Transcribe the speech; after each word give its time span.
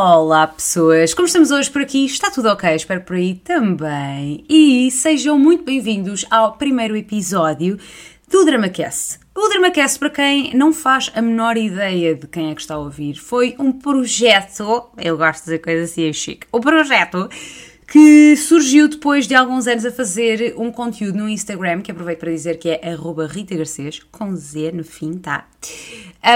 Olá 0.00 0.46
pessoas, 0.46 1.12
como 1.12 1.26
estamos 1.26 1.50
hoje 1.50 1.68
por 1.68 1.82
aqui? 1.82 2.06
Está 2.06 2.30
tudo 2.30 2.50
ok? 2.50 2.72
Espero 2.72 3.00
por 3.00 3.16
aí 3.16 3.34
também. 3.34 4.44
E 4.48 4.88
sejam 4.92 5.36
muito 5.36 5.64
bem-vindos 5.64 6.24
ao 6.30 6.52
primeiro 6.52 6.96
episódio 6.96 7.76
do 8.30 8.44
DramaCast. 8.44 9.18
O 9.34 9.48
DramaCast, 9.48 9.98
para 9.98 10.10
quem 10.10 10.54
não 10.54 10.72
faz 10.72 11.10
a 11.16 11.20
menor 11.20 11.56
ideia 11.56 12.14
de 12.14 12.28
quem 12.28 12.52
é 12.52 12.54
que 12.54 12.60
está 12.60 12.76
a 12.76 12.78
ouvir, 12.78 13.16
foi 13.16 13.56
um 13.58 13.72
projeto, 13.72 14.88
eu 14.98 15.18
gosto 15.18 15.40
de 15.40 15.44
dizer 15.46 15.58
coisas 15.58 15.90
assim, 15.90 16.08
é 16.08 16.12
chique, 16.12 16.46
o 16.52 16.60
projeto 16.60 17.28
que 17.90 18.36
surgiu 18.36 18.86
depois 18.86 19.26
de 19.26 19.34
alguns 19.34 19.66
anos 19.66 19.84
a 19.86 19.90
fazer 19.90 20.54
um 20.58 20.70
conteúdo 20.70 21.16
no 21.16 21.28
Instagram, 21.28 21.80
que 21.80 21.90
aproveito 21.90 22.18
para 22.18 22.30
dizer 22.30 22.58
que 22.58 22.68
é 22.68 22.94
Rita 23.30 23.56
Garcês, 23.56 24.00
com 24.12 24.36
Z 24.36 24.72
no 24.72 24.84
fim, 24.84 25.14
tá? 25.14 25.48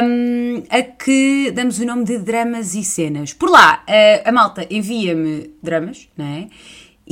Um, 0.03 0.63
a 0.71 0.81
que 0.81 1.51
damos 1.51 1.79
o 1.79 1.85
nome 1.85 2.05
de 2.05 2.17
Dramas 2.19 2.75
e 2.75 2.83
Cenas. 2.83 3.35
Por 3.35 3.51
lá, 3.51 3.85
a, 3.87 4.31
a 4.31 4.33
malta 4.33 4.67
envia-me 4.71 5.51
dramas, 5.63 6.09
não 6.17 6.25
é? 6.25 6.49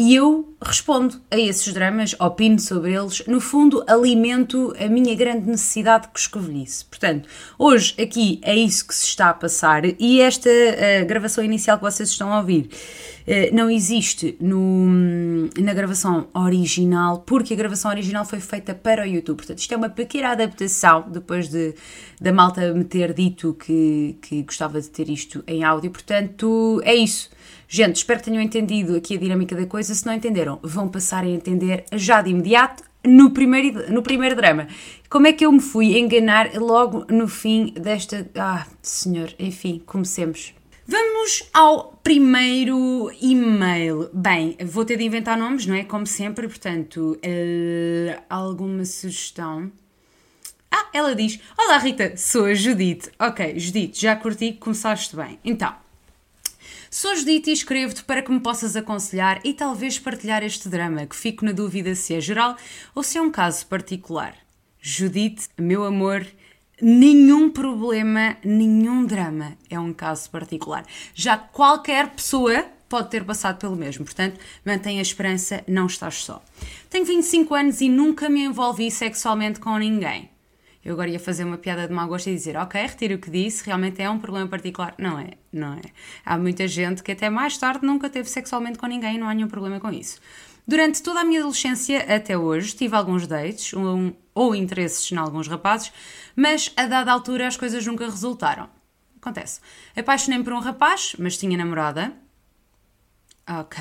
E 0.00 0.14
eu 0.14 0.54
respondo 0.62 1.20
a 1.30 1.38
esses 1.38 1.74
dramas, 1.74 2.16
opino 2.18 2.58
sobre 2.58 2.94
eles, 2.94 3.22
no 3.26 3.38
fundo 3.38 3.84
alimento 3.86 4.74
a 4.78 4.88
minha 4.88 5.14
grande 5.14 5.46
necessidade 5.46 6.06
de 6.06 6.12
coscovilhice. 6.14 6.86
Portanto, 6.86 7.28
hoje 7.58 7.94
aqui 8.00 8.40
é 8.42 8.56
isso 8.56 8.88
que 8.88 8.94
se 8.94 9.04
está 9.04 9.28
a 9.28 9.34
passar 9.34 9.82
e 9.84 10.22
esta 10.22 10.48
gravação 11.06 11.44
inicial 11.44 11.76
que 11.76 11.84
vocês 11.84 12.08
estão 12.08 12.32
a 12.32 12.38
ouvir 12.38 12.70
uh, 13.28 13.54
não 13.54 13.70
existe 13.70 14.38
no, 14.40 14.86
na 15.58 15.74
gravação 15.74 16.28
original, 16.32 17.18
porque 17.26 17.52
a 17.52 17.56
gravação 17.56 17.90
original 17.90 18.24
foi 18.24 18.40
feita 18.40 18.74
para 18.74 19.02
o 19.02 19.06
YouTube. 19.06 19.36
Portanto, 19.36 19.58
isto 19.58 19.74
é 19.74 19.76
uma 19.76 19.90
pequena 19.90 20.30
adaptação 20.30 21.10
depois 21.10 21.48
de 21.50 21.74
da 22.18 22.32
malta 22.32 22.72
me 22.72 22.84
ter 22.84 23.12
dito 23.12 23.52
que, 23.52 24.16
que 24.22 24.42
gostava 24.44 24.80
de 24.80 24.88
ter 24.88 25.10
isto 25.10 25.44
em 25.46 25.62
áudio. 25.62 25.90
Portanto, 25.90 26.80
é 26.84 26.94
isso. 26.94 27.28
Gente, 27.72 27.98
espero 27.98 28.18
que 28.18 28.24
tenham 28.24 28.42
entendido 28.42 28.96
aqui 28.96 29.14
a 29.14 29.20
dinâmica 29.20 29.54
da 29.54 29.64
coisa. 29.64 29.94
Se 29.94 30.04
não 30.04 30.12
entenderam, 30.12 30.58
vão 30.60 30.88
passar 30.88 31.22
a 31.22 31.28
entender 31.28 31.84
já 31.92 32.20
de 32.20 32.28
imediato 32.28 32.82
no 33.06 33.30
primeiro, 33.30 33.92
no 33.92 34.02
primeiro 34.02 34.34
drama. 34.34 34.66
Como 35.08 35.28
é 35.28 35.32
que 35.32 35.46
eu 35.46 35.52
me 35.52 35.60
fui 35.60 35.96
enganar 35.96 36.52
logo 36.56 37.06
no 37.08 37.28
fim 37.28 37.72
desta. 37.74 38.28
Ah, 38.34 38.66
senhor, 38.82 39.32
enfim, 39.38 39.80
comecemos. 39.86 40.52
Vamos 40.84 41.48
ao 41.54 41.96
primeiro 42.02 43.08
e-mail. 43.22 44.10
Bem, 44.12 44.56
vou 44.64 44.84
ter 44.84 44.96
de 44.96 45.04
inventar 45.04 45.38
nomes, 45.38 45.64
não 45.64 45.76
é? 45.76 45.84
Como 45.84 46.08
sempre, 46.08 46.48
portanto, 46.48 47.16
uh, 47.24 48.22
alguma 48.28 48.84
sugestão? 48.84 49.70
Ah, 50.72 50.88
ela 50.92 51.14
diz: 51.14 51.38
Olá 51.56 51.78
Rita, 51.78 52.16
sou 52.16 52.46
a 52.46 52.54
Judite. 52.54 53.10
Ok, 53.16 53.56
Judite, 53.60 54.02
já 54.02 54.16
curti, 54.16 54.54
começaste 54.54 55.14
bem. 55.14 55.38
Então. 55.44 55.72
Sou 56.92 57.14
Judite 57.14 57.50
e 57.50 57.52
escrevo-te 57.52 58.02
para 58.02 58.20
que 58.20 58.32
me 58.32 58.40
possas 58.40 58.74
aconselhar 58.74 59.40
e 59.44 59.54
talvez 59.54 59.96
partilhar 59.96 60.42
este 60.42 60.68
drama, 60.68 61.06
que 61.06 61.14
fico 61.14 61.44
na 61.44 61.52
dúvida 61.52 61.94
se 61.94 62.16
é 62.16 62.20
geral 62.20 62.56
ou 62.92 63.04
se 63.04 63.16
é 63.16 63.22
um 63.22 63.30
caso 63.30 63.64
particular. 63.68 64.34
Judite, 64.80 65.48
meu 65.56 65.84
amor, 65.84 66.26
nenhum 66.82 67.48
problema, 67.48 68.36
nenhum 68.44 69.06
drama 69.06 69.56
é 69.70 69.78
um 69.78 69.92
caso 69.92 70.28
particular. 70.30 70.84
Já 71.14 71.38
qualquer 71.38 72.08
pessoa 72.08 72.66
pode 72.88 73.08
ter 73.08 73.22
passado 73.22 73.58
pelo 73.58 73.76
mesmo, 73.76 74.04
portanto, 74.04 74.40
mantém 74.66 74.98
a 74.98 75.02
esperança, 75.02 75.62
não 75.68 75.86
estás 75.86 76.24
só. 76.24 76.42
Tenho 76.90 77.04
25 77.04 77.54
anos 77.54 77.80
e 77.80 77.88
nunca 77.88 78.28
me 78.28 78.42
envolvi 78.42 78.90
sexualmente 78.90 79.60
com 79.60 79.78
ninguém. 79.78 80.28
Eu 80.84 80.94
agora 80.94 81.10
ia 81.10 81.20
fazer 81.20 81.44
uma 81.44 81.58
piada 81.58 81.86
de 81.86 81.92
mau 81.92 82.08
gosto 82.08 82.28
e 82.28 82.34
dizer, 82.34 82.56
ok, 82.56 82.80
retiro 82.80 83.16
o 83.16 83.18
que 83.18 83.30
disse, 83.30 83.64
realmente 83.66 84.00
é 84.00 84.08
um 84.08 84.18
problema 84.18 84.48
particular. 84.48 84.94
Não 84.98 85.18
é, 85.18 85.32
não 85.52 85.74
é. 85.74 85.82
Há 86.24 86.38
muita 86.38 86.66
gente 86.66 87.02
que 87.02 87.12
até 87.12 87.28
mais 87.28 87.58
tarde 87.58 87.84
nunca 87.84 88.08
teve 88.08 88.28
sexualmente 88.30 88.78
com 88.78 88.86
ninguém 88.86 89.18
não 89.18 89.28
há 89.28 89.34
nenhum 89.34 89.48
problema 89.48 89.78
com 89.78 89.90
isso. 89.90 90.18
Durante 90.66 91.02
toda 91.02 91.20
a 91.20 91.24
minha 91.24 91.40
adolescência 91.40 91.98
até 92.14 92.38
hoje 92.38 92.74
tive 92.74 92.94
alguns 92.94 93.26
dates 93.26 93.74
um, 93.74 94.12
ou 94.34 94.54
interesses 94.54 95.10
em 95.12 95.16
alguns 95.16 95.48
rapazes, 95.48 95.92
mas 96.34 96.72
a 96.76 96.86
dada 96.86 97.12
altura 97.12 97.46
as 97.46 97.56
coisas 97.56 97.84
nunca 97.86 98.06
resultaram. 98.06 98.68
Acontece. 99.20 99.60
Apaixonei-me 99.94 100.44
por 100.44 100.54
um 100.54 100.60
rapaz, 100.60 101.14
mas 101.18 101.36
tinha 101.36 101.58
namorada. 101.58 102.12
Ok. 103.46 103.78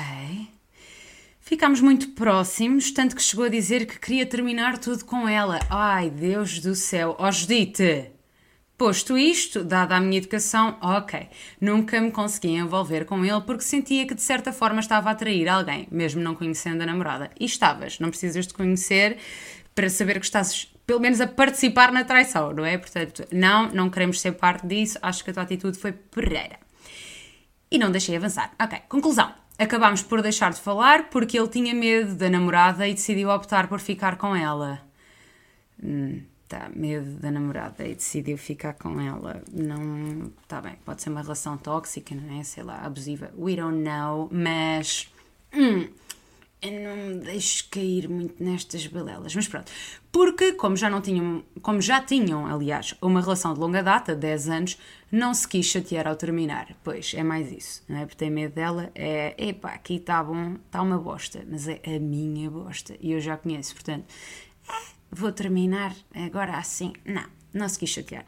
Ficámos 1.50 1.80
muito 1.80 2.10
próximos, 2.10 2.92
tanto 2.92 3.16
que 3.16 3.20
chegou 3.20 3.44
a 3.44 3.48
dizer 3.48 3.84
que 3.84 3.98
queria 3.98 4.24
terminar 4.24 4.78
tudo 4.78 5.04
com 5.04 5.28
ela. 5.28 5.58
Ai, 5.68 6.08
Deus 6.08 6.60
do 6.60 6.76
céu. 6.76 7.16
Ó, 7.18 7.26
oh, 7.26 7.32
Judite! 7.32 8.12
Posto 8.78 9.18
isto, 9.18 9.64
dada 9.64 9.96
a 9.96 10.00
minha 10.00 10.18
educação, 10.18 10.78
ok, 10.80 11.28
nunca 11.60 12.00
me 12.00 12.12
consegui 12.12 12.50
envolver 12.50 13.04
com 13.04 13.24
ele 13.24 13.40
porque 13.40 13.64
sentia 13.64 14.06
que 14.06 14.14
de 14.14 14.22
certa 14.22 14.52
forma 14.52 14.78
estava 14.78 15.08
a 15.08 15.12
atrair 15.12 15.48
alguém, 15.48 15.88
mesmo 15.90 16.22
não 16.22 16.36
conhecendo 16.36 16.82
a 16.82 16.86
namorada. 16.86 17.32
E 17.38 17.46
estavas, 17.46 17.98
não 17.98 18.10
precisas 18.10 18.46
de 18.46 18.54
conhecer 18.54 19.18
para 19.74 19.90
saber 19.90 20.20
que 20.20 20.26
estás 20.26 20.72
pelo 20.86 21.00
menos 21.00 21.20
a 21.20 21.26
participar 21.26 21.90
na 21.90 22.04
traição, 22.04 22.52
não 22.52 22.64
é? 22.64 22.78
Portanto, 22.78 23.26
não, 23.32 23.68
não 23.72 23.90
queremos 23.90 24.20
ser 24.20 24.34
parte 24.34 24.68
disso, 24.68 25.00
acho 25.02 25.24
que 25.24 25.30
a 25.30 25.32
tua 25.32 25.42
atitude 25.42 25.76
foi 25.76 25.90
perreira. 25.90 26.60
E 27.68 27.76
não 27.76 27.90
deixei 27.90 28.14
avançar. 28.14 28.52
Ok, 28.56 28.78
conclusão 28.88 29.34
acabámos 29.60 30.02
por 30.02 30.22
deixar 30.22 30.52
de 30.52 30.60
falar 30.60 31.10
porque 31.10 31.38
ele 31.38 31.48
tinha 31.48 31.74
medo 31.74 32.14
da 32.14 32.30
namorada 32.30 32.88
e 32.88 32.94
decidiu 32.94 33.28
optar 33.28 33.68
por 33.68 33.78
ficar 33.78 34.16
com 34.16 34.34
ela. 34.34 34.80
Hum, 35.82 36.22
tá, 36.48 36.70
medo 36.74 37.18
da 37.20 37.30
namorada 37.30 37.86
e 37.86 37.94
decidiu 37.94 38.38
ficar 38.38 38.74
com 38.74 39.00
ela. 39.00 39.42
Não. 39.52 40.32
Tá 40.48 40.60
bem, 40.60 40.76
pode 40.84 41.02
ser 41.02 41.10
uma 41.10 41.22
relação 41.22 41.56
tóxica, 41.58 42.14
não 42.14 42.40
é? 42.40 42.42
Sei 42.42 42.62
lá, 42.62 42.78
abusiva. 42.78 43.30
We 43.38 43.56
don't 43.56 43.82
know, 43.82 44.28
mas. 44.32 45.12
Hum, 45.52 45.88
eu 46.62 46.72
não 46.72 46.96
me 46.96 47.14
deixo 47.24 47.68
cair 47.70 48.08
muito 48.08 48.42
nestas 48.42 48.86
balelas, 48.86 49.34
mas 49.34 49.48
pronto. 49.48 49.70
Porque, 50.12 50.52
como 50.52 50.76
já 50.76 50.90
não 50.90 51.00
tinham, 51.00 51.42
como 51.62 51.80
já 51.80 52.00
tinham, 52.02 52.46
aliás, 52.46 52.94
uma 53.00 53.20
relação 53.20 53.54
de 53.54 53.60
longa 53.60 53.82
data, 53.82 54.14
10 54.14 54.48
anos, 54.48 54.78
não 55.10 55.34
se 55.34 55.48
quis 55.48 55.66
chatear 55.66 56.06
ao 56.06 56.16
terminar. 56.16 56.74
Pois, 56.84 57.12
é 57.14 57.22
mais 57.22 57.50
isso, 57.50 57.82
não 57.88 57.98
é? 57.98 58.00
Porque 58.06 58.16
tem 58.16 58.30
medo 58.30 58.54
dela, 58.54 58.90
é, 58.94 59.34
epá, 59.38 59.70
aqui 59.70 59.96
está 59.96 60.22
bom, 60.22 60.56
está 60.66 60.80
uma 60.80 60.98
bosta, 60.98 61.44
mas 61.48 61.66
é 61.66 61.80
a 61.84 61.98
minha 61.98 62.50
bosta, 62.50 62.96
e 63.00 63.12
eu 63.12 63.20
já 63.20 63.36
conheço, 63.36 63.74
portanto, 63.74 64.04
é, 64.68 64.72
vou 65.10 65.32
terminar 65.32 65.94
agora 66.14 66.56
assim. 66.56 66.92
Não, 67.04 67.24
não 67.52 67.68
se 67.68 67.78
quis 67.78 67.90
chatear. 67.90 68.24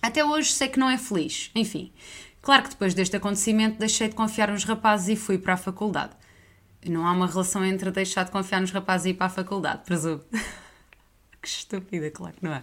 Até 0.00 0.24
hoje 0.24 0.52
sei 0.52 0.68
que 0.68 0.78
não 0.78 0.88
é 0.88 0.96
feliz, 0.96 1.50
enfim. 1.54 1.92
Claro 2.40 2.62
que 2.62 2.70
depois 2.70 2.94
deste 2.94 3.16
acontecimento 3.16 3.78
deixei 3.78 4.08
de 4.08 4.14
confiar 4.14 4.52
nos 4.52 4.62
rapazes 4.62 5.08
e 5.08 5.16
fui 5.16 5.36
para 5.36 5.54
a 5.54 5.56
faculdade. 5.56 6.12
Não 6.88 7.04
há 7.04 7.10
uma 7.10 7.26
relação 7.26 7.64
entre 7.64 7.90
deixar 7.90 8.24
de 8.24 8.30
confiar 8.30 8.60
nos 8.60 8.70
rapazes 8.70 9.06
e 9.06 9.10
ir 9.10 9.14
para 9.14 9.26
a 9.26 9.30
faculdade, 9.30 9.82
presumo. 9.84 10.22
que 11.42 11.48
estúpida, 11.48 12.08
claro 12.12 12.34
que 12.36 12.44
não 12.44 12.52
é. 12.52 12.62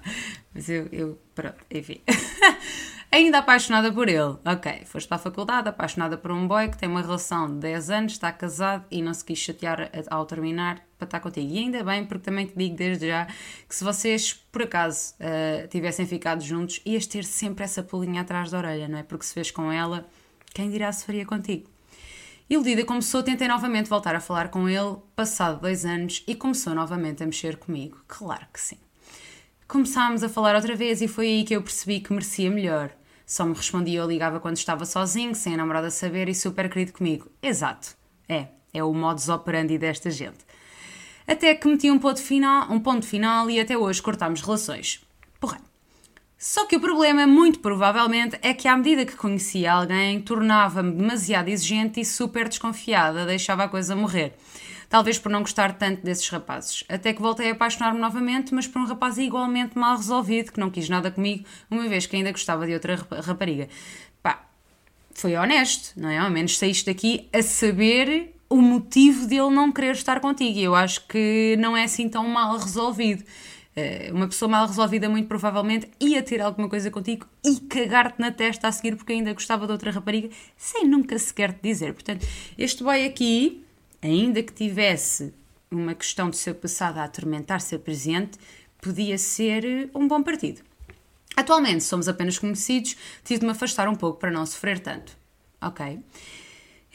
Mas 0.53 0.69
eu, 0.69 0.87
eu 0.91 1.19
pronto, 1.35 1.65
enfim. 1.69 2.01
Ainda 3.13 3.38
apaixonada 3.38 3.94
por 3.94 4.09
ele. 4.09 4.38
Ok, 4.44 4.85
foste 4.85 5.07
para 5.07 5.18
a 5.18 5.19
faculdade, 5.19 5.69
apaixonada 5.69 6.18
por 6.18 6.31
um 6.31 6.47
boy 6.47 6.68
que 6.68 6.79
tem 6.79 6.90
uma 6.90 7.00
relação 7.00 7.47
de 7.47 7.59
10 7.59 7.90
anos, 7.91 8.13
está 8.13 8.31
casado 8.31 8.85
e 8.90 9.03
não 9.03 9.13
se 9.13 9.24
quis 9.24 9.38
chatear 9.38 9.91
ao 10.09 10.25
terminar 10.25 10.84
para 10.97 11.06
estar 11.06 11.19
contigo. 11.19 11.47
E 11.53 11.59
ainda 11.59 11.84
bem, 11.84 12.07
porque 12.07 12.23
também 12.23 12.47
te 12.47 12.57
digo 12.57 12.75
desde 12.75 13.06
já 13.06 13.28
que 13.69 13.75
se 13.75 13.84
vocês, 13.84 14.34
por 14.34 14.63
acaso, 14.63 15.13
uh, 15.19 15.68
tivessem 15.68 16.07
ficado 16.07 16.41
juntos, 16.41 16.81
ias 16.84 17.06
ter 17.06 17.23
sempre 17.23 17.63
essa 17.63 17.84
pulinha 17.84 18.22
atrás 18.22 18.50
da 18.50 18.57
orelha, 18.57 18.88
não 18.88 18.97
é? 18.97 19.03
Porque 19.03 19.25
se 19.25 19.34
fez 19.35 19.52
com 19.52 19.72
ela, 19.72 20.09
quem 20.52 20.72
dirá 20.72 20.91
se 20.91 21.06
faria 21.06 21.23
contigo? 21.23 21.69
Iludida 22.50 22.84
começou, 22.84 23.22
tentei 23.22 23.47
novamente 23.47 23.90
voltar 23.90 24.16
a 24.16 24.19
falar 24.19 24.47
com 24.47 24.68
ele, 24.68 24.97
passado 25.16 25.62
dois 25.62 25.85
anos, 25.85 26.23
e 26.25 26.34
começou 26.34 26.73
novamente 26.73 27.22
a 27.22 27.28
mexer 27.28 27.57
comigo. 27.57 28.03
Claro 28.07 28.47
que 28.52 28.59
sim. 28.59 28.79
Começámos 29.68 30.23
a 30.23 30.29
falar 30.29 30.56
outra 30.56 30.75
vez 30.75 31.00
e 31.00 31.07
foi 31.07 31.28
aí 31.28 31.44
que 31.44 31.56
eu 31.56 31.62
percebi 31.62 32.00
que 32.00 32.12
merecia 32.12 32.50
melhor. 32.50 32.91
Só 33.25 33.45
me 33.45 33.53
respondia 33.53 34.01
ou 34.01 34.09
ligava 34.09 34.39
quando 34.39 34.57
estava 34.57 34.85
sozinho, 34.85 35.34
sem 35.34 35.53
a 35.53 35.57
namorada 35.57 35.89
saber 35.89 36.29
e 36.29 36.35
super 36.35 36.69
querido 36.69 36.93
comigo. 36.93 37.31
Exato. 37.41 37.96
É, 38.28 38.47
é 38.73 38.84
o 38.84 38.93
modus 38.93 39.29
operandi 39.29 39.78
desta 39.78 40.11
gente. 40.11 40.46
Até 41.28 41.55
que 41.55 41.67
meti 41.67 41.90
um 41.90 41.99
ponto 41.99 42.22
final, 42.22 42.72
um 42.72 42.79
ponto 42.79 43.05
final 43.05 43.49
e 43.49 43.59
até 43.59 43.78
hoje 43.78 44.02
cortámos 44.02 44.41
relações. 44.41 45.02
Porra. 45.40 45.61
Só 46.37 46.66
que 46.66 46.75
o 46.75 46.79
problema, 46.81 47.25
muito 47.25 47.59
provavelmente, 47.59 48.37
é 48.41 48.53
que 48.53 48.67
à 48.67 48.75
medida 48.75 49.05
que 49.05 49.16
conhecia 49.16 49.72
alguém, 49.72 50.20
tornava-me 50.20 50.91
demasiado 50.91 51.47
exigente 51.47 52.02
e 52.02 52.05
super 52.05 52.49
desconfiada, 52.49 53.25
deixava 53.25 53.64
a 53.64 53.70
coisa 53.70 53.96
morrer. 53.96 54.34
Talvez 54.93 55.17
por 55.17 55.31
não 55.31 55.40
gostar 55.40 55.73
tanto 55.73 56.03
desses 56.03 56.29
rapazes. 56.29 56.84
Até 56.87 57.13
que 57.13 57.19
voltei 57.19 57.49
a 57.49 57.53
apaixonar-me 57.53 57.99
novamente, 57.99 58.53
mas 58.53 58.67
por 58.67 58.79
um 58.79 58.85
rapaz 58.85 59.17
igualmente 59.17 59.75
mal 59.75 59.97
resolvido, 59.97 60.51
que 60.51 60.59
não 60.59 60.69
quis 60.69 60.87
nada 60.87 61.09
comigo, 61.09 61.45
uma 61.67 61.87
vez 61.87 62.05
que 62.05 62.16
ainda 62.16 62.31
gostava 62.31 62.67
de 62.67 62.75
outra 62.75 63.03
rapariga. 63.25 63.67
Pá, 64.22 64.45
foi 65.16 65.35
honesto, 65.35 65.99
não 65.99 66.09
é? 66.09 66.19
Ao 66.19 66.29
menos 66.29 66.59
saíste 66.59 66.85
daqui 66.85 67.28
a 67.34 67.41
saber 67.41 68.35
o 68.47 68.57
motivo 68.57 69.25
de 69.25 69.34
ele 69.34 69.49
não 69.49 69.72
querer 69.72 69.93
estar 69.93 70.19
contigo. 70.19 70.59
E 70.59 70.63
eu 70.63 70.75
acho 70.75 71.07
que 71.07 71.55
não 71.57 71.75
é 71.75 71.85
assim 71.85 72.07
tão 72.07 72.28
mal 72.28 72.55
resolvido. 72.55 73.23
Uh, 73.75 74.13
uma 74.13 74.28
pessoa 74.28 74.47
mal 74.47 74.67
resolvida, 74.67 75.09
muito 75.09 75.28
provavelmente, 75.28 75.89
ia 75.99 76.22
ter 76.22 76.39
alguma 76.39 76.69
coisa 76.69 76.91
contigo 76.91 77.25
e 77.43 77.61
cagar-te 77.61 78.19
na 78.19 78.31
testa 78.31 78.67
a 78.67 78.72
seguir 78.72 78.96
porque 78.96 79.13
ainda 79.13 79.34
gostava 79.34 79.66
de 79.66 79.72
outra 79.72 79.89
rapariga, 79.89 80.29
sem 80.55 80.87
nunca 80.87 81.17
sequer 81.17 81.51
te 81.51 81.63
dizer. 81.63 81.93
Portanto, 81.93 82.28
este 82.55 82.84
boy 82.84 83.03
aqui, 83.03 83.62
ainda 84.03 84.44
que 84.44 84.53
tivesse 84.53 85.34
uma 85.72 85.96
questão 85.96 86.29
de 86.29 86.38
seu 86.38 86.53
passado 86.53 87.00
a 87.00 87.05
atormentar 87.05 87.61
seu 87.61 87.79
presente, 87.79 88.38
podia 88.82 89.17
ser 89.17 89.90
um 89.96 90.08
bom 90.08 90.22
partido. 90.22 90.61
Atualmente 91.35 91.84
somos 91.84 92.08
apenas 92.08 92.38
conhecidos, 92.38 92.96
tive 93.23 93.40
de 93.40 93.46
me 93.46 93.52
afastar 93.53 93.88
um 93.88 93.96
pouco 93.96 94.20
para 94.20 94.29
não 94.29 94.46
sofrer 94.46 94.79
tanto. 94.79 95.17
Ok? 95.59 96.00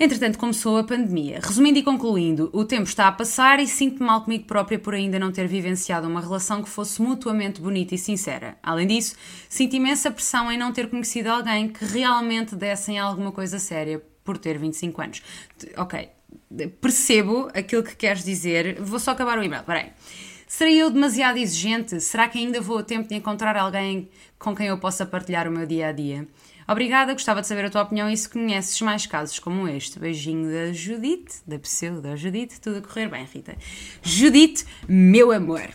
Entretanto, 0.01 0.39
começou 0.39 0.77
a 0.77 0.85
pandemia. 0.85 1.41
Resumindo 1.43 1.81
e 1.81 1.83
concluindo, 1.83 2.51
o 2.53 2.65
tempo 2.65 2.85
está 2.85 3.09
a 3.09 3.13
passar 3.13 3.59
e 3.59 3.67
sinto-me 3.67 4.07
mal 4.07 4.23
comigo 4.23 4.45
própria 4.45 4.79
por 4.79 4.95
ainda 4.95 5.19
não 5.19 5.33
ter 5.33 5.49
vivenciado 5.49 6.07
uma 6.07 6.21
relação 6.21 6.63
que 6.63 6.69
fosse 6.69 7.03
mutuamente 7.03 7.61
bonita 7.61 7.97
e 7.97 7.99
sincera. 7.99 8.57
Além 8.63 8.87
disso, 8.87 9.17
sinto 9.49 9.75
imensa 9.75 10.09
pressão 10.09 10.53
em 10.53 10.57
não 10.57 10.73
ter 10.73 10.89
conhecido 10.89 11.29
alguém 11.29 11.69
que 11.69 11.85
realmente 11.85 12.55
desse 12.55 12.93
em 12.93 12.99
alguma 13.01 13.33
coisa 13.33 13.59
séria 13.59 14.01
por 14.23 14.39
ter 14.39 14.57
25 14.57 15.03
anos. 15.03 15.23
Ok, 15.77 16.09
percebo 16.81 17.49
aquilo 17.55 17.83
que 17.83 17.97
queres 17.97 18.25
dizer. 18.25 18.81
Vou 18.81 18.99
só 18.99 19.13
acabar 19.13 19.39
o 19.39 19.43
e-mail, 19.43 19.63
peraí. 19.65 19.93
Serei 20.47 20.81
eu 20.81 20.91
demasiado 20.91 21.37
exigente? 21.37 22.01
Será 22.01 22.27
que 22.27 22.39
ainda 22.39 22.61
vou 22.61 22.79
a 22.79 22.83
tempo 22.83 23.09
de 23.09 23.15
encontrar 23.15 23.57
alguém 23.57 24.09
com 24.39 24.57
quem 24.57 24.69
eu 24.69 24.79
possa 24.79 25.05
partilhar 25.05 25.47
o 25.47 25.51
meu 25.51 25.67
dia 25.67 25.89
a 25.89 25.93
dia? 25.93 26.27
Obrigada, 26.67 27.13
gostava 27.13 27.41
de 27.41 27.47
saber 27.47 27.67
a 27.67 27.71
tua 27.71 27.83
opinião 27.83 28.11
e 28.11 28.17
se 28.17 28.29
conheces 28.29 28.81
mais 28.81 29.07
casos 29.07 29.39
como 29.39 29.67
este. 29.69 29.99
Beijinho 29.99 30.51
da 30.51 30.73
Judite, 30.73 31.37
da 31.47 31.59
pseudo 31.59 32.17
Judite, 32.17 32.61
tudo 32.61 32.79
a 32.79 32.83
correr 32.83 33.09
bem, 33.09 33.25
Rita. 33.25 33.57
Judite, 34.03 34.67
meu 34.87 35.33
amor, 35.33 35.69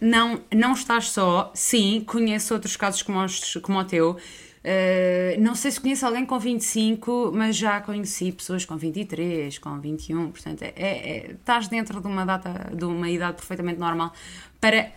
não, 0.00 0.40
não 0.52 0.72
estás 0.72 1.10
só, 1.10 1.52
sim, 1.54 2.02
conheço 2.04 2.54
outros 2.54 2.76
casos 2.76 3.02
como, 3.02 3.24
os, 3.24 3.54
como 3.62 3.78
o 3.78 3.84
teu. 3.84 4.16
Uh, 4.64 5.40
não 5.40 5.56
sei 5.56 5.72
se 5.72 5.80
conheço 5.80 6.06
alguém 6.06 6.24
com 6.24 6.38
25, 6.38 7.32
mas 7.34 7.56
já 7.56 7.80
conheci 7.80 8.30
pessoas 8.30 8.64
com 8.64 8.76
23, 8.76 9.58
com 9.58 9.80
21, 9.80 10.30
portanto, 10.30 10.62
é, 10.62 10.72
é, 10.76 11.32
estás 11.32 11.66
dentro 11.66 12.00
de 12.00 12.06
uma 12.06 12.24
data, 12.24 12.70
de 12.72 12.84
uma 12.84 13.10
idade 13.10 13.36
perfeitamente 13.36 13.80
normal 13.80 14.12
para 14.60 14.92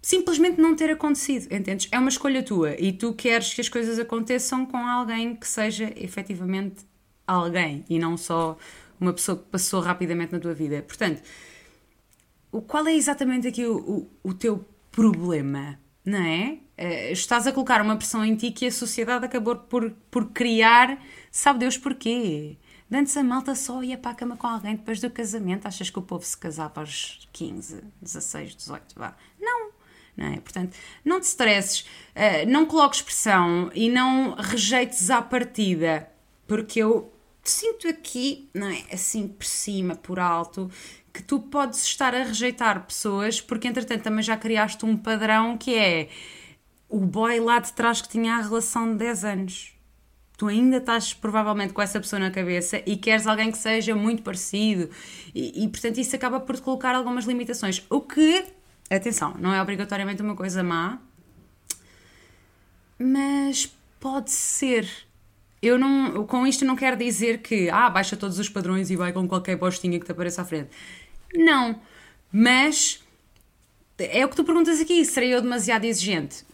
simplesmente 0.00 0.58
não 0.58 0.74
ter 0.74 0.90
acontecido, 0.90 1.52
entendes? 1.52 1.88
É 1.92 1.98
uma 1.98 2.08
escolha 2.08 2.42
tua 2.42 2.74
e 2.80 2.90
tu 2.90 3.12
queres 3.12 3.52
que 3.52 3.60
as 3.60 3.68
coisas 3.68 3.98
aconteçam 3.98 4.64
com 4.64 4.78
alguém 4.78 5.36
que 5.36 5.46
seja 5.46 5.92
efetivamente 5.96 6.86
alguém 7.26 7.84
e 7.90 7.98
não 7.98 8.16
só 8.16 8.56
uma 8.98 9.12
pessoa 9.12 9.36
que 9.36 9.44
passou 9.50 9.80
rapidamente 9.80 10.32
na 10.32 10.38
tua 10.38 10.54
vida. 10.54 10.80
Portanto, 10.80 11.20
qual 12.66 12.86
é 12.86 12.94
exatamente 12.94 13.48
aqui 13.48 13.66
o, 13.66 13.76
o, 13.76 14.30
o 14.30 14.32
teu 14.32 14.64
problema, 14.90 15.78
não 16.06 16.20
é? 16.20 16.58
Uh, 16.78 17.12
estás 17.12 17.48
a 17.48 17.52
colocar 17.52 17.82
uma 17.82 17.96
pressão 17.96 18.24
em 18.24 18.36
ti 18.36 18.52
que 18.52 18.66
a 18.66 18.70
sociedade 18.70 19.24
acabou 19.24 19.56
por, 19.56 19.90
por 20.08 20.30
criar, 20.30 21.02
sabe 21.32 21.58
Deus 21.58 21.76
porquê? 21.76 22.56
Antes 22.90 23.16
a 23.16 23.24
malta 23.24 23.56
só 23.56 23.82
ia 23.82 23.98
para 23.98 24.12
a 24.12 24.14
cama 24.14 24.36
com 24.36 24.46
alguém 24.46 24.76
depois 24.76 25.00
do 25.00 25.10
casamento. 25.10 25.66
Achas 25.66 25.90
que 25.90 25.98
o 25.98 26.02
povo 26.02 26.24
se 26.24 26.38
casava 26.38 26.80
aos 26.80 27.28
15, 27.32 27.82
16, 28.00 28.54
18? 28.54 28.94
Vá. 28.96 29.16
Não, 29.40 29.70
não 30.16 30.26
é? 30.26 30.38
Portanto, 30.38 30.76
não 31.04 31.20
te 31.20 31.24
stresses, 31.24 31.80
uh, 31.80 32.48
não 32.48 32.64
coloques 32.64 33.02
pressão 33.02 33.70
e 33.74 33.90
não 33.90 34.36
rejeites 34.36 35.10
à 35.10 35.20
partida, 35.20 36.08
porque 36.46 36.80
eu 36.80 37.12
sinto 37.42 37.88
aqui, 37.88 38.48
não 38.54 38.68
é? 38.68 38.84
Assim 38.92 39.26
por 39.26 39.44
cima, 39.44 39.96
por 39.96 40.20
alto, 40.20 40.70
que 41.16 41.22
tu 41.22 41.40
podes 41.40 41.82
estar 41.84 42.14
a 42.14 42.22
rejeitar 42.22 42.86
pessoas 42.86 43.40
porque 43.40 43.66
entretanto 43.66 44.02
também 44.02 44.22
já 44.22 44.36
criaste 44.36 44.84
um 44.84 44.96
padrão 44.96 45.56
que 45.56 45.74
é 45.74 46.08
o 46.88 47.00
boy 47.00 47.40
lá 47.40 47.58
de 47.58 47.72
trás 47.72 48.00
que 48.00 48.08
tinha 48.08 48.36
a 48.36 48.40
relação 48.40 48.92
de 48.92 48.98
10 48.98 49.24
anos. 49.24 49.72
Tu 50.36 50.46
ainda 50.46 50.76
estás 50.76 51.14
provavelmente 51.14 51.72
com 51.72 51.80
essa 51.80 51.98
pessoa 51.98 52.20
na 52.20 52.30
cabeça 52.30 52.82
e 52.84 52.96
queres 52.96 53.26
alguém 53.26 53.50
que 53.50 53.56
seja 53.56 53.94
muito 53.94 54.22
parecido, 54.22 54.90
e, 55.34 55.64
e 55.64 55.68
portanto 55.68 55.98
isso 55.98 56.14
acaba 56.14 56.38
por 56.38 56.56
te 56.56 56.62
colocar 56.62 56.94
algumas 56.94 57.24
limitações. 57.24 57.82
O 57.88 58.02
que 58.02 58.44
Atenção, 58.88 59.34
não 59.40 59.52
é 59.52 59.60
obrigatoriamente 59.60 60.22
uma 60.22 60.36
coisa 60.36 60.62
má, 60.62 60.98
mas 62.96 63.74
pode 63.98 64.30
ser. 64.30 64.88
Eu 65.60 65.76
não, 65.76 66.24
com 66.24 66.46
isto 66.46 66.64
não 66.64 66.76
quero 66.76 66.96
dizer 66.96 67.38
que 67.38 67.68
ah, 67.68 67.90
baixa 67.90 68.16
todos 68.16 68.38
os 68.38 68.48
padrões 68.48 68.88
e 68.88 68.94
vai 68.94 69.12
com 69.12 69.26
qualquer 69.26 69.58
postinha 69.58 69.98
que 69.98 70.06
te 70.06 70.12
apareça 70.12 70.42
à 70.42 70.44
frente. 70.44 70.70
Não, 71.36 71.80
mas 72.32 73.02
é 73.98 74.24
o 74.24 74.28
que 74.28 74.36
tu 74.36 74.44
perguntas 74.44 74.80
aqui: 74.80 75.04
serei 75.04 75.34
eu 75.34 75.40
demasiado 75.40 75.84
exigente? 75.84 76.44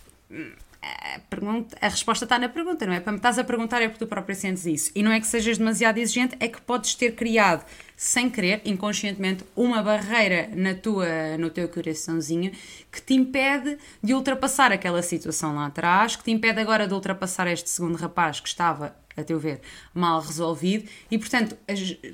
A, 0.83 1.21
pergunta, 1.31 1.77
a 1.81 1.89
resposta 1.89 2.25
está 2.25 2.41
na 2.41 2.49
pergunta, 2.49 2.85
não 2.85 2.93
é? 2.93 2.99
Para 2.99 3.13
me 3.13 3.19
estás 3.19 3.39
a 3.39 3.45
perguntar 3.45 3.81
é 3.81 3.87
porque 3.87 4.05
tu 4.05 4.09
próprio 4.09 4.35
sentes 4.35 4.67
isso. 4.67 4.91
E 4.97 5.03
não 5.03 5.13
é 5.13 5.21
que 5.21 5.27
sejas 5.29 5.57
demasiado 5.57 5.99
exigente, 5.99 6.37
é 6.41 6.49
que 6.49 6.61
podes 6.61 6.97
ter 6.97 7.15
criado 7.15 7.65
sem 7.97 8.29
querer, 8.29 8.61
inconscientemente, 8.65 9.45
uma 9.55 9.81
barreira 9.81 10.51
na 10.57 10.75
tua, 10.75 11.39
no 11.39 11.51
teu 11.51 11.69
coraçãozinho 11.69 12.51
que 12.91 13.01
te 13.01 13.15
impede 13.15 13.79
de 14.03 14.13
ultrapassar 14.13 14.73
aquela 14.73 15.03
situação 15.03 15.55
lá 15.55 15.67
atrás, 15.67 16.17
que 16.17 16.25
te 16.25 16.33
impede 16.33 16.59
agora 16.59 16.89
de 16.89 16.95
ultrapassar 16.95 17.47
este 17.47 17.71
segundo 17.71 17.95
rapaz 17.95 18.41
que 18.41 18.49
estava, 18.49 18.97
a 19.17 19.23
teu 19.23 19.39
ver, 19.39 19.61
mal 19.95 20.21
resolvido 20.21 20.89
e, 21.09 21.17
portanto, 21.17 21.57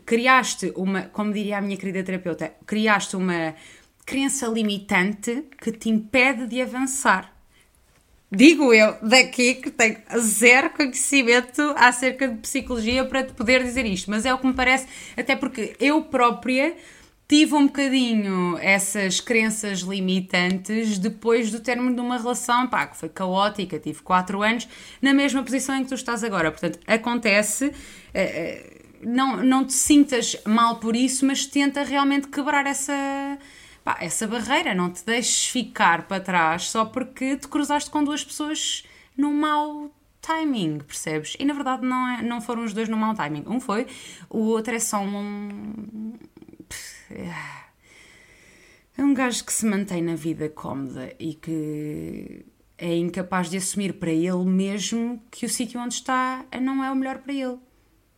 criaste 0.05 0.75
uma, 0.77 1.03
como 1.05 1.33
diria 1.33 1.57
a 1.57 1.61
minha 1.63 1.77
querida 1.79 2.03
terapeuta, 2.03 2.53
criaste 2.67 3.17
uma 3.17 3.55
crença 4.05 4.47
limitante 4.47 5.47
que 5.59 5.73
te 5.73 5.89
impede 5.89 6.47
de 6.47 6.61
avançar 6.61 7.38
digo 8.31 8.73
eu, 8.75 8.97
daqui 9.03 9.55
que 9.55 9.71
tenho 9.71 9.97
zero 10.19 10.71
conhecimento 10.71 11.63
acerca 11.77 12.29
de 12.29 12.37
psicologia 12.39 13.05
para 13.05 13.25
te 13.25 13.33
poder 13.33 13.63
dizer 13.63 13.87
isto, 13.87 14.11
mas 14.11 14.27
é 14.27 14.33
o 14.33 14.39
que 14.39 14.47
me 14.47 14.55
parece, 14.55 14.87
até 15.17 15.35
porque 15.35 15.75
eu 15.81 16.03
própria 16.03 16.77
tive 17.29 17.55
um 17.55 17.67
bocadinho 17.67 18.57
essas 18.59 19.21
crenças 19.21 19.81
limitantes 19.81 20.99
depois 20.99 21.51
do 21.51 21.61
término 21.61 21.95
de 21.95 22.01
uma 22.01 22.17
relação, 22.17 22.67
pá, 22.67 22.87
que 22.87 22.97
foi 22.97 23.11
caótica, 23.11 23.79
tive 23.79 24.01
4 24.03 24.43
anos 24.43 24.67
na 25.03 25.13
mesma 25.13 25.43
posição 25.43 25.77
em 25.77 25.83
que 25.83 25.91
tu 25.91 25.95
estás 25.95 26.25
agora. 26.25 26.51
Portanto, 26.51 26.79
acontece, 26.87 27.71
eh, 28.15 28.23
eh, 28.23 28.81
não, 29.03 29.45
não 29.45 29.63
te 29.67 29.75
sintas 29.75 30.37
mal 30.47 30.77
por 30.77 30.97
isso, 30.97 31.27
mas 31.27 31.45
tenta 31.45 31.83
realmente 31.83 32.29
quebrar 32.29 32.67
essa 32.67 33.39
pá, 33.89 33.97
essa 34.01 34.27
barreira, 34.27 34.75
não 34.75 34.91
te 34.91 35.03
deixes 35.03 35.47
ficar 35.47 36.07
para 36.07 36.21
trás 36.23 36.65
só 36.65 36.85
porque 36.85 37.39
te 37.39 37.49
cruzaste 37.49 37.89
com 37.91 38.05
duas 38.05 38.23
pessoas 38.23 38.85
num 39.17 39.33
mau 39.33 39.91
timing, 40.21 40.81
percebes? 40.81 41.35
E 41.39 41.45
na 41.47 41.55
verdade 41.55 41.87
não, 41.87 42.09
é, 42.09 42.23
não 42.23 42.39
foram 42.43 42.65
os 42.65 42.75
dois 42.75 42.87
no 42.87 42.99
mau 42.99 43.15
timing. 43.15 43.45
Um 43.47 43.59
foi, 43.59 43.87
o 44.29 44.41
outro 44.41 44.75
é 44.75 44.79
só 44.79 45.01
um. 45.01 46.13
É 48.99 49.03
um 49.03 49.15
gajo 49.15 49.43
que 49.43 49.53
se 49.55 49.65
mantém 49.65 50.03
na 50.03 50.17
vida 50.17 50.51
cómoda 50.51 51.15
e 51.19 51.33
que 51.33 52.45
é 52.77 52.95
incapaz 52.95 53.49
de 53.49 53.57
assumir 53.57 53.95
para 53.95 54.11
ele 54.11 54.45
mesmo 54.45 55.23
que 55.31 55.47
o 55.47 55.49
sítio 55.49 55.81
onde 55.81 55.95
está 55.95 56.45
não 56.61 56.85
é 56.85 56.91
o 56.91 56.95
melhor 56.95 57.19
para 57.19 57.33
ele. 57.33 57.57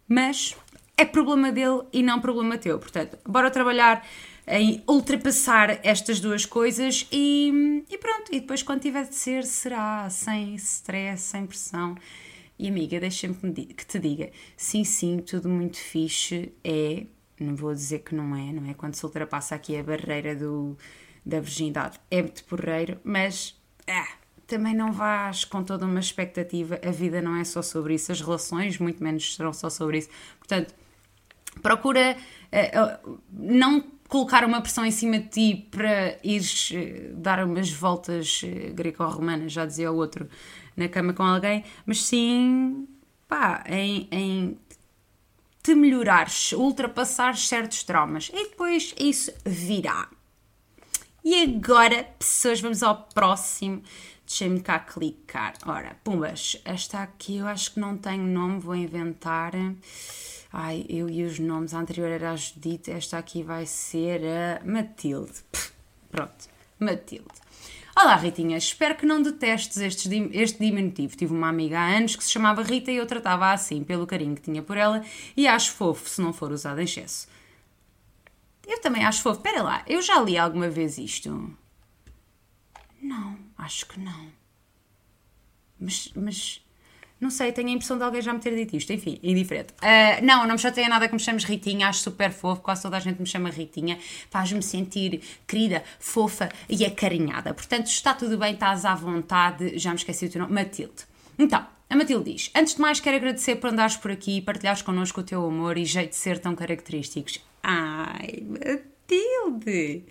Mas 0.09 0.56
é 0.97 1.04
problema 1.04 1.52
dele 1.52 1.83
e 1.92 2.02
não 2.02 2.21
problema 2.21 2.59
teu. 2.59 2.78
Portanto, 2.78 3.18
bora 3.25 3.50
trabalhar 3.50 4.04
em 4.47 4.82
ultrapassar 4.88 5.78
estas 5.82 6.20
duas 6.20 6.44
coisas 6.44 7.06
e, 7.11 7.85
e 7.88 7.99
pronto. 7.99 8.32
E 8.32 8.40
depois, 8.40 8.62
quando 8.62 8.80
tiver 8.80 9.04
de 9.06 9.14
ser, 9.14 9.44
será 9.44 10.09
sem 10.11 10.54
stress, 10.54 11.23
sem 11.23 11.47
pressão. 11.47 11.97
E 12.59 12.68
amiga, 12.68 13.00
deixa-me 13.00 13.35
que 13.35 13.87
te 13.87 13.99
diga: 13.99 14.30
sim, 14.56 14.85
sim, 14.85 15.18
tudo 15.18 15.49
muito 15.49 15.78
fixe 15.78 16.52
é. 16.62 17.06
Não 17.38 17.56
vou 17.56 17.73
dizer 17.73 18.00
que 18.00 18.14
não 18.14 18.37
é, 18.37 18.52
não 18.52 18.70
é? 18.70 18.75
Quando 18.75 18.94
se 18.94 19.04
ultrapassa 19.04 19.54
aqui 19.54 19.75
a 19.75 19.82
barreira 19.82 20.37
do, 20.37 20.76
da 21.25 21.40
virgindade, 21.40 21.99
é 22.11 22.20
muito 22.20 22.44
porreiro, 22.44 23.00
mas 23.02 23.59
ah, 23.88 24.09
também 24.47 24.75
não 24.75 24.92
vás 24.92 25.44
com 25.44 25.64
toda 25.64 25.87
uma 25.87 26.00
expectativa. 26.00 26.78
A 26.85 26.90
vida 26.90 27.23
não 27.23 27.37
é 27.37 27.44
só 27.44 27.62
sobre 27.62 27.94
isso, 27.94 28.12
as 28.12 28.20
relações, 28.20 28.78
muito 28.78 29.02
menos, 29.02 29.37
serão 29.37 29.54
só 29.54 29.70
sobre 29.70 29.99
isso. 29.99 30.11
Portanto, 30.38 30.75
procura 31.62 32.14
uh, 32.52 33.11
uh, 33.11 33.20
não 33.32 33.85
colocar 34.11 34.45
uma 34.45 34.61
pressão 34.61 34.85
em 34.85 34.90
cima 34.90 35.19
de 35.19 35.29
ti 35.29 35.69
para 35.71 36.19
ires 36.23 36.71
uh, 36.73 37.14
dar 37.14 37.43
umas 37.45 37.71
voltas 37.71 38.43
greco-romanas, 38.75 39.52
já 39.52 39.64
dizia 39.64 39.90
o 39.90 39.97
outro, 39.97 40.29
na 40.76 40.88
cama 40.88 41.12
com 41.12 41.23
alguém, 41.23 41.64
mas 41.87 42.05
sim, 42.05 42.87
pá, 43.29 43.64
em, 43.69 44.09
em 44.11 44.59
te 45.62 45.75
melhorares, 45.75 46.52
ultrapassares 46.52 47.47
certos 47.47 47.85
traumas 47.85 48.31
e 48.33 48.49
depois 48.49 48.95
isso 48.99 49.33
virá. 49.45 50.09
E 51.23 51.43
agora, 51.43 52.05
pessoas, 52.19 52.61
vamos 52.61 52.83
ao 52.83 52.97
próximo. 53.14 53.83
Deixem-me 54.26 54.61
cá 54.61 54.79
clicar. 54.79 55.55
Ora, 55.67 55.97
pumbas, 56.02 56.57
esta 56.64 57.02
aqui 57.02 57.38
eu 57.38 57.47
acho 57.47 57.75
que 57.75 57.81
não 57.81 57.97
tenho 57.97 58.23
nome, 58.23 58.59
vou 58.59 58.75
inventar. 58.75 59.52
Ai, 60.52 60.85
eu 60.88 61.09
e 61.09 61.23
os 61.23 61.38
nomes, 61.38 61.73
a 61.73 61.78
anterior 61.78 62.09
era 62.09 62.33
a 62.33 62.37
Judite, 62.37 62.90
esta 62.90 63.19
aqui 63.19 63.42
vai 63.42 63.66
ser 63.66 64.23
a 64.25 64.64
Matilde. 64.64 65.45
Pronto, 66.11 66.49
Matilde. 66.78 67.28
Olá, 67.97 68.16
Ritinha, 68.16 68.57
espero 68.57 68.97
que 68.97 69.07
não 69.07 69.23
detestes 69.23 69.76
este, 69.76 70.09
este 70.33 70.59
diminutivo. 70.59 71.16
Tive 71.16 71.33
uma 71.33 71.49
amiga 71.49 71.78
há 71.78 71.97
anos 71.97 72.16
que 72.16 72.25
se 72.25 72.30
chamava 72.30 72.62
Rita 72.62 72.90
e 72.90 72.97
eu 72.97 73.07
tratava 73.07 73.52
assim, 73.52 73.85
pelo 73.85 74.07
carinho 74.07 74.35
que 74.35 74.42
tinha 74.42 74.62
por 74.62 74.76
ela, 74.76 75.04
e 75.37 75.47
acho 75.47 75.73
fofo 75.73 76.09
se 76.09 76.21
não 76.21 76.33
for 76.33 76.50
usado 76.50 76.80
em 76.80 76.85
excesso. 76.85 77.28
Eu 78.66 78.80
também 78.80 79.04
acho 79.04 79.23
fofo. 79.23 79.38
Espera 79.38 79.62
lá, 79.62 79.85
eu 79.87 80.00
já 80.00 80.21
li 80.21 80.38
alguma 80.38 80.69
vez 80.69 80.99
isto? 80.99 81.54
Não, 83.02 83.38
acho 83.59 83.87
que 83.87 84.00
não. 84.00 84.33
Mas, 85.78 86.11
mas 86.14 86.62
não 87.21 87.29
sei, 87.29 87.53
tenho 87.53 87.69
a 87.69 87.73
impressão 87.73 87.99
de 87.99 88.03
alguém 88.03 88.23
já 88.23 88.33
me 88.33 88.41
ter 88.41 88.55
dito 88.57 88.75
isto. 88.75 88.93
Enfim, 88.93 89.19
indiferente. 89.23 89.75
Uh, 89.75 90.25
não, 90.25 90.47
não 90.47 90.55
me 90.55 90.59
chateia 90.59 90.89
nada 90.89 91.07
que 91.07 91.12
me 91.12 91.21
chames 91.21 91.45
Ritinha, 91.45 91.89
acho 91.89 92.00
super 92.00 92.33
fofo, 92.33 92.62
quase 92.62 92.83
toda 92.83 92.97
a 92.97 93.00
gente 93.00 93.21
me 93.21 93.27
chama 93.27 93.50
Ritinha. 93.50 93.99
Faz-me 94.31 94.62
sentir 94.62 95.21
querida, 95.47 95.85
fofa 95.99 96.49
e 96.69 96.85
acarinhada. 96.85 97.53
Portanto, 97.53 97.87
está 97.87 98.15
tudo 98.15 98.39
bem, 98.39 98.55
estás 98.55 98.87
à 98.87 98.95
vontade. 98.95 99.79
Já 99.79 99.91
me 99.91 99.97
esqueci 99.97 100.25
o 100.27 100.31
teu 100.31 100.41
nome. 100.41 100.55
Matilde. 100.55 101.05
Então, 101.39 101.67
a 101.91 101.97
Matilde 101.97 102.33
diz: 102.33 102.50
Antes 102.55 102.75
de 102.75 102.81
mais, 102.81 103.00
quero 103.00 103.17
agradecer 103.17 103.57
por 103.57 103.71
andares 103.71 103.97
por 103.97 104.11
aqui 104.11 104.39
e 104.39 104.43
partilhares 104.43 104.81
connosco 104.81 105.21
o 105.21 105.25
teu 105.25 105.45
amor 105.45 105.77
e 105.77 105.85
jeito 105.85 106.11
de 106.11 106.17
ser 106.17 106.39
tão 106.39 106.55
característicos. 106.55 107.45
Ai, 107.62 108.43
Matilde! 108.49 110.05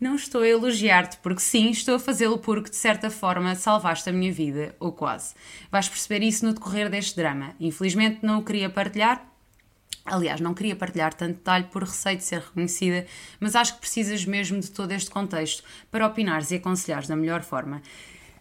Não 0.00 0.14
estou 0.14 0.42
a 0.42 0.48
elogiar-te 0.48 1.16
porque 1.18 1.40
sim, 1.40 1.70
estou 1.70 1.96
a 1.96 1.98
fazê-lo 1.98 2.38
porque 2.38 2.70
de 2.70 2.76
certa 2.76 3.10
forma 3.10 3.56
salvaste 3.56 4.08
a 4.08 4.12
minha 4.12 4.32
vida, 4.32 4.76
ou 4.78 4.92
quase. 4.92 5.34
Vais 5.72 5.88
perceber 5.88 6.24
isso 6.24 6.46
no 6.46 6.54
decorrer 6.54 6.88
deste 6.88 7.16
drama. 7.16 7.54
Infelizmente 7.58 8.20
não 8.22 8.38
o 8.38 8.44
queria 8.44 8.70
partilhar. 8.70 9.26
Aliás, 10.06 10.40
não 10.40 10.54
queria 10.54 10.76
partilhar 10.76 11.12
tanto 11.12 11.38
detalhe 11.38 11.64
por 11.64 11.82
receio 11.82 12.16
de 12.16 12.22
ser 12.22 12.40
reconhecida, 12.40 13.06
mas 13.40 13.56
acho 13.56 13.74
que 13.74 13.80
precisas 13.80 14.24
mesmo 14.24 14.60
de 14.60 14.70
todo 14.70 14.92
este 14.92 15.10
contexto 15.10 15.64
para 15.90 16.06
opinares 16.06 16.52
e 16.52 16.54
aconselhares 16.54 17.08
da 17.08 17.16
melhor 17.16 17.42
forma. 17.42 17.82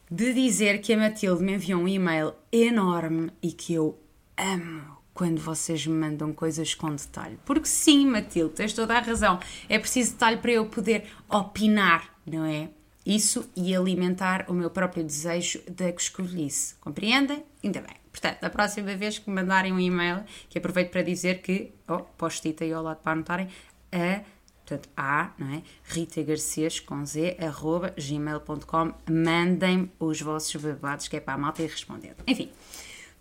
De 0.09 0.33
dizer 0.33 0.79
que 0.79 0.93
a 0.93 0.97
Matilde 0.97 1.43
me 1.43 1.53
enviou 1.53 1.81
um 1.81 1.87
e-mail 1.87 2.33
enorme 2.51 3.31
e 3.41 3.51
que 3.51 3.73
eu 3.73 3.99
amo 4.37 4.96
quando 5.17 5.39
vocês 5.39 5.87
me 5.87 5.95
mandam 5.95 6.31
coisas 6.31 6.75
com 6.75 6.93
detalhe. 6.93 7.39
Porque 7.43 7.67
sim, 7.67 8.05
Matilde, 8.05 8.53
tens 8.53 8.71
toda 8.71 8.95
a 8.95 8.99
razão. 8.99 9.39
É 9.67 9.79
preciso 9.79 10.11
detalhe 10.11 10.37
para 10.37 10.51
eu 10.51 10.67
poder 10.67 11.05
opinar, 11.27 12.15
não 12.23 12.45
é? 12.45 12.69
Isso 13.03 13.49
e 13.55 13.75
alimentar 13.75 14.45
o 14.47 14.53
meu 14.53 14.69
próprio 14.69 15.03
desejo 15.03 15.59
de 15.67 15.91
que 15.91 16.01
escolhisse. 16.03 16.75
Compreendem? 16.75 17.43
Ainda 17.63 17.81
bem. 17.81 17.95
Portanto, 18.11 18.41
da 18.41 18.49
próxima 18.51 18.95
vez 18.95 19.17
que 19.17 19.27
me 19.27 19.37
mandarem 19.37 19.73
um 19.73 19.79
e-mail, 19.79 20.23
que 20.49 20.59
aproveito 20.59 20.91
para 20.91 21.01
dizer 21.01 21.41
que, 21.41 21.71
oh, 21.87 22.01
post-it 22.15 22.63
aí 22.63 22.71
ao 22.71 22.83
lado 22.83 22.97
para 22.97 23.13
anotarem, 23.13 23.47
a, 23.91 24.21
portanto, 24.63 24.87
a, 24.95 25.31
não 25.39 25.51
é? 25.51 25.63
Rita 25.83 26.21
Garcias, 26.21 26.79
com 26.79 27.03
z, 27.03 27.37
arroba, 27.39 27.91
gmail.com, 27.97 28.93
mandem 29.09 29.91
os 29.99 30.21
vossos 30.21 30.61
babados, 30.61 31.07
que 31.07 31.17
é 31.17 31.19
para 31.19 31.33
a 31.33 31.37
malta 31.39 31.63
ir 31.63 31.71
respondendo. 31.71 32.17
Enfim, 32.27 32.51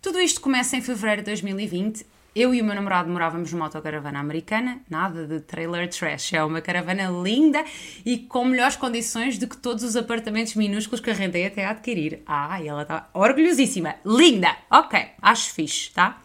tudo 0.07 0.21
isto 0.21 0.39
começa 0.39 0.77
em 0.77 0.81
fevereiro 0.81 1.21
de 1.21 1.25
2020. 1.25 2.05
Eu 2.33 2.55
e 2.55 2.61
o 2.61 2.63
meu 2.63 2.73
namorado 2.73 3.09
morávamos 3.09 3.51
numa 3.51 3.65
autocaravana 3.65 4.21
americana, 4.21 4.79
nada 4.89 5.27
de 5.27 5.41
trailer 5.41 5.89
trash, 5.89 6.31
é 6.31 6.41
uma 6.41 6.61
caravana 6.61 7.09
linda 7.09 7.61
e 8.05 8.19
com 8.19 8.45
melhores 8.45 8.77
condições 8.77 9.37
do 9.37 9.49
que 9.49 9.57
todos 9.57 9.83
os 9.83 9.97
apartamentos 9.97 10.55
minúsculos 10.55 11.01
que 11.01 11.09
arrendei 11.09 11.45
até 11.45 11.65
adquirir. 11.65 12.21
Ah, 12.25 12.57
e 12.61 12.69
ela 12.69 12.83
está 12.83 13.09
orgulhosíssima, 13.13 13.95
linda! 14.05 14.55
Ok, 14.71 14.97
acho 15.21 15.53
fixe, 15.53 15.91
tá? 15.91 16.21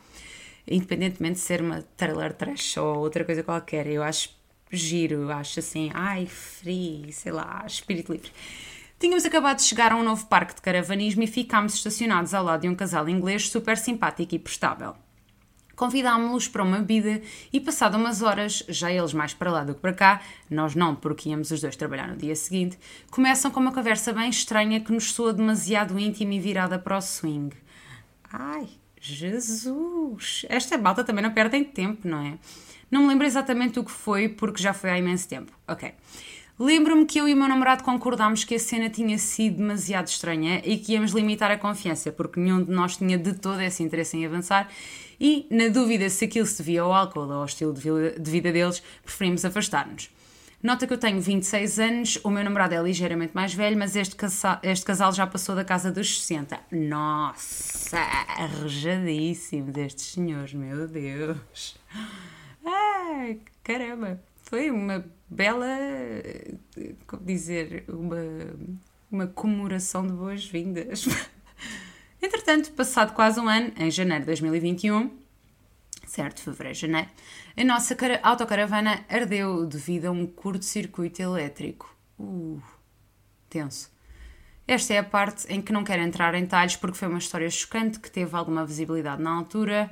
Independentemente 0.65 1.35
de 1.35 1.41
ser 1.41 1.61
uma 1.61 1.83
trailer 1.97 2.35
trash 2.35 2.77
ou 2.77 2.99
outra 2.99 3.25
coisa 3.25 3.43
qualquer, 3.43 3.89
eu 3.89 4.05
acho 4.05 4.31
giro, 4.71 5.29
acho 5.33 5.59
assim, 5.59 5.91
ai, 5.93 6.27
free, 6.27 7.11
sei 7.11 7.33
lá, 7.33 7.65
espírito 7.67 8.13
livre. 8.13 8.31
Tínhamos 9.03 9.27
acabado 9.27 9.57
de 9.57 9.65
chegar 9.65 9.91
a 9.91 9.97
um 9.97 10.05
novo 10.05 10.27
parque 10.27 10.55
de 10.55 10.63
caravanismo 10.63 11.25
e 11.25 11.27
ficámos 11.27 11.75
estacionados 11.75 12.33
ao 12.33 12.45
lado 12.45 12.61
de 12.61 12.69
um 12.69 12.75
casal 12.77 13.09
inglês 13.09 13.51
super 13.51 13.77
simpático 13.77 14.33
e 14.33 14.39
prestável. 14.39 14.95
Convidámos-los 15.75 16.47
para 16.47 16.63
uma 16.63 16.79
bebida 16.79 17.21
e, 17.53 17.59
passado 17.59 17.97
umas 17.97 18.23
horas, 18.23 18.63
já 18.69 18.93
eles 18.93 19.13
mais 19.13 19.35
para 19.35 19.51
lá 19.51 19.65
do 19.65 19.75
que 19.75 19.81
para 19.81 19.93
cá, 19.93 20.23
nós 20.49 20.77
não, 20.77 20.95
porque 20.95 21.31
íamos 21.31 21.51
os 21.51 21.61
dois 21.61 21.75
trabalhar 21.75 22.07
no 22.07 22.17
dia 22.17 22.37
seguinte, 22.37 22.79
começam 23.11 23.51
com 23.51 23.59
uma 23.59 23.73
conversa 23.73 24.13
bem 24.13 24.31
estranha 24.31 24.79
que 24.79 24.93
nos 24.93 25.13
soa 25.13 25.33
demasiado 25.33 25.99
íntima 25.99 26.35
e 26.35 26.39
virada 26.39 26.79
para 26.79 26.97
o 26.97 27.01
swing. 27.01 27.53
Ai, 28.33 28.69
Jesus! 29.01 30.47
Esta 30.49 30.79
malta 30.79 31.03
também 31.03 31.25
não 31.25 31.33
perdem 31.33 31.65
tempo, 31.65 32.07
não 32.07 32.21
é? 32.25 32.39
Não 32.89 33.03
me 33.03 33.09
lembro 33.09 33.27
exatamente 33.27 33.81
o 33.81 33.85
que 33.85 33.91
foi, 33.91 34.29
porque 34.29 34.63
já 34.63 34.73
foi 34.73 34.91
há 34.91 34.99
imenso 34.99 35.29
tempo. 35.29 35.51
Ok. 35.67 35.93
Lembro-me 36.63 37.05
que 37.05 37.19
eu 37.19 37.29
e 37.29 37.35
o 37.35 37.37
meu 37.37 37.49
namorado 37.49 37.83
concordámos 37.83 38.45
que 38.45 38.55
a 38.55 38.59
cena 38.59 38.89
tinha 38.89 39.19
sido 39.19 39.57
demasiado 39.57 40.07
estranha 40.07 40.63
e 40.65 40.79
que 40.79 40.93
íamos 40.93 41.11
limitar 41.11 41.51
a 41.51 41.59
confiança, 41.59 42.13
porque 42.13 42.39
nenhum 42.39 42.63
de 42.63 42.71
nós 42.71 42.97
tinha 42.97 43.19
de 43.19 43.33
todo 43.33 43.61
esse 43.61 43.83
interesse 43.83 44.17
em 44.17 44.25
avançar 44.25 44.71
e, 45.21 45.45
na 45.51 45.67
dúvida 45.67 46.09
se 46.09 46.25
aquilo 46.25 46.47
se 46.47 46.59
devia 46.59 46.83
ao 46.83 46.95
álcool 46.95 47.27
ou 47.27 47.33
ao 47.33 47.47
estilo 47.47 47.75
de 47.75 48.31
vida 48.31 48.53
deles, 48.53 48.81
preferimos 49.03 49.45
afastar-nos. 49.45 50.09
Nota 50.63 50.87
que 50.87 50.93
eu 50.93 50.99
tenho 50.99 51.21
26 51.21 51.81
anos, 51.81 52.21
o 52.23 52.31
meu 52.31 52.45
namorado 52.45 52.77
é 52.77 52.81
ligeiramente 52.81 53.35
mais 53.35 53.53
velho, 53.53 53.77
mas 53.77 53.97
este 53.97 54.15
casal, 54.15 54.61
este 54.63 54.87
casal 54.87 55.13
já 55.13 55.27
passou 55.27 55.57
da 55.57 55.65
casa 55.65 55.91
dos 55.91 56.21
60. 56.21 56.61
Nossa, 56.71 57.99
arrejadíssimo 57.99 59.73
destes 59.73 60.13
senhores, 60.13 60.55
meu 60.55 60.87
Deus. 60.87 61.77
Ai, 62.65 63.41
caramba, 63.65 64.21
foi 64.45 64.71
uma 64.71 65.05
bela, 65.33 65.67
como 67.07 67.25
dizer, 67.25 67.85
uma, 67.89 68.19
uma 69.11 69.27
comemoração 69.27 70.07
de 70.07 70.13
boas-vindas. 70.13 71.07
Entretanto, 72.23 72.71
passado 72.73 73.15
quase 73.15 73.41
um 73.41 73.49
ano, 73.49 73.73
em 73.77 73.91
janeiro 73.91 74.21
de 74.21 74.27
2021, 74.27 75.11
certo, 76.07 76.41
fevereiro, 76.41 76.79
janeiro, 76.79 77.09
a 77.57 77.65
nossa 77.65 77.97
autocaravana 78.23 79.05
ardeu 79.09 79.67
devido 79.67 80.07
a 80.07 80.11
um 80.11 80.27
curto-circuito 80.27 81.21
elétrico. 81.21 81.95
Uh, 82.19 82.63
tenso. 83.49 83.91
Esta 84.67 84.95
é 84.95 84.99
a 84.99 85.05
parte 85.05 85.53
em 85.53 85.61
que 85.61 85.73
não 85.73 85.83
quero 85.83 86.03
entrar 86.03 86.35
em 86.35 86.43
detalhes 86.43 86.77
porque 86.77 86.97
foi 86.97 87.09
uma 87.09 87.19
história 87.19 87.51
chocante 87.51 87.99
que 87.99 88.11
teve 88.11 88.37
alguma 88.37 88.65
visibilidade 88.65 89.21
na 89.21 89.31
altura 89.31 89.91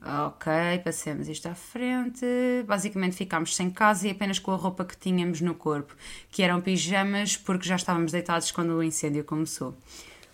Ok, 0.00 0.52
passemos 0.84 1.28
isto 1.28 1.48
à 1.48 1.54
frente. 1.54 2.24
Basicamente 2.66 3.16
ficámos 3.16 3.54
sem 3.56 3.68
casa 3.70 4.06
e 4.06 4.10
apenas 4.10 4.38
com 4.38 4.52
a 4.52 4.56
roupa 4.56 4.84
que 4.84 4.96
tínhamos 4.96 5.40
no 5.40 5.54
corpo, 5.54 5.94
que 6.30 6.42
eram 6.42 6.60
pijamas, 6.60 7.36
porque 7.36 7.68
já 7.68 7.76
estávamos 7.76 8.12
deitados 8.12 8.52
quando 8.52 8.70
o 8.70 8.82
incêndio 8.82 9.24
começou. 9.24 9.76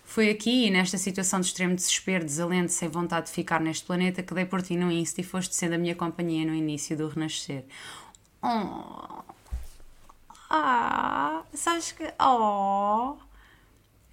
Foi 0.03 0.29
aqui, 0.29 0.69
nesta 0.69 0.97
situação 0.99 1.39
de 1.41 1.47
extremo 1.47 1.75
desespero, 1.75 2.23
desalento, 2.23 2.71
sem 2.71 2.87
vontade 2.87 3.25
de 3.25 3.31
ficar 3.33 3.59
neste 3.59 3.85
planeta, 3.85 4.21
que 4.21 4.33
dei 4.35 4.45
por 4.45 4.61
ti 4.61 4.77
no 4.77 4.91
Insta 4.91 5.21
e 5.21 5.23
foste 5.23 5.55
sendo 5.55 5.73
a 5.73 5.77
minha 5.77 5.95
companhia 5.95 6.45
no 6.45 6.53
início 6.53 6.95
do 6.95 7.07
renascer. 7.07 7.65
Oh. 8.41 9.23
Ah, 10.49 11.43
sabes 11.53 11.91
que. 11.91 12.05
Oh. 12.19 13.17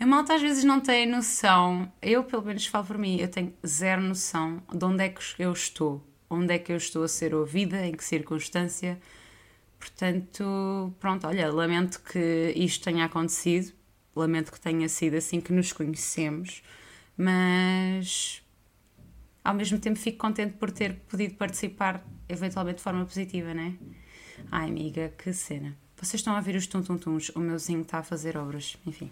A 0.03 0.07
malta 0.07 0.35
às 0.35 0.43
vezes 0.43 0.65
não 0.65 0.81
tem 0.81 1.07
noção, 1.07 1.89
eu 2.03 2.25
pelo 2.25 2.43
menos 2.43 2.67
falo 2.67 2.85
por 2.85 2.99
mim, 2.99 3.21
eu 3.21 3.29
tenho 3.29 3.55
zero 3.65 4.03
noção 4.03 4.61
de 4.75 4.85
onde 4.85 5.05
é 5.05 5.09
que 5.09 5.23
eu 5.39 5.53
estou, 5.53 6.05
onde 6.29 6.53
é 6.53 6.59
que 6.59 6.73
eu 6.73 6.77
estou 6.77 7.05
a 7.05 7.09
ser 7.09 7.33
ouvida, 7.33 7.87
em 7.87 7.93
que 7.93 8.03
circunstância. 8.03 9.01
Portanto, 9.79 10.93
pronto, 10.99 11.25
olha, 11.29 11.53
lamento 11.53 12.03
que 12.03 12.53
isto 12.57 12.83
tenha 12.83 13.05
acontecido, 13.05 13.73
lamento 14.17 14.51
que 14.51 14.61
tenha 14.61 14.89
sido 14.89 15.15
assim 15.15 15.41
que 15.41 15.53
nos 15.53 15.73
conhecemos, 15.73 16.65
mas 17.17 18.43
ao 19.45 19.55
mesmo 19.55 19.79
tempo 19.79 20.01
fico 20.01 20.19
contente 20.19 20.55
por 20.55 20.73
ter 20.73 20.95
podido 21.09 21.37
participar 21.37 22.05
eventualmente 22.29 22.79
de 22.79 22.83
forma 22.83 23.05
positiva, 23.05 23.55
né? 23.55 23.77
Ai, 24.51 24.69
amiga, 24.69 25.15
que 25.17 25.33
cena. 25.33 25.77
Vocês 25.97 26.15
estão 26.15 26.35
a 26.35 26.41
ver 26.41 26.57
os 26.57 26.67
tum-tum-tums, 26.67 27.29
o 27.37 27.39
meuzinho 27.39 27.83
está 27.83 27.99
a 27.99 28.03
fazer 28.03 28.37
obras, 28.37 28.77
enfim. 28.85 29.09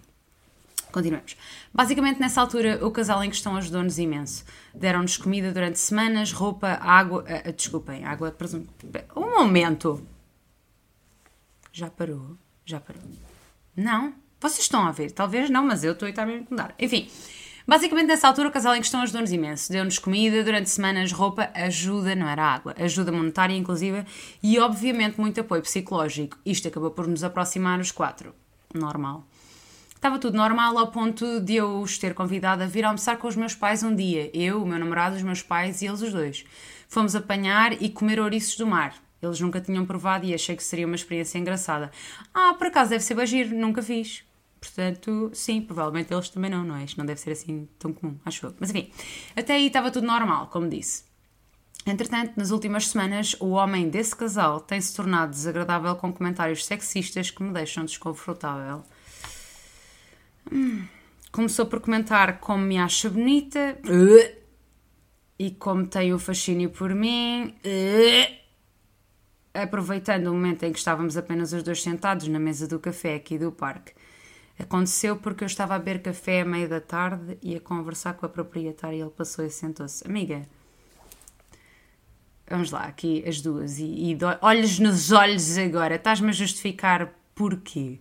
Continuamos. 0.91 1.37
Basicamente, 1.73 2.21
nessa 2.21 2.41
altura, 2.41 2.85
o 2.85 2.91
casal 2.91 3.23
em 3.23 3.31
questão 3.31 3.57
ajudou-nos 3.57 3.99
imenso. 3.99 4.45
Deram-nos 4.75 5.17
comida 5.17 5.53
durante 5.53 5.79
semanas, 5.79 6.33
roupa, 6.33 6.79
água. 6.81 7.25
Uh, 7.25 7.53
desculpem, 7.53 8.05
água. 8.05 8.31
Presumo. 8.31 8.67
Um 9.17 9.39
momento. 9.39 10.07
Já 11.73 11.89
parou? 11.89 12.37
Já 12.65 12.81
parou. 12.81 13.03
Não? 13.77 14.15
Vocês 14.41 14.61
estão 14.61 14.87
a 14.87 14.91
ver? 14.91 15.11
Talvez 15.11 15.51
não, 15.51 15.65
mas 15.65 15.85
eu 15.85 15.93
estou 15.93 16.07
a 16.07 16.11
estar 16.11 16.27
a 16.27 16.33
incomodar. 16.33 16.75
Enfim. 16.79 17.09
Basicamente, 17.67 18.09
nessa 18.09 18.27
altura, 18.27 18.49
o 18.49 18.51
casal 18.51 18.75
em 18.75 18.81
questão 18.81 19.01
ajudou-nos 19.03 19.33
imenso. 19.33 19.71
Deu-nos 19.71 19.99
comida 19.99 20.43
durante 20.43 20.69
semanas, 20.69 21.13
roupa, 21.13 21.51
ajuda, 21.55 22.17
não 22.17 22.29
era 22.29 22.43
água, 22.43 22.75
ajuda 22.77 23.13
monetária, 23.13 23.55
inclusive, 23.55 24.05
e 24.43 24.59
obviamente 24.59 25.21
muito 25.21 25.41
apoio 25.41 25.63
psicológico. 25.63 26.37
Isto 26.45 26.67
acabou 26.67 26.91
por 26.91 27.07
nos 27.07 27.23
aproximar 27.23 27.79
os 27.79 27.93
quatro. 27.93 28.35
Normal. 28.75 29.25
Estava 30.01 30.19
tudo 30.19 30.35
normal 30.35 30.79
ao 30.79 30.87
ponto 30.87 31.41
de 31.41 31.57
eu 31.57 31.79
os 31.79 31.99
ter 31.99 32.15
convidado 32.15 32.63
a 32.63 32.67
vir 32.67 32.87
almoçar 32.87 33.19
com 33.19 33.29
os 33.29 33.37
meus 33.37 33.55
pais 33.55 33.83
um 33.83 33.95
dia. 33.95 34.31
Eu, 34.33 34.63
o 34.63 34.67
meu 34.67 34.79
namorado, 34.79 35.15
os 35.15 35.23
meus 35.23 35.43
pais 35.43 35.83
e 35.83 35.87
eles 35.87 36.01
os 36.01 36.11
dois. 36.11 36.43
Fomos 36.89 37.15
apanhar 37.15 37.75
e 37.83 37.91
comer 37.91 38.19
ouriços 38.19 38.57
do 38.57 38.67
mar. 38.67 38.95
Eles 39.21 39.39
nunca 39.41 39.61
tinham 39.61 39.85
provado 39.85 40.25
e 40.25 40.33
achei 40.33 40.57
que 40.57 40.65
seria 40.65 40.87
uma 40.87 40.95
experiência 40.95 41.37
engraçada. 41.37 41.91
Ah, 42.33 42.55
por 42.55 42.69
acaso 42.69 42.89
deve 42.89 43.05
ser 43.05 43.13
bagir, 43.13 43.53
nunca 43.53 43.83
fiz. 43.83 44.25
Portanto, 44.59 45.31
sim, 45.35 45.61
provavelmente 45.61 46.15
eles 46.15 46.31
também 46.31 46.51
não, 46.51 46.65
não 46.65 46.77
é? 46.77 46.85
Isto 46.85 46.97
não 46.97 47.05
deve 47.05 47.21
ser 47.21 47.33
assim 47.33 47.69
tão 47.79 47.93
comum, 47.93 48.17
acho 48.25 48.47
eu. 48.47 48.55
Mas 48.59 48.71
enfim, 48.71 48.91
até 49.37 49.53
aí 49.53 49.67
estava 49.67 49.91
tudo 49.91 50.07
normal, 50.07 50.47
como 50.47 50.67
disse. 50.67 51.05
Entretanto, 51.85 52.33
nas 52.39 52.51
últimas 52.51 52.89
semanas, 52.89 53.37
o 53.39 53.51
homem 53.51 53.91
desse 53.91 54.17
casal 54.17 54.61
tem 54.61 54.81
se 54.81 54.97
tornado 54.97 55.33
desagradável 55.33 55.95
com 55.97 56.11
comentários 56.11 56.65
sexistas 56.65 57.31
que 57.31 57.43
me 57.43 57.53
deixam 57.53 57.85
desconfortável. 57.85 58.83
Começou 61.33 61.67
por 61.67 61.81
comentar 61.81 62.41
como 62.41 62.65
me 62.65 62.79
acha 62.79 63.09
bonita 63.09 63.79
e 65.39 65.51
como 65.53 65.87
tem 65.87 66.13
o 66.13 66.19
fascínio 66.19 66.71
por 66.71 66.95
mim. 66.95 67.55
Aproveitando 69.55 70.27
o 70.29 70.33
momento 70.33 70.65
em 70.65 70.73
que 70.73 70.79
estávamos 70.79 71.17
apenas 71.17 71.53
os 71.53 71.63
dois 71.63 71.83
sentados 71.83 72.29
na 72.29 72.39
mesa 72.39 72.67
do 72.67 72.79
café 72.79 73.15
aqui 73.15 73.39
do 73.39 73.53
parque. 73.53 73.93
Aconteceu 74.59 75.17
porque 75.17 75.43
eu 75.43 75.47
estava 75.47 75.75
a 75.75 75.79
beber 75.79 76.03
café 76.03 76.43
à 76.43 76.45
meia 76.45 76.69
da 76.69 76.81
tarde 76.81 77.39
e 77.43 77.57
a 77.57 77.61
conversar 77.61 78.15
com 78.15 78.27
a 78.27 78.29
proprietária 78.29 78.97
e 78.97 79.01
ele 79.01 79.11
passou 79.11 79.45
e 79.45 79.51
sentou-se. 79.51 80.07
Amiga, 80.07 80.43
vamos 82.49 82.71
lá, 82.71 82.83
aqui 82.83 83.25
as 83.27 83.41
duas, 83.41 83.79
e, 83.79 83.85
e 83.85 84.19
olhos 84.43 84.79
nos 84.79 85.13
olhos 85.13 85.57
agora, 85.57 85.95
estás-me 85.95 86.29
a 86.29 86.33
justificar 86.33 87.15
porquê? 87.35 88.01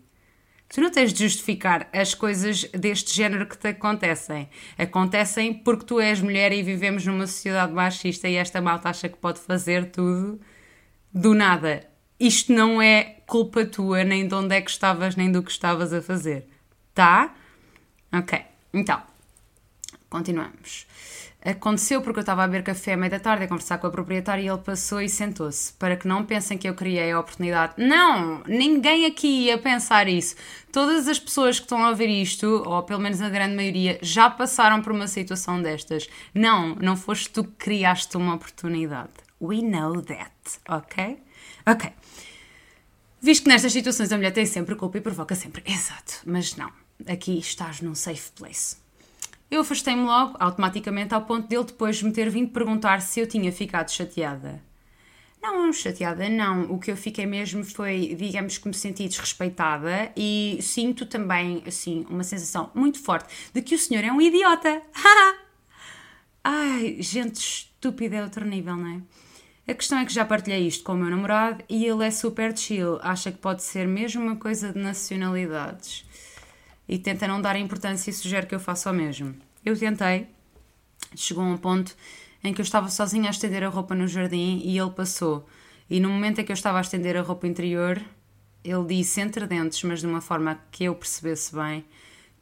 Tu 0.72 0.82
não 0.82 0.92
tens 0.92 1.12
de 1.12 1.24
justificar 1.24 1.90
as 1.92 2.14
coisas 2.14 2.64
deste 2.66 3.16
género 3.16 3.48
que 3.48 3.58
te 3.58 3.70
acontecem. 3.70 4.48
Acontecem 4.78 5.52
porque 5.52 5.84
tu 5.84 6.00
és 6.00 6.22
mulher 6.22 6.52
e 6.52 6.62
vivemos 6.62 7.06
numa 7.06 7.26
sociedade 7.26 7.74
machista 7.74 8.30
e 8.30 8.36
esta 8.36 8.62
malta 8.62 8.90
acha 8.90 9.10
que 9.10 9.18
pode 9.18 9.40
fazer 9.40 9.90
tudo 9.90 10.40
do 11.12 11.34
nada. 11.34 11.88
Isto 12.20 12.54
não 12.54 12.80
é 12.80 13.18
culpa 13.26 13.66
tua, 13.66 14.04
nem 14.04 14.28
de 14.28 14.36
onde 14.36 14.56
é 14.56 14.62
que 14.62 14.70
estavas, 14.70 15.16
nem 15.16 15.32
do 15.32 15.42
que 15.42 15.52
estavas 15.52 15.92
a 15.92 16.04
fazer. 16.04 16.48
Tá? 16.94 17.34
Ok. 18.14 18.40
Então, 18.72 19.02
continuamos. 20.08 20.86
Aconteceu 21.44 22.02
porque 22.02 22.20
eu 22.20 22.22
estava 22.22 22.44
a 22.44 22.48
beber 22.48 22.64
café 22.64 22.94
à 22.94 22.98
meia 22.98 23.12
da 23.12 23.20
tarde 23.20 23.46
a 23.46 23.48
conversar 23.48 23.78
com 23.78 23.88
a 23.88 23.90
proprietária 23.90 24.42
e 24.42 24.48
ele 24.48 24.58
passou 24.58 25.02
e 25.02 25.08
sentou-se. 25.08 25.72
Para 25.74 25.96
que 25.96 26.08
não 26.08 26.26
pensem 26.26 26.58
que 26.58 26.68
eu 26.68 26.76
criei 26.76 27.12
a 27.12 27.20
oportunidade. 27.20 27.74
Não! 27.78 28.44
Ninguém 28.46 29.06
aqui 29.06 29.46
ia 29.46 29.58
pensar 29.58 30.10
isso. 30.10 30.36
Todas 30.70 31.08
as 31.08 31.18
pessoas 31.18 31.58
que 31.58 31.66
estão 31.66 31.82
a 31.82 31.90
ouvir 31.90 32.10
isto, 32.10 32.64
ou 32.66 32.84
pelo 32.84 33.00
menos 33.00 33.22
a 33.22 33.30
grande 33.30 33.56
maioria, 33.56 33.98
já 34.02 34.30
passaram 34.30 34.82
por 34.82 34.92
uma 34.92 35.08
situação 35.08 35.62
destas. 35.62 36.10
Não, 36.34 36.76
não 36.76 36.98
foste 36.98 37.30
tu 37.30 37.46
que 37.46 37.52
criaste 37.52 38.18
uma 38.18 38.36
oportunidade. 38.36 39.14
We 39.42 39.62
know 39.62 40.02
that, 40.02 40.60
ok? 40.68 41.24
Ok. 41.66 41.90
Visto 43.22 43.44
que 43.44 43.50
nestas 43.50 43.72
situações 43.72 44.12
a 44.12 44.18
mulher 44.18 44.32
tem 44.32 44.46
sempre 44.46 44.76
culpa 44.76 44.98
e 44.98 45.02
provoca 45.02 45.36
sempre. 45.36 45.64
Exato, 45.66 46.22
mas 46.26 46.58
não. 46.58 46.70
Aqui 47.08 47.38
estás 47.38 47.80
num 47.80 47.96
safe 47.96 48.32
place. 48.32 48.89
Eu 49.52 49.62
afastei-me 49.62 50.04
logo, 50.04 50.38
automaticamente, 50.40 51.14
ao 51.14 51.24
ponto 51.24 51.48
dele 51.48 51.64
depois 51.64 52.02
me 52.04 52.12
ter 52.12 52.30
vindo 52.30 52.52
perguntar 52.52 53.02
se 53.02 53.20
eu 53.20 53.28
tinha 53.28 53.52
ficado 53.52 53.90
chateada. 53.90 54.62
Não, 55.42 55.74
chateada 55.74 56.30
não. 56.30 56.72
O 56.72 56.78
que 56.78 56.92
eu 56.92 56.98
fiquei 56.98 57.26
mesmo 57.26 57.64
foi, 57.64 58.16
digamos 58.16 58.58
que 58.58 58.68
me 58.68 58.74
senti 58.74 59.08
desrespeitada 59.08 60.12
e 60.16 60.60
sinto 60.62 61.06
também, 61.06 61.64
assim, 61.66 62.06
uma 62.10 62.24
sensação 62.24 62.70
muito 62.76 63.02
forte 63.02 63.34
de 63.54 63.62
que 63.62 63.74
o 63.74 63.80
senhor 63.80 64.04
é 64.04 64.12
um 64.12 64.22
idiota. 64.22 64.82
Ai, 66.44 66.98
gente 67.00 67.40
estúpida 67.40 68.18
é 68.18 68.24
outro 68.24 68.46
nível, 68.46 68.76
não 68.76 68.88
é? 68.88 69.72
A 69.72 69.74
questão 69.74 70.00
é 70.00 70.06
que 70.06 70.14
já 70.14 70.26
partilhei 70.26 70.68
isto 70.68 70.84
com 70.84 70.94
o 70.94 70.98
meu 70.98 71.10
namorado 71.10 71.64
e 71.70 71.86
ele 71.86 72.06
é 72.06 72.12
super 72.12 72.56
chill, 72.58 73.00
acha 73.02 73.32
que 73.32 73.38
pode 73.38 73.64
ser 73.64 73.88
mesmo 73.88 74.22
uma 74.22 74.36
coisa 74.36 74.74
de 74.74 74.80
nacionalidades 74.80 76.06
e 76.90 76.98
tenta 76.98 77.28
não 77.28 77.40
dar 77.40 77.56
importância 77.56 78.10
e 78.10 78.14
sugere 78.14 78.48
que 78.48 78.56
eu 78.56 78.60
faça 78.60 78.90
o 78.90 78.94
mesmo. 78.94 79.36
Eu 79.64 79.78
tentei, 79.78 80.28
chegou 81.16 81.44
a 81.44 81.48
um 81.48 81.56
ponto 81.56 81.96
em 82.44 82.52
que 82.52 82.60
eu 82.60 82.64
estava 82.64 82.90
sozinha 82.90 83.28
a 83.28 83.30
estender 83.30 83.64
a 83.64 83.70
roupa 83.70 83.94
no 83.94 84.08
jardim 84.08 84.60
e 84.66 84.76
ele 84.76 84.90
passou. 84.90 85.48
E 85.88 86.00
no 86.00 86.10
momento 86.10 86.42
em 86.42 86.44
que 86.44 86.52
eu 86.52 86.56
estava 86.56 86.80
a 86.80 86.82
estender 86.82 87.16
a 87.16 87.22
roupa 87.22 87.46
interior, 87.46 88.02
ele 88.64 88.86
disse 88.86 89.22
entre 89.22 89.46
dentes, 89.46 89.84
mas 89.84 90.00
de 90.00 90.08
uma 90.08 90.20
forma 90.20 90.60
que 90.72 90.86
eu 90.86 90.96
percebesse 90.96 91.56
bem, 91.56 91.86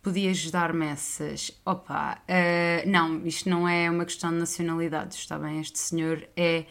podias 0.02 0.50
dar-me 0.50 0.86
essas. 0.86 1.52
Opa, 1.66 2.18
uh, 2.24 2.90
não, 2.90 3.26
isto 3.26 3.50
não 3.50 3.68
é 3.68 3.92
uma 3.92 4.06
questão 4.06 4.32
de 4.32 4.38
nacionalidades, 4.38 5.18
está 5.18 5.38
bem? 5.38 5.60
Este 5.60 5.78
senhor 5.78 6.26
é 6.38 6.66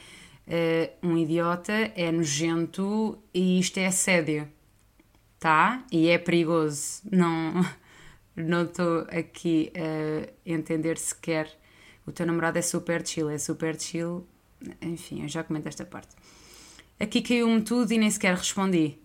uh, 0.47 1.07
um 1.07 1.19
idiota, 1.19 1.93
é 1.95 2.11
nojento 2.11 3.19
e 3.35 3.61
isto 3.61 3.77
é 3.77 3.87
assédio 3.87 4.56
tá? 5.47 5.85
E 5.93 6.09
é 6.09 6.19
perigoso. 6.19 7.03
Não 7.09 7.65
não 8.35 8.65
estou 8.65 9.07
aqui 9.09 9.73
a 9.77 10.29
entender 10.45 10.99
sequer. 10.99 11.49
O 12.05 12.11
teu 12.11 12.27
namorado 12.27 12.59
é 12.59 12.63
super 12.63 13.07
chill, 13.07 13.31
é 13.31 13.39
super 13.39 13.81
chill. 13.81 14.27
Enfim, 14.83 15.23
eu 15.23 15.29
já 15.29 15.45
comento 15.45 15.69
esta 15.69 15.85
parte. 15.85 16.17
Aqui 16.99 17.23
caiu-me 17.23 17.63
tudo 17.63 17.93
e 17.93 17.99
nem 17.99 18.11
sequer 18.11 18.35
respondi. 18.35 18.99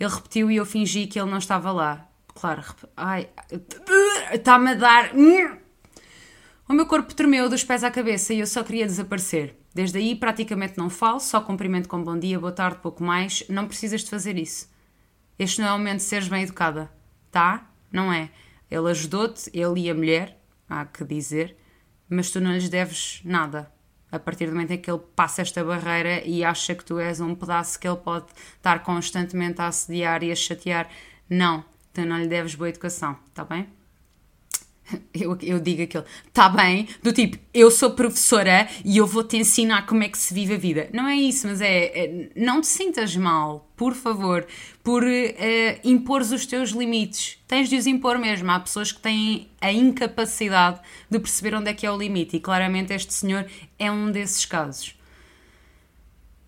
Ele 0.00 0.10
repetiu 0.10 0.50
e 0.50 0.56
eu 0.56 0.66
fingi 0.66 1.06
que 1.06 1.20
ele 1.20 1.30
não 1.30 1.38
estava 1.38 1.70
lá. 1.70 2.08
Claro, 2.34 2.64
ai, 2.96 3.28
está-me 4.32 4.72
a 4.72 4.74
dar. 4.74 5.12
O 6.68 6.72
meu 6.72 6.86
corpo 6.86 7.14
tremeu 7.14 7.48
dos 7.48 7.62
pés 7.62 7.84
à 7.84 7.92
cabeça 7.92 8.34
e 8.34 8.40
eu 8.40 8.46
só 8.46 8.64
queria 8.64 8.86
desaparecer. 8.86 9.54
Desde 9.72 9.98
aí 9.98 10.16
praticamente 10.16 10.76
não 10.76 10.90
falo, 10.90 11.20
só 11.20 11.40
cumprimento 11.40 11.88
com 11.88 12.02
bom 12.02 12.18
dia, 12.18 12.40
boa 12.40 12.50
tarde, 12.50 12.80
pouco 12.82 13.04
mais. 13.04 13.44
Não 13.48 13.68
precisas 13.68 14.02
de 14.02 14.10
fazer 14.10 14.36
isso. 14.36 14.74
Este 15.38 15.60
não 15.60 15.68
é 15.68 15.72
o 15.72 15.78
momento 15.78 15.98
de 15.98 16.04
seres 16.04 16.28
bem 16.28 16.42
educada, 16.42 16.90
tá? 17.30 17.70
Não 17.92 18.12
é. 18.12 18.30
Ele 18.70 18.90
ajudou-te, 18.90 19.50
ele 19.52 19.80
e 19.80 19.90
a 19.90 19.94
mulher, 19.94 20.40
há 20.68 20.84
que 20.84 21.04
dizer, 21.04 21.56
mas 22.08 22.30
tu 22.30 22.40
não 22.40 22.52
lhes 22.52 22.68
deves 22.68 23.20
nada. 23.24 23.70
A 24.10 24.18
partir 24.18 24.46
do 24.46 24.52
momento 24.52 24.70
em 24.70 24.78
que 24.78 24.90
ele 24.90 25.02
passa 25.14 25.42
esta 25.42 25.62
barreira 25.64 26.24
e 26.24 26.44
acha 26.44 26.74
que 26.74 26.84
tu 26.84 26.98
és 26.98 27.20
um 27.20 27.34
pedaço 27.34 27.78
que 27.78 27.86
ele 27.86 27.96
pode 27.96 28.26
estar 28.56 28.82
constantemente 28.82 29.60
a 29.60 29.66
assediar 29.66 30.22
e 30.22 30.32
a 30.32 30.36
chatear, 30.36 30.88
não, 31.28 31.64
tu 31.92 32.04
não 32.04 32.18
lhe 32.18 32.28
deves 32.28 32.54
boa 32.54 32.68
educação, 32.68 33.18
tá 33.34 33.44
bem? 33.44 33.68
Eu, 35.12 35.36
eu 35.42 35.58
digo 35.58 35.82
aquilo, 35.82 36.04
tá 36.32 36.48
bem, 36.48 36.86
do 37.02 37.12
tipo, 37.12 37.38
eu 37.52 37.70
sou 37.70 37.92
professora 37.92 38.68
e 38.84 38.98
eu 38.98 39.06
vou 39.06 39.24
te 39.24 39.36
ensinar 39.38 39.86
como 39.86 40.02
é 40.02 40.08
que 40.08 40.18
se 40.18 40.32
vive 40.32 40.54
a 40.54 40.58
vida. 40.58 40.88
Não 40.92 41.08
é 41.08 41.16
isso, 41.16 41.48
mas 41.48 41.60
é, 41.60 41.86
é 41.86 42.28
não 42.36 42.60
te 42.60 42.66
sintas 42.66 43.16
mal, 43.16 43.68
por 43.76 43.94
favor, 43.94 44.46
por 44.84 45.02
uh, 45.02 45.80
impor 45.82 46.20
os 46.20 46.46
teus 46.46 46.70
limites. 46.70 47.38
Tens 47.48 47.68
de 47.68 47.76
os 47.76 47.86
impor 47.86 48.18
mesmo. 48.18 48.50
Há 48.50 48.60
pessoas 48.60 48.92
que 48.92 49.00
têm 49.00 49.48
a 49.60 49.72
incapacidade 49.72 50.80
de 51.10 51.18
perceber 51.18 51.54
onde 51.56 51.70
é 51.70 51.74
que 51.74 51.86
é 51.86 51.90
o 51.90 51.96
limite 51.96 52.36
e 52.36 52.40
claramente 52.40 52.92
este 52.92 53.12
senhor 53.12 53.46
é 53.78 53.90
um 53.90 54.10
desses 54.10 54.44
casos 54.44 54.95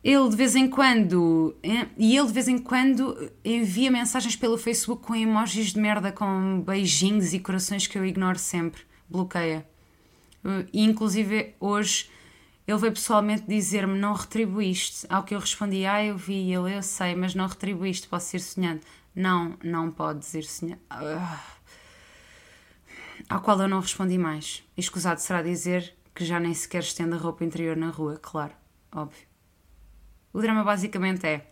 ele 0.02 0.28
de 0.28 0.36
vez 0.36 0.54
em 0.54 0.68
quando 0.68 1.56
e 1.96 2.16
ele 2.16 2.26
de 2.26 2.32
vez 2.32 2.48
em 2.48 2.58
quando 2.58 3.30
envia 3.44 3.90
mensagens 3.90 4.36
pelo 4.36 4.56
Facebook 4.56 5.02
com 5.02 5.14
emojis 5.14 5.72
de 5.72 5.80
merda 5.80 6.12
com 6.12 6.60
beijinhos 6.60 7.34
e 7.34 7.40
corações 7.40 7.86
que 7.86 7.98
eu 7.98 8.04
ignoro 8.04 8.38
sempre, 8.38 8.82
bloqueia. 9.08 9.66
E 10.72 10.84
inclusive 10.84 11.54
hoje 11.58 12.08
ele 12.66 12.78
veio 12.78 12.92
pessoalmente 12.92 13.44
dizer-me 13.48 13.98
não 13.98 14.12
retribuíste. 14.12 15.06
Ao 15.08 15.22
que 15.22 15.34
eu 15.34 15.38
respondi, 15.40 15.86
ah, 15.86 16.04
eu 16.04 16.18
vi, 16.18 16.52
ele, 16.52 16.76
eu 16.76 16.82
sei, 16.82 17.14
mas 17.14 17.34
não 17.34 17.46
retribuíste, 17.46 18.06
posso 18.06 18.36
ir 18.36 18.40
sonhando. 18.40 18.82
Não, 19.14 19.56
não 19.64 19.90
podes 19.90 20.34
ir 20.34 20.44
sonhando. 20.44 20.80
Ah. 20.90 21.42
Ao 23.28 23.40
qual 23.40 23.58
eu 23.60 23.68
não 23.68 23.80
respondi 23.80 24.18
mais. 24.18 24.62
Escusado 24.76 25.18
será 25.18 25.42
dizer 25.42 25.96
que 26.14 26.24
já 26.24 26.38
nem 26.38 26.52
sequer 26.52 26.82
estendo 26.82 27.14
a 27.14 27.18
roupa 27.18 27.42
interior 27.42 27.74
na 27.76 27.88
rua, 27.88 28.18
claro, 28.20 28.52
óbvio. 28.92 29.27
O 30.32 30.40
drama 30.40 30.64
basicamente 30.64 31.26
é: 31.26 31.46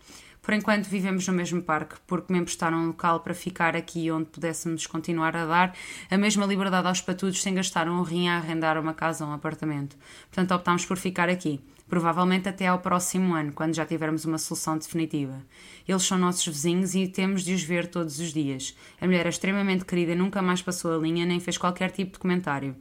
por 0.47 0.55
enquanto 0.55 0.87
vivemos 0.87 1.27
no 1.27 1.35
mesmo 1.35 1.61
parque, 1.61 1.97
porque 2.07 2.33
me 2.33 2.39
emprestaram 2.39 2.79
um 2.79 2.87
local 2.87 3.19
para 3.19 3.35
ficar 3.35 3.75
aqui 3.75 4.13
onde 4.13 4.27
pudéssemos 4.27 4.87
continuar 4.87 5.37
a 5.37 5.45
dar 5.45 5.77
a 6.09 6.17
mesma 6.17 6.47
liberdade 6.47 6.87
aos 6.87 7.01
patudos 7.01 7.43
sem 7.43 7.53
gastar 7.53 7.89
um 7.89 8.01
rim 8.03 8.29
a 8.29 8.37
arrendar 8.37 8.79
uma 8.79 8.95
casa 8.95 9.25
ou 9.25 9.31
um 9.33 9.35
apartamento. 9.35 9.97
Portanto, 10.31 10.55
optámos 10.55 10.87
por 10.87 10.99
ficar 10.99 11.29
aqui. 11.29 11.61
Provavelmente 11.89 12.49
até 12.49 12.69
ao 12.69 12.79
próximo 12.79 13.35
ano, 13.35 13.53
quando 13.53 13.75
já 13.75 13.85
tivermos 13.85 14.25
uma 14.25 14.39
solução 14.39 14.79
definitiva. 14.79 15.41
Eles 15.87 16.05
são 16.05 16.17
nossos 16.17 16.47
vizinhos 16.47 16.95
e 16.95 17.09
temos 17.09 17.43
de 17.43 17.53
os 17.53 17.63
ver 17.65 17.89
todos 17.89 18.21
os 18.21 18.33
dias. 18.33 18.77
A 19.01 19.07
mulher 19.07 19.27
é 19.27 19.31
extremamente 19.31 19.85
querida, 19.85 20.15
nunca 20.15 20.41
mais 20.41 20.63
passou 20.63 20.95
a 20.95 20.99
linha 20.99 21.27
nem 21.27 21.41
fez 21.41 21.59
qualquer 21.59 21.91
tipo 21.91 22.13
de 22.13 22.19
comentário. 22.21 22.77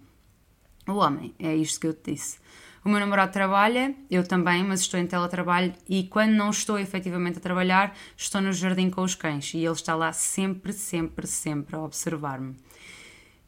O 0.87 0.93
homem, 0.93 1.33
é 1.39 1.55
isto 1.55 1.79
que 1.79 1.87
eu 1.87 1.93
te 1.95 2.11
disse. 2.11 2.37
O 2.85 2.89
meu 2.89 2.99
namorado 2.99 3.33
trabalha, 3.33 3.95
eu 4.11 4.23
também, 4.23 4.63
mas 4.63 4.81
estou 4.81 4.99
em 4.99 5.07
teletrabalho 5.07 5.73
e 5.89 6.03
quando 6.03 6.33
não 6.33 6.51
estou 6.51 6.77
efetivamente 6.77 7.39
a 7.39 7.41
trabalhar, 7.41 7.97
estou 8.15 8.39
no 8.39 8.53
jardim 8.53 8.91
com 8.91 9.01
os 9.01 9.15
cães 9.15 9.55
e 9.55 9.65
ele 9.65 9.71
está 9.71 9.95
lá 9.95 10.13
sempre, 10.13 10.71
sempre, 10.71 11.25
sempre 11.25 11.75
a 11.75 11.79
observar-me. 11.79 12.55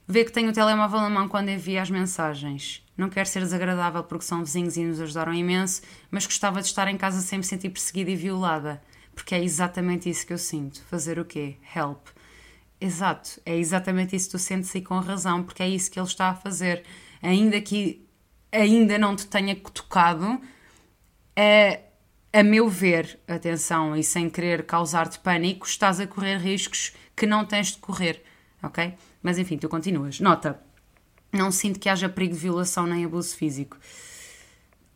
Vê 0.08 0.26
que 0.26 0.32
tenho 0.32 0.50
o 0.50 0.54
telemóvel 0.54 1.02
na 1.02 1.10
mão 1.12 1.28
quando 1.28 1.50
envia 1.50 1.84
as 1.84 1.92
mensagens. 1.92 2.84
Não 2.98 3.12
quero 3.12 3.30
ser 3.30 3.42
desagradável 3.42 4.04
porque 4.06 4.26
são 4.26 4.44
vizinhos 4.44 4.76
e 4.76 4.84
nos 4.84 5.00
ajudaram 5.00 5.36
imenso, 5.36 5.84
mas 6.10 6.26
gostava 6.26 6.60
de 6.60 6.66
estar 6.66 6.88
em 6.88 6.98
casa 6.98 7.22
sem 7.22 7.38
me 7.38 7.46
sentir 7.46 7.70
perseguida 7.70 8.10
e 8.10 8.16
violada. 8.16 8.82
Porque 9.14 9.36
é 9.36 9.44
exatamente 9.44 10.10
isso 10.10 10.26
que 10.26 10.34
eu 10.34 10.40
sinto. 10.40 10.82
Fazer 10.86 11.20
o 11.20 11.26
quê? 11.26 11.58
Help. 11.76 12.08
Exato, 12.82 13.40
é 13.46 13.56
exatamente 13.56 14.16
isso 14.16 14.30
que 14.30 14.32
tu 14.32 14.40
sentes 14.40 14.74
e 14.74 14.82
com 14.82 14.98
razão, 14.98 15.44
porque 15.44 15.62
é 15.62 15.70
isso 15.70 15.92
que 15.92 16.00
ele 16.00 16.08
está 16.08 16.30
a 16.30 16.36
fazer. 16.36 16.84
Ainda 17.22 17.62
que 17.62 18.07
ainda 18.52 18.98
não 18.98 19.16
te 19.16 19.28
tenha 19.28 19.56
tocado, 19.56 20.40
é, 21.36 21.82
a 22.32 22.44
meu 22.44 22.70
ver, 22.70 23.20
atenção, 23.28 23.96
e 23.96 24.04
sem 24.04 24.30
querer 24.30 24.66
causar-te 24.66 25.20
pânico, 25.20 25.66
estás 25.66 26.00
a 26.00 26.08
correr 26.08 26.38
riscos 26.38 26.94
que 27.16 27.26
não 27.26 27.46
tens 27.46 27.72
de 27.72 27.78
correr, 27.78 28.24
ok? 28.62 28.94
Mas 29.22 29.38
enfim, 29.38 29.58
tu 29.58 29.68
continuas. 29.68 30.20
Nota, 30.20 30.60
não 31.32 31.52
sinto 31.52 31.80
que 31.80 31.90
haja 31.90 32.08
perigo 32.08 32.34
de 32.34 32.40
violação 32.40 32.86
nem 32.86 33.06
abuso 33.06 33.36
físico. 33.36 33.78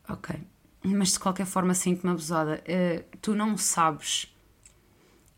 Ok. 0.07 0.35
Mas 0.83 1.13
de 1.13 1.19
qualquer 1.19 1.45
forma 1.45 1.73
sinto-me 1.73 2.11
abusada. 2.11 2.63
Uh, 2.67 3.17
tu 3.21 3.35
não 3.35 3.57
sabes 3.57 4.33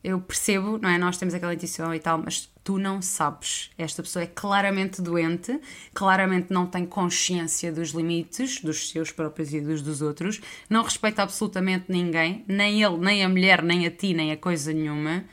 eu 0.04 0.20
percebo, 0.20 0.78
não 0.78 0.90
é? 0.90 0.98
Nós 0.98 1.18
temos 1.18 1.34
aquela 1.34 1.54
intuição 1.54 1.96
e 1.96 2.00
tal, 2.00 2.18
mas 2.18 2.52
tu 2.64 2.78
não 2.78 3.02
sabes. 3.02 3.72
Esta 3.78 4.04
pessoa 4.04 4.24
é 4.24 4.28
claramente 4.28 5.02
doente, 5.02 5.58
claramente 5.94 6.52
não 6.52 6.66
tem 6.66 6.86
consciência 6.86 7.72
dos 7.72 7.92
limites, 7.92 8.60
dos 8.60 8.90
seus 8.90 9.12
próprios 9.12 9.54
e 9.54 9.62
dos 9.62 9.82
dos 9.82 10.02
outros, 10.02 10.42
não 10.70 10.84
respeita 10.84 11.24
absolutamente 11.24 11.86
ninguém, 11.88 12.44
nem 12.48 12.84
ele, 12.84 12.98
nem 12.98 13.24
a 13.24 13.30
mulher, 13.30 13.64
nem 13.64 13.86
a 13.86 13.92
ti, 13.92 14.14
nem 14.14 14.32
a 14.32 14.38
coisa 14.38 14.74
nenhuma. 14.74 15.24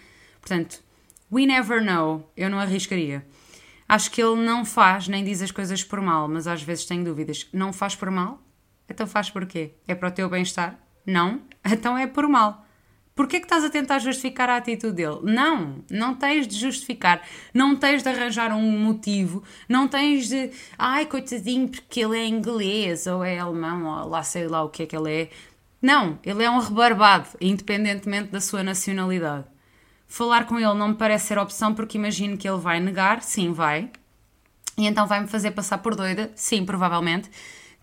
Portanto, 0.40 0.82
we 1.32 1.46
never 1.46 1.84
know. 1.84 2.30
Eu 2.36 2.48
não 2.48 2.60
arriscaria. 2.60 3.26
Acho 3.88 4.08
que 4.12 4.22
ele 4.22 4.36
não 4.36 4.64
faz 4.64 5.08
nem 5.08 5.24
diz 5.24 5.42
as 5.42 5.50
coisas 5.50 5.82
por 5.82 6.00
mal, 6.00 6.28
mas 6.28 6.46
às 6.46 6.62
vezes 6.62 6.84
tenho 6.84 7.04
dúvidas. 7.04 7.48
Não 7.52 7.72
faz 7.72 7.96
por 7.96 8.08
mal? 8.08 8.40
Então 8.88 9.04
faz 9.04 9.30
por 9.30 9.46
quê? 9.46 9.72
É 9.88 9.96
para 9.96 10.08
o 10.08 10.12
teu 10.12 10.28
bem-estar? 10.28 10.78
Não? 11.04 11.42
Então 11.72 11.98
é 11.98 12.06
por 12.06 12.26
mal. 12.26 12.64
Porquê 13.20 13.38
que 13.38 13.44
estás 13.44 13.62
a 13.62 13.68
tentar 13.68 13.98
justificar 13.98 14.48
a 14.48 14.56
atitude 14.56 14.94
dele? 14.94 15.18
Não, 15.24 15.84
não 15.90 16.14
tens 16.14 16.48
de 16.48 16.58
justificar, 16.58 17.20
não 17.52 17.76
tens 17.76 18.02
de 18.02 18.08
arranjar 18.08 18.50
um 18.50 18.78
motivo, 18.78 19.44
não 19.68 19.86
tens 19.86 20.26
de, 20.26 20.50
ai 20.78 21.04
coitadinho, 21.04 21.68
porque 21.68 22.00
ele 22.00 22.18
é 22.18 22.26
inglês 22.26 23.06
ou 23.06 23.22
é 23.22 23.38
alemão 23.38 23.84
ou 23.84 24.08
lá 24.08 24.22
sei 24.22 24.48
lá 24.48 24.64
o 24.64 24.70
que 24.70 24.84
é 24.84 24.86
que 24.86 24.96
ele 24.96 25.12
é. 25.12 25.30
Não, 25.82 26.18
ele 26.24 26.42
é 26.42 26.50
um 26.50 26.60
rebarbado, 26.60 27.28
independentemente 27.42 28.30
da 28.30 28.40
sua 28.40 28.62
nacionalidade. 28.62 29.44
Falar 30.08 30.46
com 30.46 30.58
ele 30.58 30.72
não 30.72 30.88
me 30.88 30.94
parece 30.94 31.26
ser 31.26 31.38
opção 31.38 31.74
porque 31.74 31.98
imagino 31.98 32.38
que 32.38 32.48
ele 32.48 32.56
vai 32.56 32.80
negar, 32.80 33.20
sim, 33.20 33.52
vai. 33.52 33.90
E 34.78 34.86
então 34.86 35.06
vai-me 35.06 35.26
fazer 35.28 35.50
passar 35.50 35.76
por 35.76 35.94
doida, 35.94 36.32
sim, 36.34 36.64
provavelmente. 36.64 37.30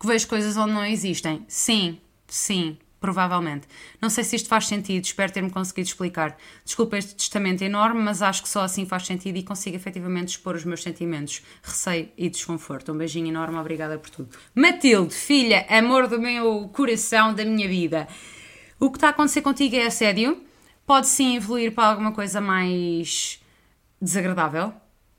Que 0.00 0.04
vejo 0.04 0.26
coisas 0.26 0.56
onde 0.56 0.72
não 0.72 0.84
existem, 0.84 1.44
sim, 1.46 2.00
sim. 2.26 2.76
Provavelmente. 3.00 3.68
Não 4.00 4.10
sei 4.10 4.24
se 4.24 4.34
isto 4.34 4.48
faz 4.48 4.66
sentido, 4.66 5.04
espero 5.04 5.32
ter-me 5.32 5.50
conseguido 5.50 5.86
explicar. 5.86 6.36
Desculpa 6.64 6.98
este 6.98 7.14
testamento 7.14 7.62
enorme, 7.62 8.02
mas 8.02 8.22
acho 8.22 8.42
que 8.42 8.48
só 8.48 8.62
assim 8.62 8.84
faz 8.84 9.06
sentido 9.06 9.36
e 9.36 9.42
consigo 9.44 9.76
efetivamente 9.76 10.30
expor 10.30 10.56
os 10.56 10.64
meus 10.64 10.82
sentimentos, 10.82 11.42
receio 11.62 12.08
e 12.16 12.28
desconforto. 12.28 12.92
Um 12.92 12.98
beijinho 12.98 13.28
enorme, 13.28 13.56
obrigada 13.56 13.96
por 13.98 14.10
tudo. 14.10 14.36
Matilde, 14.54 15.14
filha, 15.14 15.64
amor 15.70 16.08
do 16.08 16.20
meu 16.20 16.68
coração, 16.72 17.32
da 17.32 17.44
minha 17.44 17.68
vida. 17.68 18.08
O 18.80 18.90
que 18.90 18.96
está 18.96 19.08
a 19.08 19.10
acontecer 19.10 19.42
contigo 19.42 19.76
é 19.76 19.86
assédio. 19.86 20.42
Pode 20.84 21.06
sim 21.06 21.36
evoluir 21.36 21.72
para 21.72 21.90
alguma 21.90 22.12
coisa 22.12 22.40
mais 22.40 23.40
desagradável. 24.00 24.72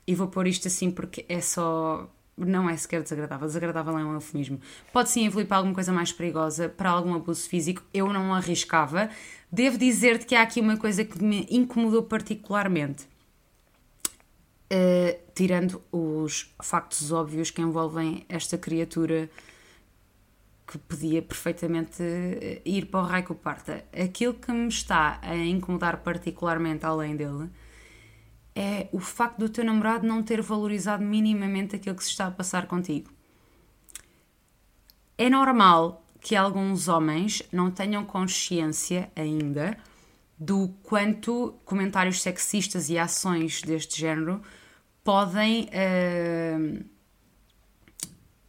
E 0.06 0.16
vou 0.16 0.28
pôr 0.28 0.48
isto 0.48 0.68
assim 0.68 0.90
porque 0.90 1.26
é 1.30 1.40
só 1.40 2.10
não 2.46 2.70
é 2.70 2.76
sequer 2.78 3.02
desagradável, 3.02 3.48
desagradável 3.48 3.98
é 3.98 4.04
um 4.04 4.14
eufemismo. 4.14 4.60
Pode 4.94 5.10
sim 5.10 5.26
evoluir 5.26 5.48
para 5.48 5.58
alguma 5.58 5.74
coisa 5.74 5.92
mais 5.92 6.12
perigosa, 6.12 6.70
para 6.70 6.90
algum 6.90 7.14
abuso 7.14 7.48
físico. 7.48 7.84
Eu 7.94 8.12
não 8.12 8.34
arriscava. 8.34 9.10
Devo 9.52 9.78
dizer-te 9.78 10.26
que 10.26 10.36
há 10.36 10.42
aqui 10.42 10.62
uma 10.62 10.78
coisa 10.78 11.04
que 11.04 11.24
me 11.24 11.48
incomodou 11.50 12.04
particularmente. 12.04 13.08
Uh, 14.72 15.18
tirando 15.34 15.82
os 15.92 16.54
factos 16.62 17.12
óbvios 17.12 17.50
que 17.50 17.60
envolvem 17.60 18.24
esta 18.30 18.56
criatura 18.58 19.28
que 20.70 20.78
podia 20.78 21.22
perfeitamente 21.22 22.04
eh, 22.04 22.62
ir 22.64 22.86
para 22.86 23.00
o 23.00 23.04
raio 23.04 23.34
parta. 23.34 23.84
Aquilo 23.92 24.36
que 24.36 24.52
me 24.52 24.68
está 24.68 25.20
a 25.24 25.36
incomodar 25.36 25.98
particularmente, 26.04 26.86
além 26.86 27.16
dele, 27.16 27.50
é 28.62 28.90
o 28.92 29.00
facto 29.00 29.38
do 29.38 29.48
teu 29.48 29.64
namorado 29.64 30.06
não 30.06 30.22
ter 30.22 30.42
valorizado 30.42 31.02
minimamente 31.02 31.78
aquilo 31.78 31.96
que 31.96 32.04
se 32.04 32.10
está 32.10 32.28
a 32.28 32.32
passar 32.32 32.68
contigo. 32.68 33.10
É 35.18 35.30
normal 35.30 36.06
que 36.20 36.36
alguns 36.36 36.90
homens 36.90 37.42
não 37.54 37.72
tenham 37.72 38.04
consciência 38.04 39.10
ainda 39.16 39.78
do 40.38 40.74
quanto 40.84 41.56
comentários 41.64 42.22
sexistas 42.22 42.90
e 42.90 42.98
ações 42.98 43.62
deste 43.62 43.98
género 43.98 44.42
podem 45.06 45.70
uh, 45.70 46.84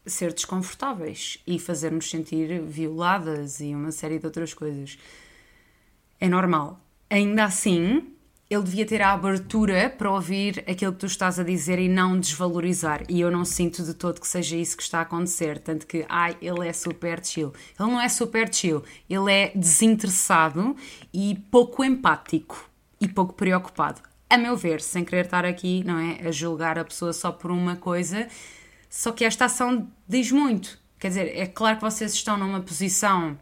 ser 0.05 0.33
desconfortáveis 0.33 1.39
e 1.47 1.57
fazer-nos 1.57 2.11
sentir 2.11 2.61
violadas 2.63 3.61
e 3.61 3.73
uma 3.73 3.93
série 3.93 4.19
de 4.19 4.27
outras 4.27 4.53
coisas. 4.53 4.99
É 6.19 6.29
normal. 6.29 6.81
Ainda 7.09 7.45
assim, 7.45 8.13
ele 8.51 8.65
devia 8.65 8.85
ter 8.85 9.01
a 9.01 9.13
abertura 9.13 9.89
para 9.89 10.11
ouvir 10.11 10.65
aquilo 10.69 10.93
que 10.93 10.99
tu 10.99 11.07
estás 11.07 11.39
a 11.39 11.45
dizer 11.45 11.79
e 11.79 11.89
não 11.89 12.19
desvalorizar. 12.19 13.05
E 13.09 13.21
eu 13.21 13.31
não 13.31 13.45
sinto 13.45 13.85
de 13.85 13.95
todo 13.95 14.21
que 14.21 14.27
seja 14.27 14.57
isso 14.57 14.77
que 14.77 14.83
está 14.83 14.99
a 14.99 15.03
acontecer. 15.03 15.61
Tanto 15.61 15.87
que, 15.87 16.05
ai, 16.09 16.37
ele 16.43 16.67
é 16.67 16.73
super 16.73 17.25
chill. 17.25 17.53
Ele 17.79 17.89
não 17.89 18.01
é 18.01 18.09
super 18.09 18.53
chill, 18.53 18.83
ele 19.09 19.33
é 19.33 19.53
desinteressado 19.55 20.75
e 21.15 21.39
pouco 21.49 21.85
empático 21.85 22.69
e 23.01 23.07
pouco 23.07 23.35
preocupado. 23.35 24.01
A 24.29 24.37
meu 24.37 24.57
ver, 24.57 24.81
sem 24.81 25.05
querer 25.05 25.27
estar 25.27 25.45
aqui, 25.45 25.85
não 25.85 25.99
é? 25.99 26.27
A 26.27 26.33
julgar 26.33 26.77
a 26.77 26.85
pessoa 26.85 27.13
só 27.13 27.31
por 27.31 27.53
uma 27.53 27.77
coisa, 27.77 28.27
só 28.89 29.13
que 29.13 29.25
esta 29.25 29.45
ação 29.45 29.89
diz 30.09 30.33
muito. 30.33 30.77
Quer 30.99 31.09
dizer, 31.09 31.39
é 31.39 31.47
claro 31.47 31.77
que 31.77 31.83
vocês 31.83 32.13
estão 32.13 32.37
numa 32.37 32.61
posição 32.61 33.39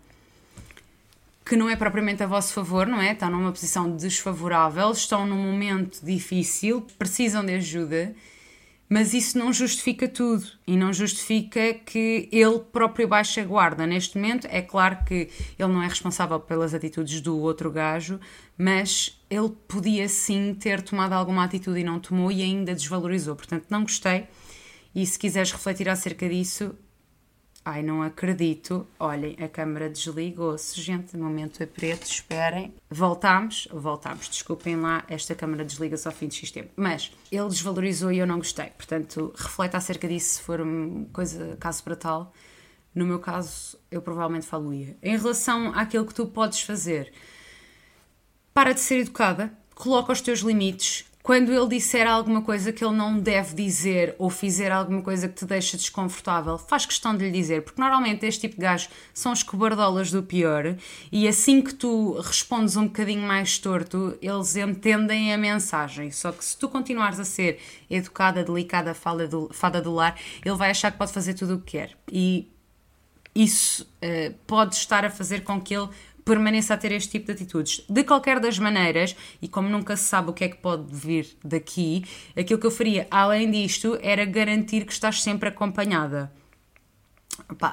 que 1.48 1.56
não 1.56 1.70
é 1.70 1.74
propriamente 1.74 2.22
a 2.22 2.26
vosso 2.26 2.52
favor, 2.52 2.86
não 2.86 3.00
é? 3.00 3.12
Estão 3.12 3.30
numa 3.30 3.50
posição 3.50 3.96
desfavorável, 3.96 4.90
estão 4.90 5.26
num 5.26 5.50
momento 5.50 6.04
difícil, 6.04 6.86
precisam 6.98 7.42
de 7.44 7.54
ajuda, 7.54 8.14
mas 8.86 9.14
isso 9.14 9.38
não 9.38 9.50
justifica 9.50 10.06
tudo 10.06 10.46
e 10.66 10.76
não 10.76 10.92
justifica 10.92 11.72
que 11.72 12.28
ele 12.30 12.58
próprio 12.58 13.08
baixe 13.08 13.40
a 13.40 13.44
guarda. 13.44 13.86
Neste 13.86 14.18
momento, 14.18 14.46
é 14.50 14.60
claro 14.60 14.98
que 15.06 15.30
ele 15.58 15.72
não 15.72 15.82
é 15.82 15.88
responsável 15.88 16.38
pelas 16.38 16.74
atitudes 16.74 17.22
do 17.22 17.38
outro 17.38 17.70
gajo, 17.70 18.20
mas 18.56 19.18
ele 19.30 19.50
podia 19.66 20.06
sim 20.06 20.54
ter 20.54 20.82
tomado 20.82 21.14
alguma 21.14 21.44
atitude 21.44 21.80
e 21.80 21.84
não 21.84 21.98
tomou 21.98 22.30
e 22.30 22.42
ainda 22.42 22.74
desvalorizou. 22.74 23.34
Portanto, 23.34 23.64
não 23.70 23.82
gostei. 23.82 24.26
E 24.94 25.06
se 25.06 25.18
quiseres 25.18 25.50
refletir 25.50 25.88
acerca 25.88 26.28
disso, 26.28 26.74
Ai, 27.70 27.82
não 27.82 28.02
acredito. 28.02 28.86
Olhem, 28.98 29.36
a 29.38 29.46
câmara 29.46 29.90
desligou-se, 29.90 30.80
gente. 30.80 31.14
Momento 31.18 31.62
é 31.62 31.66
preto, 31.66 32.06
esperem. 32.06 32.72
Voltámos, 32.88 33.68
voltámos. 33.70 34.26
Desculpem 34.26 34.74
lá, 34.74 35.04
esta 35.06 35.34
câmara 35.34 35.66
desliga-se 35.66 36.08
ao 36.08 36.14
fim 36.14 36.30
X 36.30 36.50
tempo. 36.50 36.70
Mas 36.74 37.12
ele 37.30 37.46
desvalorizou 37.46 38.10
e 38.10 38.16
eu 38.16 38.26
não 38.26 38.38
gostei. 38.38 38.70
Portanto, 38.70 39.34
refleta 39.36 39.76
acerca 39.76 40.08
disso 40.08 40.36
se 40.36 40.40
for 40.40 40.60
coisa, 41.12 41.58
caso 41.60 41.84
para 41.84 41.94
tal. 41.94 42.32
No 42.94 43.04
meu 43.04 43.18
caso, 43.18 43.78
eu 43.90 44.00
provavelmente 44.00 44.46
falo-ia. 44.46 44.96
Em 45.02 45.18
relação 45.18 45.74
àquilo 45.74 46.06
que 46.06 46.14
tu 46.14 46.24
podes 46.24 46.62
fazer, 46.62 47.12
para 48.54 48.72
de 48.72 48.80
ser 48.80 49.00
educada, 49.00 49.52
coloca 49.74 50.10
os 50.10 50.22
teus 50.22 50.38
limites, 50.38 51.04
quando 51.28 51.52
ele 51.52 51.68
disser 51.68 52.08
alguma 52.08 52.40
coisa 52.40 52.72
que 52.72 52.82
ele 52.82 52.96
não 52.96 53.18
deve 53.18 53.54
dizer 53.54 54.14
ou 54.18 54.30
fizer 54.30 54.72
alguma 54.72 55.02
coisa 55.02 55.28
que 55.28 55.34
te 55.34 55.44
deixa 55.44 55.76
desconfortável, 55.76 56.56
faz 56.56 56.86
questão 56.86 57.14
de 57.14 57.22
lhe 57.22 57.30
dizer, 57.30 57.64
porque 57.64 57.78
normalmente 57.78 58.24
este 58.24 58.48
tipo 58.48 58.54
de 58.54 58.62
gajos 58.62 58.88
são 59.12 59.32
os 59.32 59.42
cobardolas 59.42 60.10
do 60.10 60.22
pior 60.22 60.74
e 61.12 61.28
assim 61.28 61.60
que 61.60 61.74
tu 61.74 62.18
respondes 62.18 62.76
um 62.76 62.84
bocadinho 62.84 63.20
mais 63.20 63.58
torto, 63.58 64.16
eles 64.22 64.56
entendem 64.56 65.30
a 65.30 65.36
mensagem. 65.36 66.10
Só 66.10 66.32
que 66.32 66.42
se 66.42 66.56
tu 66.56 66.66
continuares 66.66 67.20
a 67.20 67.26
ser 67.26 67.60
educada, 67.90 68.42
delicada, 68.42 68.94
fada 68.94 69.28
do, 69.28 69.50
fada 69.52 69.82
do 69.82 69.92
lar, 69.92 70.18
ele 70.42 70.56
vai 70.56 70.70
achar 70.70 70.90
que 70.90 70.96
pode 70.96 71.12
fazer 71.12 71.34
tudo 71.34 71.56
o 71.56 71.60
que 71.60 71.72
quer. 71.72 71.90
E 72.10 72.50
isso 73.34 73.82
uh, 73.82 74.34
pode 74.46 74.76
estar 74.76 75.04
a 75.04 75.10
fazer 75.10 75.44
com 75.44 75.60
que 75.60 75.76
ele 75.76 75.90
permaneça 76.28 76.74
a 76.74 76.76
ter 76.76 76.92
este 76.92 77.12
tipo 77.12 77.26
de 77.26 77.32
atitudes. 77.32 77.82
De 77.88 78.04
qualquer 78.04 78.38
das 78.38 78.58
maneiras, 78.58 79.16
e 79.40 79.48
como 79.48 79.66
nunca 79.66 79.96
se 79.96 80.04
sabe 80.04 80.28
o 80.28 80.32
que 80.34 80.44
é 80.44 80.48
que 80.50 80.58
pode 80.58 80.94
vir 80.94 81.26
daqui, 81.42 82.04
aquilo 82.36 82.60
que 82.60 82.66
eu 82.66 82.70
faria 82.70 83.06
além 83.10 83.50
disto 83.50 83.98
era 84.02 84.26
garantir 84.26 84.84
que 84.84 84.92
estás 84.92 85.22
sempre 85.22 85.48
acompanhada. 85.48 86.30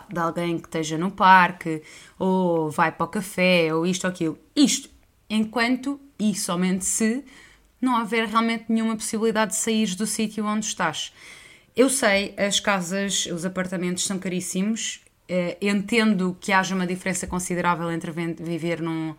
De 0.09 0.19
alguém 0.19 0.57
que 0.57 0.67
esteja 0.67 0.97
no 0.97 1.11
parque, 1.11 1.83
ou 2.17 2.71
vai 2.71 2.93
para 2.93 3.05
o 3.05 3.09
café, 3.09 3.73
ou 3.73 3.85
isto 3.85 4.05
ou 4.05 4.09
aquilo. 4.09 4.39
Isto, 4.55 4.89
enquanto 5.29 5.99
e 6.17 6.33
somente 6.33 6.85
se 6.85 7.25
não 7.81 7.99
houver 7.99 8.25
realmente 8.25 8.65
nenhuma 8.69 8.95
possibilidade 8.95 9.51
de 9.51 9.57
sair 9.57 9.95
do 9.95 10.07
sítio 10.07 10.45
onde 10.45 10.65
estás. 10.65 11.11
Eu 11.75 11.89
sei, 11.89 12.33
as 12.37 12.61
casas, 12.61 13.25
os 13.25 13.45
apartamentos 13.45 14.05
são 14.05 14.17
caríssimos, 14.17 15.01
Uh, 15.29 15.57
entendo 15.59 16.37
que 16.39 16.51
haja 16.51 16.75
uma 16.75 16.85
diferença 16.85 17.25
considerável 17.25 17.91
entre 17.91 18.11
viver 18.11 18.81
num, 18.81 19.15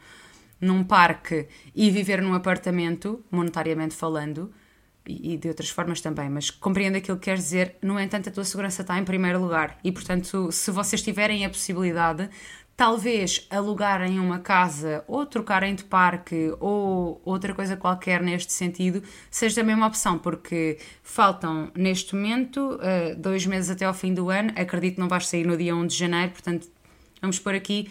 num 0.61 0.85
parque 0.85 1.49
e 1.75 1.91
viver 1.91 2.23
num 2.23 2.33
apartamento, 2.33 3.25
monetariamente 3.31 3.95
falando, 3.95 4.53
e 5.09 5.37
de 5.37 5.49
outras 5.49 5.71
formas 5.71 6.01
também, 6.01 6.29
mas 6.29 6.51
compreendo 6.51 6.97
aquilo 6.97 7.17
que 7.17 7.25
queres 7.25 7.45
dizer. 7.45 7.77
No 7.81 7.99
entanto, 7.99 8.29
a 8.29 8.33
tua 8.33 8.45
segurança 8.45 8.83
está 8.83 8.99
em 8.99 9.05
primeiro 9.05 9.41
lugar 9.41 9.79
e, 9.85 9.93
portanto, 9.93 10.51
se 10.51 10.71
vocês 10.71 11.01
tiverem 11.03 11.45
a 11.45 11.49
possibilidade, 11.49 12.29
talvez 12.77 13.47
alugarem 13.49 14.21
uma 14.21 14.39
casa 14.39 15.03
ou 15.09 15.25
trocarem 15.25 15.75
de 15.75 15.85
parque 15.85 16.53
ou 16.61 17.21
outra 17.25 17.55
coisa 17.55 17.77
qualquer 17.77 18.23
neste 18.23 18.53
sentido, 18.53 19.03
seja 19.31 19.55
também 19.63 19.75
uma 19.75 19.87
opção, 19.87 20.19
porque 20.19 20.79
faltam 21.03 21.71
neste 21.75 22.15
momento 22.15 22.79
eh, 22.83 23.15
dois 23.15 23.47
meses 23.47 23.71
até 23.71 23.87
ao 23.87 23.95
fim 23.95 24.13
do 24.13 24.29
ano. 24.29 24.53
Acredito 24.55 24.97
que 24.97 25.01
não 25.01 25.09
vais 25.09 25.27
sair 25.27 25.47
no 25.47 25.57
dia 25.57 25.75
1 25.75 25.87
de 25.87 25.97
janeiro, 25.97 26.33
portanto, 26.33 26.69
vamos 27.21 27.39
pôr 27.39 27.55
aqui 27.55 27.91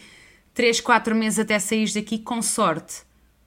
3, 0.53 0.79
4 0.79 1.15
meses 1.15 1.39
até 1.39 1.57
sair 1.57 1.91
daqui, 1.91 2.19
com 2.19 2.41
sorte. 2.41 3.01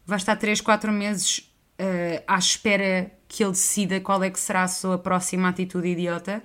Vais 0.05 0.22
estar 0.22 0.35
3, 0.35 0.61
4 0.61 0.92
meses 0.92 1.38
uh, 1.79 2.22
à 2.27 2.37
espera 2.37 3.12
que 3.29 3.44
ele 3.44 3.53
decida 3.53 4.01
qual 4.01 4.24
é 4.24 4.31
que 4.31 4.40
será 4.40 4.64
a 4.64 4.68
sua 4.68 4.98
próxima 4.98 5.48
atitude 5.48 5.88
idiota? 5.88 6.42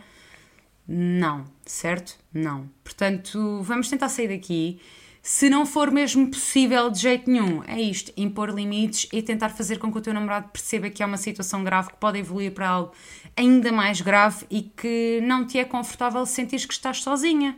Não, 0.88 1.46
certo? 1.66 2.18
Não. 2.34 2.70
Portanto, 2.84 3.62
vamos 3.64 3.90
tentar 3.90 4.10
sair 4.10 4.28
daqui. 4.28 4.80
Se 5.22 5.50
não 5.50 5.66
for 5.66 5.90
mesmo 5.90 6.30
possível 6.30 6.90
de 6.90 7.00
jeito 7.00 7.30
nenhum, 7.30 7.64
é 7.64 7.80
isto: 7.80 8.12
impor 8.18 8.50
limites 8.50 9.08
e 9.14 9.22
tentar 9.22 9.50
fazer 9.50 9.80
com 9.80 9.90
que 9.90 9.98
o 9.98 10.02
teu 10.02 10.14
namorado 10.14 10.50
perceba 10.50 10.90
que 10.90 11.02
é 11.02 11.06
uma 11.06 11.16
situação 11.16 11.64
grave 11.64 11.92
que 11.92 11.98
pode 11.98 12.20
evoluir 12.20 12.52
para 12.52 12.68
algo 12.68 12.94
ainda 13.36 13.72
mais 13.72 14.02
grave 14.02 14.46
e 14.50 14.64
que 14.64 15.22
não 15.24 15.48
te 15.48 15.58
é 15.58 15.64
confortável 15.64 16.26
sentir 16.26 16.68
que 16.68 16.74
estás 16.74 17.02
sozinha. 17.02 17.58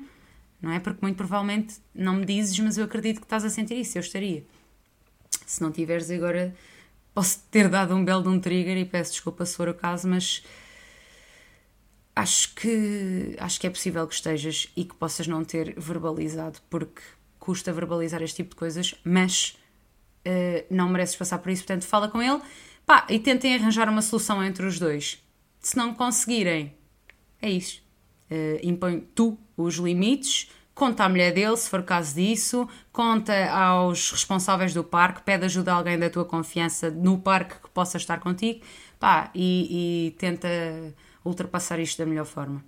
Não 0.61 0.71
é? 0.71 0.79
Porque 0.79 0.99
muito 1.01 1.17
provavelmente 1.17 1.77
não 1.93 2.13
me 2.15 2.25
dizes, 2.25 2.57
mas 2.59 2.77
eu 2.77 2.85
acredito 2.85 3.19
que 3.19 3.25
estás 3.25 3.43
a 3.43 3.49
sentir 3.49 3.79
isso. 3.79 3.97
Eu 3.97 4.01
estaria. 4.01 4.45
Se 5.45 5.61
não 5.61 5.71
tiveres 5.71 6.09
agora 6.11 6.55
posso 7.15 7.39
ter 7.49 7.69
dado 7.69 7.95
um 7.95 8.03
belo 8.03 8.21
de 8.21 8.29
um 8.29 8.39
trigger 8.39 8.77
e 8.77 8.85
peço 8.85 9.13
desculpa 9.13 9.45
se 9.45 9.55
for 9.55 9.69
o 9.69 9.73
caso, 9.73 10.07
mas 10.07 10.43
acho 12.15 12.55
que 12.55 13.35
acho 13.39 13.59
que 13.59 13.67
é 13.67 13.69
possível 13.69 14.07
que 14.07 14.13
estejas 14.13 14.71
e 14.75 14.85
que 14.85 14.95
possas 14.95 15.27
não 15.27 15.43
ter 15.43 15.73
verbalizado, 15.77 16.59
porque 16.69 17.01
custa 17.39 17.73
verbalizar 17.73 18.21
este 18.23 18.37
tipo 18.37 18.51
de 18.51 18.55
coisas, 18.55 18.95
mas 19.03 19.57
uh, 20.25 20.65
não 20.69 20.89
mereces 20.89 21.15
passar 21.15 21.39
por 21.39 21.51
isso, 21.51 21.63
portanto 21.63 21.85
fala 21.85 22.07
com 22.07 22.21
ele 22.21 22.41
pá, 22.85 23.05
e 23.09 23.19
tentem 23.19 23.55
arranjar 23.55 23.89
uma 23.89 24.01
solução 24.01 24.43
entre 24.43 24.65
os 24.65 24.79
dois. 24.79 25.21
Se 25.59 25.75
não 25.75 25.93
conseguirem, 25.93 26.73
é 27.41 27.49
isso. 27.49 27.83
Uh, 28.31 28.59
impõe 28.63 29.01
tu 29.13 29.37
os 29.57 29.75
limites, 29.75 30.49
conta 30.73 31.03
à 31.03 31.09
mulher 31.09 31.33
dele, 31.33 31.55
se 31.57 31.69
for 31.69 31.83
caso 31.83 32.15
disso, 32.15 32.67
conta 32.91 33.49
aos 33.51 34.11
responsáveis 34.11 34.73
do 34.73 34.83
parque, 34.83 35.21
pede 35.21 35.45
ajuda 35.45 35.73
a 35.73 35.75
alguém 35.75 35.97
da 35.97 36.09
tua 36.09 36.25
confiança 36.25 36.89
no 36.89 37.19
parque 37.19 37.55
que 37.61 37.69
possa 37.69 37.97
estar 37.97 38.19
contigo, 38.19 38.61
pá, 38.99 39.29
e, 39.33 40.07
e 40.07 40.11
tenta 40.19 40.47
ultrapassar 41.25 41.79
isto 41.79 41.97
da 41.97 42.05
melhor 42.05 42.25
forma. 42.25 42.63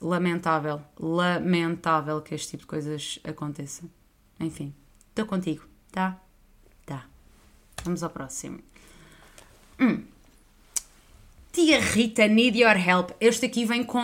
Lamentável, 0.00 0.80
lamentável 0.98 2.22
que 2.22 2.34
este 2.34 2.52
tipo 2.52 2.62
de 2.62 2.66
coisas 2.66 3.20
aconteça. 3.22 3.84
Enfim, 4.40 4.74
estou 5.10 5.26
contigo, 5.26 5.64
tá? 5.92 6.18
Tá. 6.86 7.06
Vamos 7.84 8.02
ao 8.02 8.10
próximo. 8.10 8.60
Hum. 9.78 10.02
Tia 11.52 11.80
Rita, 11.80 12.26
need 12.26 12.58
your 12.58 12.76
help. 12.76 13.10
Este 13.20 13.46
aqui 13.46 13.66
vem 13.66 13.84
com 13.84 14.00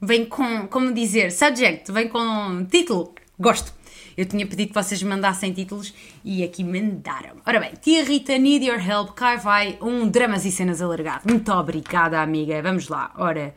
vem 0.00 0.26
com, 0.26 0.66
como 0.68 0.92
dizer, 0.92 1.32
subject, 1.32 1.90
vem 1.90 2.08
com 2.08 2.64
título. 2.66 3.14
Gosto. 3.38 3.72
Eu 4.16 4.26
tinha 4.26 4.46
pedido 4.46 4.68
que 4.68 4.74
vocês 4.74 5.02
mandassem 5.02 5.52
títulos 5.52 5.92
e 6.24 6.42
aqui 6.42 6.62
mandaram. 6.62 7.36
Ora 7.46 7.60
bem, 7.60 7.72
Tia 7.80 8.04
Rita, 8.04 8.36
Need 8.36 8.66
Your 8.66 8.80
Help, 8.80 9.10
cá 9.10 9.36
vai 9.36 9.78
um 9.80 10.08
Dramas 10.08 10.44
e 10.44 10.52
Cenas 10.52 10.82
alargado. 10.82 11.22
Muito 11.28 11.50
obrigada, 11.52 12.20
amiga. 12.20 12.60
Vamos 12.62 12.88
lá. 12.88 13.12
Ora, 13.16 13.54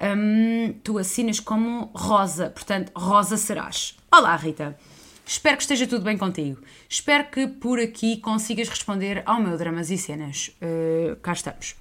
hum, 0.00 0.74
tu 0.82 0.98
assinas 0.98 1.40
como 1.40 1.90
Rosa, 1.94 2.50
portanto, 2.50 2.92
Rosa 2.94 3.36
serás. 3.36 3.96
Olá, 4.10 4.34
Rita. 4.36 4.76
Espero 5.26 5.58
que 5.58 5.62
esteja 5.62 5.86
tudo 5.86 6.04
bem 6.04 6.16
contigo. 6.16 6.58
Espero 6.88 7.24
que 7.24 7.46
por 7.46 7.78
aqui 7.78 8.16
consigas 8.16 8.68
responder 8.68 9.22
ao 9.26 9.38
meu 9.38 9.58
Dramas 9.58 9.90
e 9.90 9.98
Cenas. 9.98 10.50
Uh, 10.62 11.16
cá 11.16 11.34
estamos. 11.34 11.76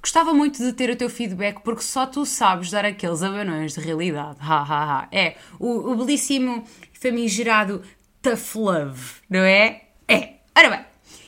Gostava 0.00 0.32
muito 0.32 0.58
de 0.58 0.72
ter 0.72 0.88
o 0.88 0.96
teu 0.96 1.10
feedback 1.10 1.60
porque 1.60 1.82
só 1.82 2.06
tu 2.06 2.24
sabes 2.24 2.70
dar 2.70 2.84
aqueles 2.84 3.22
abanões 3.22 3.74
de 3.74 3.80
realidade. 3.80 4.38
Ha, 4.40 4.62
ha, 4.62 5.00
ha. 5.00 5.08
É, 5.12 5.36
o, 5.58 5.90
o 5.90 5.96
belíssimo 5.96 6.64
famigerado 7.00 7.82
tough 8.22 8.56
love, 8.56 9.00
não 9.28 9.40
é? 9.40 9.82
É. 10.06 10.34
Ora 10.56 10.70
bem, 10.70 10.84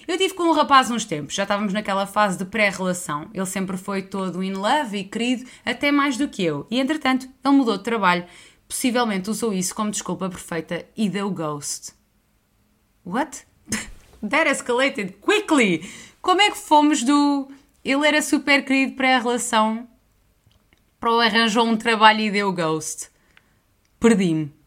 eu 0.08 0.18
tive 0.18 0.34
com 0.34 0.44
um 0.44 0.52
rapaz 0.52 0.90
uns 0.90 1.04
tempos, 1.04 1.34
já 1.34 1.44
estávamos 1.44 1.72
naquela 1.72 2.06
fase 2.06 2.36
de 2.36 2.44
pré-relação. 2.44 3.30
Ele 3.32 3.46
sempre 3.46 3.76
foi 3.76 4.02
todo 4.02 4.42
in 4.42 4.54
love 4.54 4.98
e 4.98 5.04
querido, 5.04 5.48
até 5.64 5.92
mais 5.92 6.16
do 6.16 6.28
que 6.28 6.42
eu. 6.42 6.66
E 6.70 6.80
entretanto, 6.80 7.28
ele 7.44 7.54
mudou 7.54 7.78
de 7.78 7.84
trabalho. 7.84 8.24
Possivelmente 8.68 9.30
usou 9.30 9.52
isso 9.52 9.74
como 9.74 9.90
desculpa 9.90 10.28
perfeita 10.28 10.84
e 10.96 11.08
deu 11.08 11.30
ghost. 11.30 11.92
What? 13.04 13.44
That 14.28 14.50
escalated 14.50 15.14
quickly! 15.24 15.88
Como 16.20 16.42
é 16.42 16.50
que 16.50 16.58
fomos 16.58 17.02
do 17.02 17.48
ele 17.84 18.06
era 18.06 18.20
super 18.20 18.64
querido 18.64 18.94
para 18.94 19.16
a 19.16 19.18
relação, 19.18 19.88
para 20.98 21.12
o 21.12 21.18
arranjou 21.18 21.64
um 21.64 21.76
trabalho 21.76 22.20
e 22.20 22.30
deu 22.30 22.52
ghost. 22.52 23.08
Perdi-me. 23.98 24.59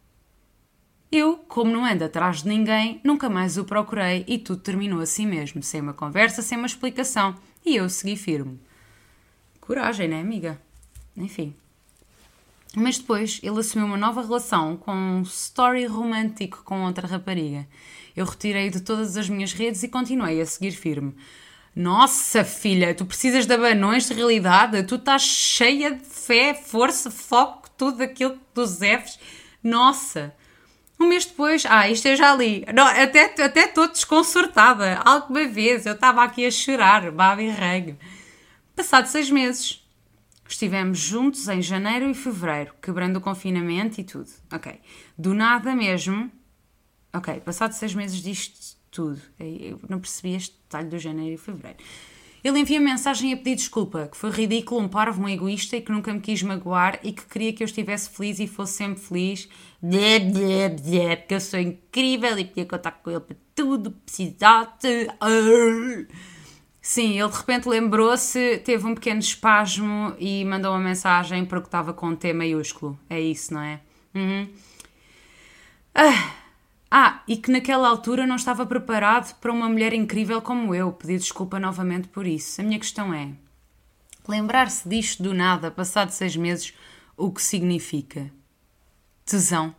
Eu, 1.16 1.38
como 1.48 1.72
não 1.72 1.86
ando 1.86 2.06
atrás 2.06 2.42
de 2.42 2.50
ninguém, 2.50 3.00
nunca 3.04 3.30
mais 3.30 3.56
o 3.56 3.64
procurei 3.64 4.26
e 4.28 4.40
tudo 4.40 4.64
terminou 4.64 5.00
assim 5.00 5.28
mesmo, 5.28 5.62
sem 5.62 5.80
uma 5.80 5.94
conversa, 5.94 6.42
sem 6.42 6.58
uma 6.58 6.66
explicação. 6.66 7.36
E 7.64 7.76
eu 7.76 7.88
segui 7.88 8.16
firme. 8.16 8.60
Coragem, 9.62 10.08
né, 10.08 10.20
amiga? 10.20 10.60
Enfim. 11.16 11.54
Mas 12.76 12.98
depois 12.98 13.40
ele 13.44 13.60
assumiu 13.60 13.86
uma 13.86 13.96
nova 13.96 14.24
relação 14.24 14.76
com 14.76 14.92
um 14.92 15.22
story 15.22 15.86
romântico 15.86 16.64
com 16.64 16.84
outra 16.84 17.08
rapariga. 17.08 17.68
Eu 18.16 18.26
retirei 18.26 18.72
de 18.72 18.82
todas 18.82 19.16
as 19.16 19.30
minhas 19.30 19.54
redes 19.54 19.84
e 19.84 19.90
continuei 19.90 20.42
a 20.42 20.46
seguir 20.48 20.72
firme. 20.72 21.16
Nossa, 21.76 22.44
filha, 22.44 22.96
tu 22.96 23.06
precisas 23.06 23.46
de 23.46 23.54
abanões 23.54 24.08
de 24.08 24.16
realidade, 24.16 24.82
tu 24.82 24.96
estás 24.96 25.22
cheia 25.22 25.92
de 25.92 26.04
fé, 26.04 26.56
força, 26.56 27.12
foco, 27.12 27.70
tudo 27.78 28.02
aquilo 28.02 28.40
dos 28.56 28.80
Fs. 28.80 29.20
Nossa. 29.64 30.34
Um 31.00 31.08
mês 31.08 31.26
depois, 31.26 31.66
ah, 31.68 31.90
isto 31.90 32.08
eu 32.08 32.16
já 32.16 32.36
li. 32.36 32.66
Não, 32.74 32.86
até 32.86 33.26
até 33.44 33.66
estou 33.66 33.88
desconcertada. 33.88 35.02
Alguma 35.04 35.48
vez 35.48 35.86
eu 35.86 35.94
estava 35.94 36.24
aqui 36.24 36.46
a 36.46 36.52
chorar, 36.52 37.12
baba 37.12 37.42
e 37.42 37.50
rego. 37.50 37.98
Passado 38.76 39.08
seis 39.08 39.30
meses, 39.30 39.84
estivemos 40.48 41.00
juntos 41.00 41.48
em 41.48 41.62
janeiro 41.62 42.10
e 42.10 42.14
fevereiro, 42.14 42.74
quebrando 42.82 43.18
o 43.18 43.22
confinamento 43.22 44.00
e 44.00 44.04
tudo. 44.04 44.30
Ok. 44.52 44.80
Do 45.18 45.34
nada 45.34 45.76
mesmo. 45.76 46.32
Ok, 47.14 47.40
passado 47.42 47.74
seis 47.74 47.94
meses 47.94 48.22
disto 48.22 48.78
tudo. 48.90 49.22
Eu 49.40 49.80
não 49.90 50.00
percebi 50.00 50.36
este 50.36 50.56
detalhe 50.64 50.90
do 50.90 50.98
janeiro 50.98 51.36
e 51.36 51.38
fevereiro. 51.38 51.78
Ele 52.44 52.60
envia 52.60 52.80
mensagem 52.80 53.34
a 53.34 53.38
pedir 53.38 53.56
desculpa, 53.56 54.10
que 54.12 54.18
foi 54.18 54.30
ridículo, 54.30 54.82
um 54.82 54.88
parvo, 54.88 55.24
um 55.24 55.30
egoísta 55.30 55.78
e 55.78 55.82
que 55.82 55.92
nunca 55.92 56.14
me 56.14 56.20
quis 56.20 56.44
magoar 56.44 57.00
e 57.02 57.14
que 57.14 57.26
queria 57.26 57.54
que 57.54 57.64
eu 57.64 57.66
estivesse 57.66 58.10
feliz 58.10 58.38
e 58.40 58.48
fosse 58.48 58.74
sempre 58.74 59.02
feliz. 59.02 59.48
Blé, 59.82 60.20
blé, 60.20 60.70
blé, 60.70 61.16
porque 61.16 61.36
eu 61.36 61.40
sou 61.40 61.60
incrível 61.60 62.38
e 62.38 62.44
podia 62.44 62.66
contar 62.66 62.92
com 62.92 63.12
ele 63.12 63.22
para 63.22 63.38
tudo, 63.56 63.92
precisasse. 63.92 65.08
Sim, 66.82 67.18
ele 67.18 67.30
de 67.30 67.38
repente 67.38 67.70
lembrou-se, 67.70 68.58
teve 68.58 68.86
um 68.86 68.94
pequeno 68.94 69.22
espasmo 69.22 70.14
e 70.20 70.44
mandou 70.44 70.72
uma 70.74 70.82
mensagem 70.82 71.46
porque 71.46 71.68
estava 71.68 71.94
com 71.94 72.14
T 72.14 72.34
maiúsculo. 72.34 73.00
É 73.10 73.22
isso, 73.22 73.54
não 73.54 73.62
é? 73.62 73.80
Uhum. 74.14 74.50
Ah. 75.96 76.43
Ah, 76.96 77.24
e 77.28 77.36
que 77.36 77.50
naquela 77.50 77.88
altura 77.88 78.28
não 78.28 78.36
estava 78.36 78.68
preparado 78.68 79.34
para 79.40 79.52
uma 79.52 79.68
mulher 79.68 79.94
incrível 79.94 80.40
como 80.44 80.76
eu. 80.76 80.92
Pedi 80.94 81.18
desculpa 81.18 81.60
novamente 81.60 82.08
por 82.08 82.28
isso. 82.28 82.62
A 82.62 82.64
minha 82.64 82.78
questão 82.78 83.12
é: 83.12 83.32
lembrar-se 84.28 84.88
disto 84.88 85.24
do 85.24 85.34
nada, 85.34 85.72
passado 85.72 86.12
seis 86.12 86.36
meses, 86.36 86.72
o 87.18 87.32
que 87.32 87.42
significa? 87.42 88.32
Tesão. 89.26 89.76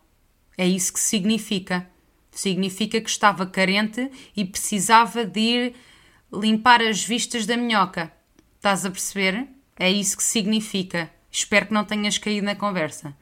É 0.59 0.66
isso 0.66 0.92
que 0.92 0.98
significa. 0.98 1.88
Significa 2.33 3.00
que 3.00 3.09
estava 3.09 3.46
carente 3.46 4.11
e 4.37 4.44
precisava 4.44 5.24
de 5.24 5.38
ir 5.38 5.74
limpar 6.33 6.83
as 6.83 7.05
vistas 7.05 7.46
da 7.46 7.57
minhoca. 7.57 8.12
Estás 8.57 8.85
a 8.85 8.90
perceber? 8.90 9.46
É 9.77 9.88
isso 9.88 10.16
que 10.16 10.24
significa. 10.24 11.09
Espero 11.31 11.66
que 11.66 11.74
não 11.74 11.85
tenhas 11.85 12.18
caído 12.18 12.46
na 12.46 12.57
conversa. 12.57 13.16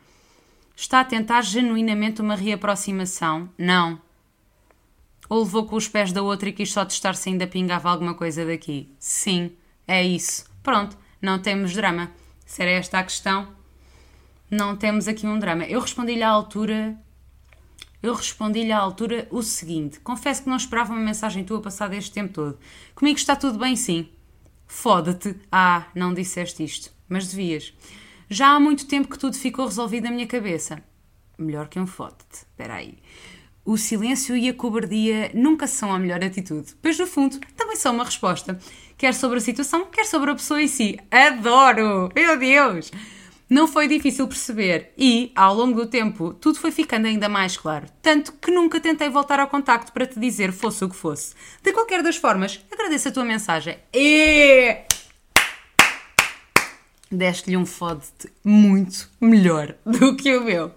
Está 0.74 1.00
a 1.00 1.04
tentar 1.04 1.42
genuinamente 1.42 2.20
uma 2.20 2.34
reaproximação? 2.34 3.48
Não. 3.56 4.00
Ou 5.28 5.44
levou 5.44 5.66
com 5.66 5.76
os 5.76 5.88
pés 5.88 6.12
da 6.12 6.22
outra 6.22 6.48
e 6.48 6.52
quis 6.52 6.72
só 6.72 6.84
testar 6.84 7.14
se 7.14 7.28
ainda 7.28 7.46
pingava 7.46 7.88
alguma 7.88 8.14
coisa 8.14 8.44
daqui? 8.44 8.90
Sim, 8.98 9.52
é 9.86 10.02
isso. 10.04 10.44
Pronto, 10.62 10.96
não 11.20 11.38
temos 11.38 11.72
drama. 11.72 12.10
Se 12.44 12.62
era 12.62 12.72
esta 12.72 12.98
a 12.98 13.04
questão, 13.04 13.48
não 14.50 14.76
temos 14.76 15.08
aqui 15.08 15.26
um 15.26 15.38
drama. 15.38 15.64
Eu 15.64 15.80
respondi-lhe 15.80 16.22
à 16.22 16.28
altura. 16.28 16.94
Eu 18.02 18.14
respondi-lhe 18.14 18.72
à 18.72 18.78
altura 18.78 19.26
o 19.30 19.42
seguinte: 19.42 20.00
confesso 20.00 20.42
que 20.42 20.50
não 20.50 20.56
esperava 20.56 20.92
uma 20.92 21.00
mensagem 21.00 21.44
tua 21.44 21.62
passada 21.62 21.96
este 21.96 22.12
tempo 22.12 22.34
todo. 22.34 22.58
Comigo 22.94 23.18
está 23.18 23.34
tudo 23.34 23.58
bem, 23.58 23.74
sim. 23.76 24.08
Fode-te. 24.66 25.36
Ah, 25.50 25.86
não 25.94 26.12
disseste 26.12 26.62
isto, 26.62 26.92
mas 27.08 27.28
devias. 27.28 27.72
Já 28.32 28.54
há 28.54 28.58
muito 28.58 28.86
tempo 28.86 29.10
que 29.10 29.18
tudo 29.18 29.36
ficou 29.36 29.66
resolvido 29.66 30.04
na 30.04 30.10
minha 30.10 30.26
cabeça. 30.26 30.82
Melhor 31.36 31.68
que 31.68 31.78
um 31.78 31.86
fode-te. 31.86 32.46
Espera 32.48 32.76
aí. 32.76 32.96
O 33.62 33.76
silêncio 33.76 34.34
e 34.34 34.48
a 34.48 34.54
cobardia 34.54 35.30
nunca 35.34 35.66
são 35.66 35.92
a 35.92 35.98
melhor 35.98 36.24
atitude, 36.24 36.74
pois 36.80 36.98
no 36.98 37.06
fundo 37.06 37.38
também 37.54 37.76
são 37.76 37.94
uma 37.94 38.06
resposta, 38.06 38.58
quer 38.96 39.12
sobre 39.12 39.36
a 39.36 39.40
situação, 39.42 39.84
quer 39.84 40.06
sobre 40.06 40.30
a 40.30 40.34
pessoa 40.34 40.62
em 40.62 40.66
si. 40.66 40.98
Adoro! 41.10 42.08
Meu 42.14 42.38
Deus! 42.38 42.90
Não 43.50 43.68
foi 43.68 43.86
difícil 43.86 44.26
perceber 44.26 44.94
e, 44.96 45.30
ao 45.36 45.54
longo 45.54 45.82
do 45.82 45.86
tempo, 45.86 46.32
tudo 46.32 46.58
foi 46.58 46.70
ficando 46.70 47.06
ainda 47.06 47.28
mais 47.28 47.58
claro. 47.58 47.84
Tanto 48.00 48.32
que 48.32 48.50
nunca 48.50 48.80
tentei 48.80 49.10
voltar 49.10 49.40
ao 49.40 49.48
contacto 49.48 49.92
para 49.92 50.06
te 50.06 50.18
dizer 50.18 50.52
fosse 50.52 50.82
o 50.82 50.88
que 50.88 50.96
fosse. 50.96 51.34
De 51.62 51.70
qualquer 51.70 52.02
das 52.02 52.16
formas, 52.16 52.64
agradeço 52.72 53.08
a 53.08 53.12
tua 53.12 53.26
mensagem. 53.26 53.76
E 53.92 54.86
deste-lhe 57.16 57.56
um 57.56 57.66
fode-te 57.66 58.32
muito 58.44 59.08
melhor 59.20 59.74
do 59.84 60.16
que 60.16 60.36
o 60.36 60.44
meu. 60.44 60.72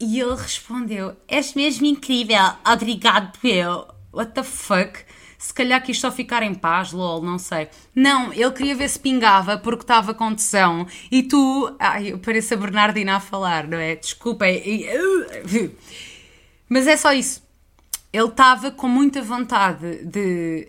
E 0.00 0.20
ele 0.20 0.34
respondeu: 0.34 1.16
És 1.26 1.54
mesmo 1.54 1.86
incrível, 1.86 2.52
obrigado, 2.66 3.38
eu. 3.44 3.88
What 4.12 4.32
the 4.32 4.42
fuck? 4.42 5.00
Se 5.38 5.54
calhar 5.54 5.82
quis 5.82 6.00
só 6.00 6.10
ficar 6.10 6.42
em 6.42 6.54
paz, 6.54 6.92
lol, 6.92 7.22
não 7.22 7.38
sei. 7.38 7.68
Não, 7.94 8.32
ele 8.32 8.50
queria 8.50 8.74
ver 8.74 8.88
se 8.88 8.98
pingava 8.98 9.56
porque 9.56 9.82
estava 9.82 10.12
com 10.12 10.34
tesão. 10.34 10.86
E 11.10 11.22
tu. 11.22 11.74
Ai, 11.78 12.12
eu 12.12 12.18
pareço 12.18 12.54
a 12.54 12.56
Bernardina 12.56 13.16
a 13.16 13.20
falar, 13.20 13.66
não 13.66 13.78
é? 13.78 13.94
Desculpem. 13.94 14.86
Mas 16.68 16.86
é 16.86 16.96
só 16.96 17.12
isso 17.12 17.47
ele 18.10 18.28
estava 18.28 18.70
com 18.70 18.88
muita 18.88 19.20
vontade 19.20 20.02
de 20.04 20.66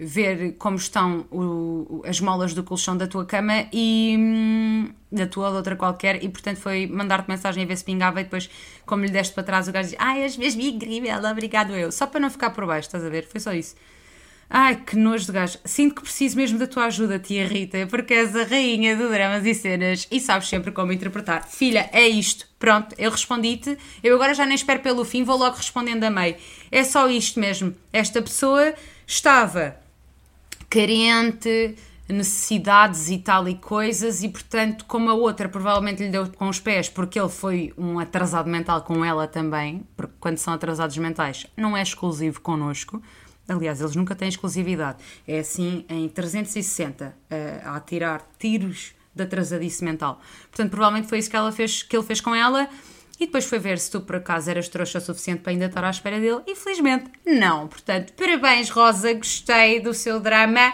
uh, 0.00 0.06
ver 0.06 0.52
como 0.58 0.76
estão 0.76 1.26
o, 1.30 2.02
as 2.06 2.18
molas 2.18 2.54
do 2.54 2.64
colchão 2.64 2.96
da 2.96 3.06
tua 3.06 3.26
cama 3.26 3.66
e 3.70 4.16
hum, 4.18 4.90
da 5.10 5.26
tua 5.26 5.50
ou 5.50 5.56
outra 5.56 5.76
qualquer, 5.76 6.24
e 6.24 6.28
portanto 6.30 6.56
foi 6.56 6.86
mandar-te 6.86 7.28
mensagem 7.28 7.64
a 7.64 7.66
ver 7.66 7.76
se 7.76 7.84
pingava. 7.84 8.20
E 8.20 8.24
depois, 8.24 8.48
como 8.86 9.04
lhe 9.04 9.10
deste 9.10 9.34
para 9.34 9.42
trás, 9.42 9.68
o 9.68 9.72
gajo 9.72 9.90
disse: 9.90 9.96
Ai, 10.00 10.22
és 10.22 10.36
mesmo 10.38 10.62
incrível, 10.62 11.22
obrigado 11.30 11.74
eu. 11.74 11.92
Só 11.92 12.06
para 12.06 12.20
não 12.20 12.30
ficar 12.30 12.50
por 12.50 12.66
baixo, 12.66 12.88
estás 12.88 13.04
a 13.04 13.08
ver? 13.10 13.26
Foi 13.26 13.40
só 13.40 13.52
isso. 13.52 13.74
Ai, 14.54 14.76
que 14.76 14.96
nojo 14.96 15.24
de 15.24 15.32
gajo. 15.32 15.58
Sinto 15.64 15.94
que 15.94 16.02
preciso 16.02 16.36
mesmo 16.36 16.58
da 16.58 16.66
tua 16.66 16.84
ajuda, 16.84 17.18
tia 17.18 17.48
Rita, 17.48 17.86
porque 17.88 18.12
és 18.12 18.36
a 18.36 18.44
rainha 18.44 18.94
de 18.94 19.08
dramas 19.08 19.46
e 19.46 19.54
cenas 19.54 20.06
e 20.10 20.20
sabes 20.20 20.46
sempre 20.46 20.70
como 20.70 20.92
interpretar. 20.92 21.48
Filha, 21.48 21.88
é 21.90 22.06
isto. 22.06 22.46
Pronto, 22.58 22.94
eu 22.98 23.10
respondi-te. 23.10 23.78
Eu 24.04 24.14
agora 24.14 24.34
já 24.34 24.44
nem 24.44 24.54
espero 24.54 24.80
pelo 24.80 25.06
fim, 25.06 25.24
vou 25.24 25.38
logo 25.38 25.56
respondendo 25.56 26.04
a 26.04 26.10
meio. 26.10 26.36
É 26.70 26.84
só 26.84 27.08
isto 27.08 27.40
mesmo. 27.40 27.74
Esta 27.90 28.20
pessoa 28.20 28.74
estava 29.06 29.74
carente, 30.68 31.74
necessidades 32.06 33.08
e 33.08 33.16
tal 33.16 33.48
e 33.48 33.54
coisas, 33.54 34.22
e 34.22 34.28
portanto, 34.28 34.84
como 34.84 35.08
a 35.08 35.14
outra 35.14 35.48
provavelmente 35.48 36.02
lhe 36.02 36.10
deu 36.10 36.28
com 36.28 36.50
os 36.50 36.60
pés, 36.60 36.90
porque 36.90 37.18
ele 37.18 37.30
foi 37.30 37.72
um 37.78 37.98
atrasado 37.98 38.50
mental 38.50 38.82
com 38.82 39.02
ela 39.02 39.26
também, 39.26 39.86
porque 39.96 40.12
quando 40.20 40.36
são 40.36 40.52
atrasados 40.52 40.98
mentais 40.98 41.46
não 41.56 41.74
é 41.74 41.80
exclusivo 41.80 42.38
connosco 42.42 43.02
Aliás, 43.48 43.80
eles 43.80 43.96
nunca 43.96 44.14
têm 44.14 44.28
exclusividade. 44.28 44.98
É 45.26 45.40
assim 45.40 45.84
em 45.88 46.08
360, 46.08 47.14
a, 47.64 47.76
a 47.76 47.80
tirar 47.80 48.26
tiros 48.38 48.94
de 49.14 49.22
atrasadice 49.22 49.84
mental. 49.84 50.20
Portanto, 50.50 50.70
provavelmente 50.70 51.08
foi 51.08 51.18
isso 51.18 51.28
que, 51.28 51.36
ela 51.36 51.52
fez, 51.52 51.82
que 51.82 51.96
ele 51.96 52.06
fez 52.06 52.20
com 52.20 52.34
ela. 52.34 52.68
E 53.20 53.26
depois 53.26 53.44
foi 53.44 53.58
ver 53.58 53.78
se 53.78 53.90
tu 53.90 54.00
por 54.00 54.16
acaso 54.16 54.50
eras 54.50 54.68
trouxa 54.68 54.98
o 54.98 55.00
suficiente 55.00 55.42
para 55.42 55.52
ainda 55.52 55.66
estar 55.66 55.84
à 55.84 55.90
espera 55.90 56.18
dele. 56.18 56.42
E 56.46 56.56
felizmente 56.56 57.10
não. 57.24 57.68
Portanto, 57.68 58.12
parabéns, 58.14 58.70
Rosa, 58.70 59.12
gostei 59.12 59.80
do 59.80 59.92
seu 59.92 60.18
drama. 60.18 60.72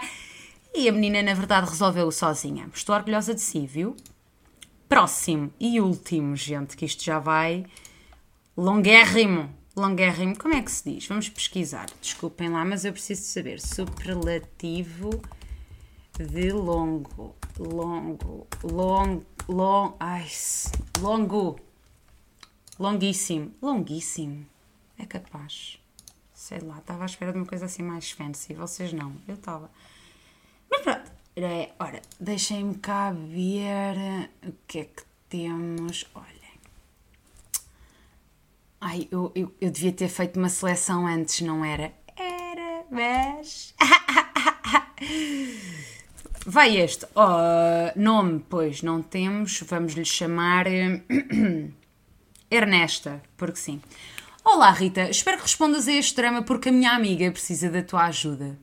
E 0.73 0.87
a 0.87 0.91
menina, 0.91 1.21
na 1.21 1.33
verdade, 1.33 1.69
resolveu-o 1.69 2.11
sozinha. 2.11 2.69
Estou 2.73 2.95
orgulhosa 2.95 3.33
de 3.33 3.41
si, 3.41 3.65
viu? 3.67 3.95
Próximo 4.87 5.53
e 5.59 5.79
último, 5.79 6.35
gente, 6.35 6.75
que 6.75 6.85
isto 6.85 7.03
já 7.03 7.19
vai 7.19 7.65
longuérrimo. 8.55 9.53
Longuérrimo, 9.79 10.37
como 10.37 10.53
é 10.53 10.61
que 10.61 10.71
se 10.71 10.91
diz? 10.91 11.07
Vamos 11.07 11.29
pesquisar. 11.29 11.87
Desculpem 12.01 12.49
lá, 12.49 12.65
mas 12.65 12.83
eu 12.83 12.91
preciso 12.91 13.21
saber. 13.23 13.61
Superlativo 13.61 15.09
de 16.17 16.51
longo. 16.51 17.33
Longo. 17.57 18.45
Long. 18.61 19.21
Long. 19.47 19.93
Ai, 19.97 20.27
longo. 20.99 21.59
Longuíssimo. 22.77 23.53
Longuíssimo. 23.61 24.45
É 24.97 25.05
capaz. 25.05 25.79
Sei 26.33 26.59
lá, 26.59 26.79
estava 26.79 27.03
à 27.03 27.05
espera 27.05 27.31
de 27.31 27.37
uma 27.37 27.47
coisa 27.47 27.65
assim 27.65 27.81
mais 27.81 28.11
fancy. 28.11 28.53
Vocês 28.53 28.91
não. 28.91 29.15
Eu 29.27 29.35
estava. 29.35 29.71
Mas 30.69 30.81
pronto. 30.81 31.09
Ora, 31.79 32.01
deixem-me 32.19 32.75
cá 32.75 33.13
ver 33.13 34.29
o 34.45 34.51
que 34.67 34.79
é 34.79 34.83
que 34.83 35.03
temos. 35.29 36.05
Olha. 36.13 36.38
Ai, 38.81 39.09
eu, 39.11 39.31
eu, 39.35 39.53
eu 39.59 39.69
devia 39.69 39.91
ter 39.91 40.07
feito 40.07 40.39
uma 40.39 40.47
seleção 40.47 41.05
antes, 41.05 41.41
não 41.41 41.65
era? 41.65 41.91
Era, 42.15 42.85
mas. 42.89 43.75
Vai 46.45 46.77
este. 46.77 47.05
Oh, 47.13 47.99
nome, 47.99 48.43
pois, 48.49 48.81
não 48.81 49.01
temos. 49.01 49.61
Vamos 49.67 49.93
lhe 49.93 50.05
chamar. 50.05 50.65
Ernesta, 52.49 53.21
porque 53.35 53.57
sim. 53.57 53.81
Olá, 54.43 54.71
Rita. 54.71 55.09
Espero 55.09 55.37
que 55.37 55.43
respondas 55.43 55.87
a 55.87 55.93
este 55.93 56.15
drama 56.15 56.41
porque 56.41 56.69
a 56.69 56.71
minha 56.71 56.91
amiga 56.91 57.29
precisa 57.31 57.69
da 57.69 57.83
tua 57.83 58.05
ajuda. 58.05 58.57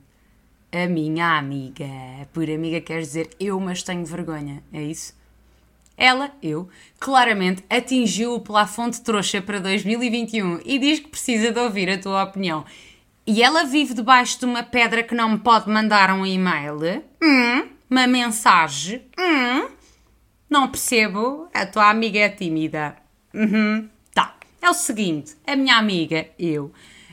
A 0.72 0.88
minha 0.88 1.38
amiga. 1.38 1.86
Por 2.32 2.50
amiga 2.50 2.80
queres 2.80 3.08
dizer 3.08 3.30
eu, 3.38 3.60
mas 3.60 3.82
tenho 3.82 4.04
vergonha. 4.04 4.64
É 4.72 4.82
isso? 4.82 5.14
Ela, 5.96 6.30
eu, 6.42 6.68
claramente 7.00 7.64
atingiu 7.70 8.34
o 8.34 8.40
plafond 8.40 8.92
de 8.92 9.00
trouxa 9.00 9.40
para 9.40 9.58
2021 9.60 10.60
e 10.64 10.78
diz 10.78 11.00
que 11.00 11.08
precisa 11.08 11.50
de 11.50 11.58
ouvir 11.58 11.88
a 11.88 11.98
tua 11.98 12.22
opinião. 12.22 12.64
E 13.26 13.42
ela 13.42 13.64
vive 13.64 13.94
debaixo 13.94 14.38
de 14.38 14.44
uma 14.44 14.62
pedra 14.62 15.02
que 15.02 15.14
não 15.14 15.30
me 15.30 15.38
pode 15.38 15.68
mandar 15.68 16.10
um 16.12 16.24
e-mail? 16.24 17.02
Hum? 17.22 17.68
Uma 17.90 18.06
mensagem? 18.06 19.02
Hum? 19.18 19.68
Não 20.48 20.68
percebo. 20.68 21.48
A 21.52 21.66
tua 21.66 21.90
amiga 21.90 22.18
é 22.20 22.28
tímida. 22.28 22.96
Uhum. 23.34 23.88
Tá. 24.14 24.36
É 24.62 24.70
o 24.70 24.74
seguinte: 24.74 25.34
a 25.46 25.56
minha 25.56 25.76
amiga, 25.76 26.28
eu, 26.38 26.72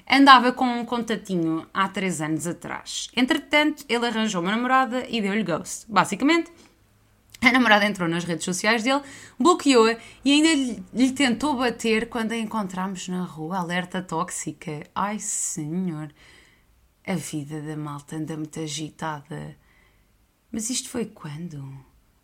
andava 0.09 0.51
com 0.51 0.65
um 0.65 0.85
contatinho 0.85 1.65
há 1.73 1.87
três 1.87 2.21
anos 2.21 2.45
atrás. 2.45 3.09
Entretanto, 3.15 3.83
ele 3.89 4.05
arranjou 4.05 4.41
uma 4.41 4.51
namorada 4.51 5.05
e 5.09 5.19
deu-lhe 5.19 5.43
ghost. 5.43 5.85
Basicamente, 5.89 6.51
a 7.47 7.51
namorada 7.51 7.85
entrou 7.85 8.07
nas 8.07 8.23
redes 8.23 8.45
sociais 8.45 8.83
dele, 8.83 9.01
bloqueou-a 9.39 9.97
e 10.23 10.31
ainda 10.31 10.81
lhe, 10.93 11.11
tentou 11.11 11.55
bater 11.55 12.09
quando 12.09 12.31
a 12.31 12.37
encontramos 12.37 13.07
na 13.07 13.23
rua. 13.23 13.57
Alerta 13.57 14.01
tóxica. 14.01 14.83
Ai, 14.95 15.19
senhor. 15.19 16.13
A 17.05 17.15
vida 17.15 17.61
da 17.61 17.75
malta 17.75 18.15
anda 18.15 18.37
muito 18.37 18.59
agitada. 18.59 19.57
Mas 20.51 20.69
isto 20.69 20.89
foi 20.89 21.05
quando? 21.05 21.67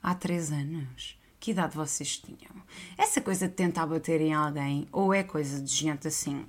Há 0.01 0.15
três 0.15 0.51
anos. 0.51 1.19
Que 1.39 1.51
idade 1.51 1.75
vocês 1.75 2.17
tinham? 2.17 2.51
Essa 2.97 3.21
coisa 3.21 3.47
de 3.47 3.53
tentar 3.53 3.87
bater 3.87 4.19
em 4.21 4.33
alguém, 4.33 4.87
ou 4.91 5.13
é 5.13 5.23
coisa 5.23 5.61
de 5.61 5.73
gente 5.73 6.07
assim, 6.07 6.45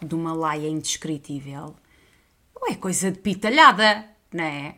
de 0.00 0.14
uma 0.14 0.32
laia 0.32 0.68
indescritível, 0.68 1.74
ou 2.54 2.68
é 2.70 2.76
coisa 2.76 3.10
de 3.10 3.18
pitalhada, 3.18 4.08
não 4.32 4.44
é? 4.44 4.76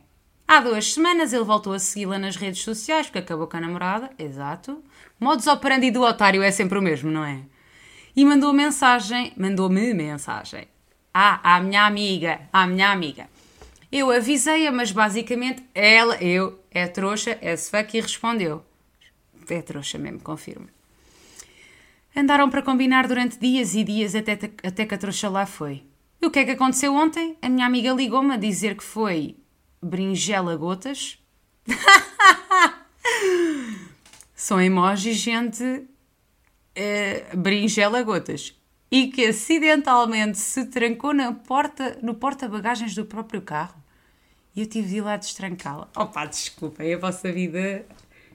Há 0.48 0.60
duas 0.60 0.92
semanas 0.92 1.32
ele 1.32 1.42
voltou 1.42 1.72
a 1.72 1.78
segui-la 1.78 2.20
nas 2.20 2.36
redes 2.36 2.62
sociais 2.62 3.06
porque 3.06 3.18
acabou 3.18 3.48
com 3.48 3.56
a 3.56 3.60
namorada, 3.60 4.10
exato. 4.16 4.80
Modus 5.18 5.48
operandi 5.48 5.90
do 5.90 6.02
otário 6.02 6.40
é 6.40 6.52
sempre 6.52 6.78
o 6.78 6.82
mesmo, 6.82 7.10
não 7.10 7.24
é? 7.24 7.40
E 8.14 8.24
mandou 8.24 8.52
mensagem, 8.52 9.32
mandou-me 9.36 9.92
mensagem. 9.92 10.68
Ah, 11.12 11.56
à 11.56 11.60
minha 11.60 11.84
amiga, 11.84 12.42
à 12.52 12.64
minha 12.64 12.92
amiga. 12.92 13.28
Eu 13.90 14.10
avisei-a, 14.12 14.70
mas 14.70 14.92
basicamente 14.92 15.64
ela, 15.74 16.16
eu, 16.22 16.60
é 16.70 16.86
trouxa, 16.86 17.36
é 17.40 17.56
fuck 17.56 17.96
e 17.96 18.00
respondeu. 18.00 18.64
É 19.50 19.60
trouxa 19.62 19.98
mesmo, 19.98 20.20
confirmo. 20.20 20.68
Andaram 22.14 22.48
para 22.48 22.62
combinar 22.62 23.08
durante 23.08 23.36
dias 23.38 23.74
e 23.74 23.82
dias 23.82 24.14
até, 24.14 24.38
até 24.62 24.86
que 24.86 24.94
a 24.94 24.98
trouxa 24.98 25.28
lá 25.28 25.44
foi. 25.44 25.82
E 26.22 26.26
o 26.26 26.30
que 26.30 26.38
é 26.38 26.44
que 26.44 26.52
aconteceu 26.52 26.94
ontem? 26.94 27.36
A 27.42 27.48
minha 27.48 27.66
amiga 27.66 27.92
ligou-me 27.92 28.32
a 28.32 28.36
dizer 28.36 28.76
que 28.76 28.84
foi 28.84 29.36
berinjela 29.86 30.56
gotas. 30.56 31.18
São 34.34 34.60
emojis, 34.60 35.16
gente. 35.16 35.86
É, 36.74 37.34
berinjela 37.34 38.02
gotas. 38.02 38.54
E 38.90 39.06
que 39.08 39.26
acidentalmente 39.26 40.38
se 40.38 40.66
trancou 40.66 41.14
na 41.14 41.32
porta, 41.32 41.98
no 42.02 42.14
porta-bagagens 42.14 42.94
do 42.94 43.04
próprio 43.04 43.42
carro. 43.42 43.82
E 44.54 44.60
eu 44.60 44.66
tive 44.66 44.88
de 44.88 44.96
ir 44.96 45.00
lá 45.00 45.16
destrancá-la. 45.16 45.88
Opa, 45.96 46.26
desculpem, 46.26 46.94
a 46.94 46.98
vossa 46.98 47.32
vida. 47.32 47.84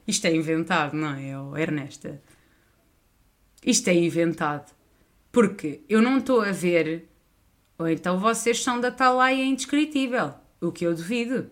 Isto 0.08 0.28
é 0.28 0.36
inventado, 0.36 0.95
não 0.95 1.16
é, 1.16 1.39
oh, 1.39 1.58
Ernesta? 1.58 2.22
Isto 3.66 3.89
é 3.89 3.93
inventado. 3.93 4.72
Porque 5.32 5.82
eu 5.88 6.02
não 6.02 6.18
estou 6.18 6.41
a 6.41 6.52
ver. 6.52 7.08
Ou 7.78 7.88
então 7.88 8.20
vocês 8.20 8.62
são 8.62 8.80
da 8.80 8.91
talaia 8.91 9.43
indescritível. 9.43 10.34
O 10.62 10.72
que 10.72 10.86
eu 10.86 10.93
duvido. 10.93 11.49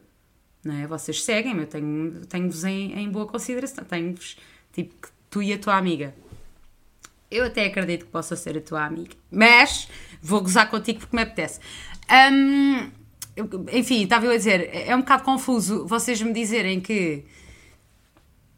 não 0.63 0.75
é? 0.75 0.87
Vocês 0.87 1.23
seguem-me, 1.23 1.61
eu 1.61 1.67
tenho-vos 1.67 2.27
tenho 2.61 2.67
em, 2.67 2.99
em 2.99 3.09
boa 3.09 3.25
consideração, 3.25 3.83
tenho-vos, 3.83 4.37
tipo, 4.71 4.95
tu 5.29 5.41
e 5.41 5.51
a 5.51 5.57
tua 5.57 5.75
amiga. 5.75 6.13
Eu 7.29 7.45
até 7.45 7.65
acredito 7.65 8.05
que 8.05 8.11
possa 8.11 8.35
ser 8.35 8.57
a 8.57 8.61
tua 8.61 8.85
amiga, 8.85 9.15
mas 9.31 9.87
vou 10.21 10.41
gozar 10.41 10.69
contigo 10.69 10.99
porque 10.99 11.15
me 11.15 11.23
apetece. 11.23 11.59
Um, 12.09 12.91
enfim, 13.71 14.03
estava 14.03 14.25
eu 14.25 14.31
a 14.31 14.37
dizer, 14.37 14.69
é 14.73 14.95
um 14.95 14.99
bocado 14.99 15.23
confuso 15.23 15.85
vocês 15.87 16.21
me 16.21 16.33
dizerem 16.33 16.81
que 16.81 17.25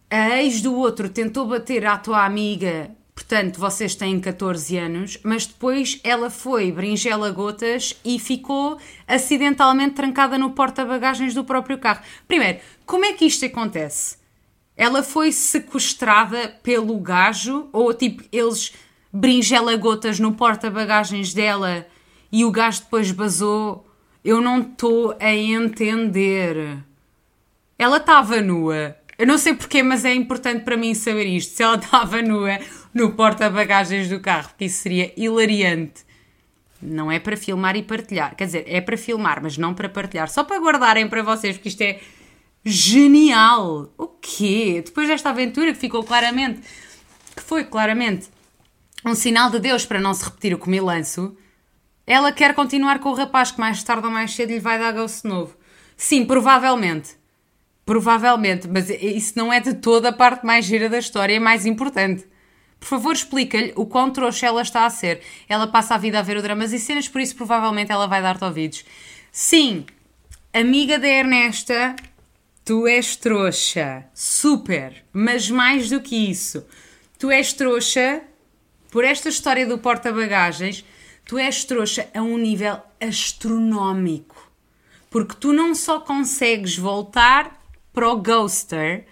a 0.09 0.41
ex 0.41 0.61
do 0.61 0.75
outro 0.75 1.09
tentou 1.09 1.47
bater 1.47 1.85
à 1.85 1.97
tua 1.97 2.25
amiga, 2.25 2.91
portanto 3.21 3.59
vocês 3.59 3.93
têm 3.95 4.19
14 4.19 4.77
anos, 4.77 5.17
mas 5.23 5.45
depois 5.45 5.99
ela 6.03 6.29
foi 6.29 6.71
brinjela 6.71 7.29
gotas 7.31 7.95
e 8.03 8.17
ficou 8.17 8.79
acidentalmente 9.07 9.95
trancada 9.95 10.37
no 10.37 10.51
porta-bagagens 10.51 11.33
do 11.33 11.43
próprio 11.43 11.77
carro. 11.77 12.01
Primeiro, 12.27 12.59
como 12.85 13.05
é 13.05 13.13
que 13.13 13.25
isto 13.25 13.45
acontece? 13.45 14.17
Ela 14.75 15.03
foi 15.03 15.31
sequestrada 15.31 16.55
pelo 16.63 16.99
gajo 16.99 17.69
ou 17.71 17.93
tipo 17.93 18.23
eles 18.31 18.73
brinjela 19.13 19.75
gotas 19.75 20.19
no 20.19 20.33
porta-bagagens 20.33 21.33
dela 21.33 21.85
e 22.31 22.43
o 22.43 22.51
gajo 22.51 22.81
depois 22.81 23.11
basou? 23.11 23.87
Eu 24.23 24.41
não 24.41 24.61
estou 24.61 25.15
a 25.19 25.33
entender. 25.33 26.77
Ela 27.77 27.97
estava 27.97 28.41
nua. 28.41 28.95
Eu 29.17 29.27
não 29.27 29.37
sei 29.37 29.53
porquê, 29.53 29.83
mas 29.83 30.03
é 30.05 30.13
importante 30.13 30.63
para 30.63 30.77
mim 30.77 30.95
saber 30.95 31.25
isto. 31.25 31.55
Se 31.55 31.61
ela 31.61 31.75
estava 31.75 32.21
nua 32.21 32.59
no 32.93 33.13
porta-bagagens 33.13 34.09
do 34.09 34.19
carro, 34.19 34.49
porque 34.49 34.65
isso 34.65 34.81
seria 34.81 35.13
hilariante. 35.15 36.05
Não 36.81 37.11
é 37.11 37.19
para 37.19 37.37
filmar 37.37 37.75
e 37.75 37.83
partilhar. 37.83 38.35
Quer 38.35 38.45
dizer, 38.45 38.63
é 38.67 38.81
para 38.81 38.97
filmar, 38.97 39.41
mas 39.41 39.57
não 39.57 39.73
para 39.73 39.87
partilhar. 39.87 40.27
Só 40.29 40.43
para 40.43 40.59
guardarem 40.59 41.07
para 41.07 41.21
vocês, 41.21 41.55
porque 41.55 41.69
isto 41.69 41.81
é 41.81 41.99
genial. 42.65 43.93
O 43.97 44.07
quê? 44.07 44.81
Depois 44.83 45.07
desta 45.07 45.29
aventura 45.29 45.73
que 45.73 45.79
ficou 45.79 46.03
claramente, 46.03 46.61
que 47.35 47.43
foi 47.43 47.63
claramente 47.63 48.29
um 49.05 49.15
sinal 49.15 49.49
de 49.49 49.59
Deus 49.59 49.85
para 49.85 49.99
não 49.99 50.13
se 50.13 50.23
repetir 50.23 50.53
o 50.53 50.57
comilanço, 50.57 51.35
ela 52.05 52.31
quer 52.31 52.53
continuar 52.53 52.99
com 52.99 53.09
o 53.09 53.13
rapaz 53.13 53.51
que 53.51 53.59
mais 53.59 53.83
tarde 53.83 54.05
ou 54.05 54.11
mais 54.11 54.33
cedo 54.33 54.49
lhe 54.49 54.59
vai 54.59 54.77
dar 54.77 54.91
gosto 54.91 55.27
novo. 55.27 55.55
Sim, 55.95 56.25
provavelmente. 56.25 57.11
Provavelmente, 57.85 58.67
mas 58.67 58.89
isso 58.89 59.33
não 59.35 59.51
é 59.51 59.59
de 59.59 59.73
toda 59.75 60.09
a 60.09 60.13
parte 60.13 60.45
mais 60.45 60.65
gira 60.65 60.87
da 60.89 60.99
história, 60.99 61.35
é 61.35 61.39
mais 61.39 61.65
importante. 61.65 62.25
Por 62.81 62.87
favor, 62.87 63.13
explica-lhe 63.13 63.71
o 63.77 63.85
quão 63.85 64.11
trouxa 64.11 64.47
ela 64.47 64.61
está 64.61 64.85
a 64.85 64.89
ser. 64.89 65.21
Ela 65.47 65.67
passa 65.67 65.95
a 65.95 65.97
vida 65.97 66.19
a 66.19 66.21
ver 66.21 66.35
o 66.35 66.41
dramas 66.41 66.73
e 66.73 66.79
cenas, 66.79 67.07
por 67.07 67.21
isso 67.21 67.35
provavelmente 67.35 67.91
ela 67.91 68.07
vai 68.07 68.21
dar-te 68.21 68.43
ouvidos. 68.43 68.83
Sim, 69.31 69.85
amiga 70.53 70.99
da 70.99 71.07
Ernesta, 71.07 71.95
tu 72.65 72.87
és 72.87 73.15
trouxa. 73.15 74.05
Super. 74.13 75.05
Mas 75.13 75.49
mais 75.49 75.89
do 75.89 76.01
que 76.01 76.29
isso, 76.29 76.65
tu 77.17 77.31
és 77.31 77.53
trouxa 77.53 78.21
por 78.91 79.05
esta 79.05 79.29
história 79.29 79.65
do 79.65 79.77
porta-bagagens 79.77 80.83
tu 81.31 81.37
és 81.37 81.63
trouxa 81.63 82.09
a 82.13 82.21
um 82.21 82.37
nível 82.37 82.77
astronómico. 82.99 84.51
Porque 85.09 85.35
tu 85.39 85.53
não 85.53 85.73
só 85.73 85.99
consegues 85.99 86.77
voltar 86.77 87.57
para 87.93 88.09
o 88.09 88.17
ghoster, 88.17 89.05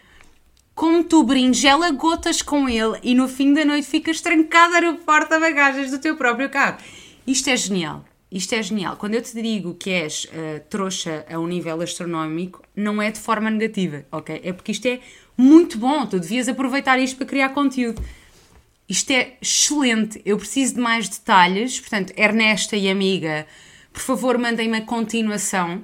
como 0.80 1.04
tu 1.04 1.24
brinjela 1.24 1.92
gotas 1.92 2.42
com 2.42 2.70
ele 2.70 2.98
e 3.04 3.14
no 3.14 3.28
fim 3.28 3.54
da 3.54 3.66
noite 3.66 3.86
ficas 3.86 4.22
trancada 4.22 4.80
no 4.80 4.96
porta-bagagens 5.00 5.92
do 5.92 6.00
teu 6.00 6.16
próprio 6.16 6.50
carro. 6.50 6.78
Isto 7.28 7.50
é 7.50 7.58
genial. 7.58 8.06
Isto 8.32 8.56
é 8.56 8.64
genial. 8.64 8.96
Quando 8.96 9.16
eu 9.16 9.22
te 9.22 9.34
digo 9.42 9.74
que 9.74 9.90
és 9.90 10.24
uh, 10.24 10.62
trouxa 10.70 11.26
a 11.30 11.38
um 11.38 11.48
nível 11.48 11.82
astronómico, 11.82 12.64
não 12.74 13.02
é 13.02 13.12
de 13.12 13.20
forma 13.20 13.50
negativa, 13.50 14.06
ok? 14.10 14.40
É 14.42 14.54
porque 14.54 14.72
isto 14.72 14.86
é 14.88 15.02
muito 15.38 15.78
bom. 15.78 16.06
Tu 16.06 16.18
devias 16.18 16.48
aproveitar 16.48 16.98
isto 16.98 17.18
para 17.18 17.26
criar 17.26 17.50
conteúdo. 17.50 18.02
Isto 18.88 19.12
é 19.12 19.34
excelente. 19.42 20.22
Eu 20.24 20.38
preciso 20.38 20.76
de 20.76 20.80
mais 20.80 21.10
detalhes. 21.10 21.78
Portanto, 21.78 22.14
Ernesta 22.16 22.78
e 22.78 22.90
amiga, 22.90 23.46
por 23.92 24.02
favor, 24.02 24.38
mandem-me 24.38 24.78
a 24.78 24.86
continuação. 24.86 25.84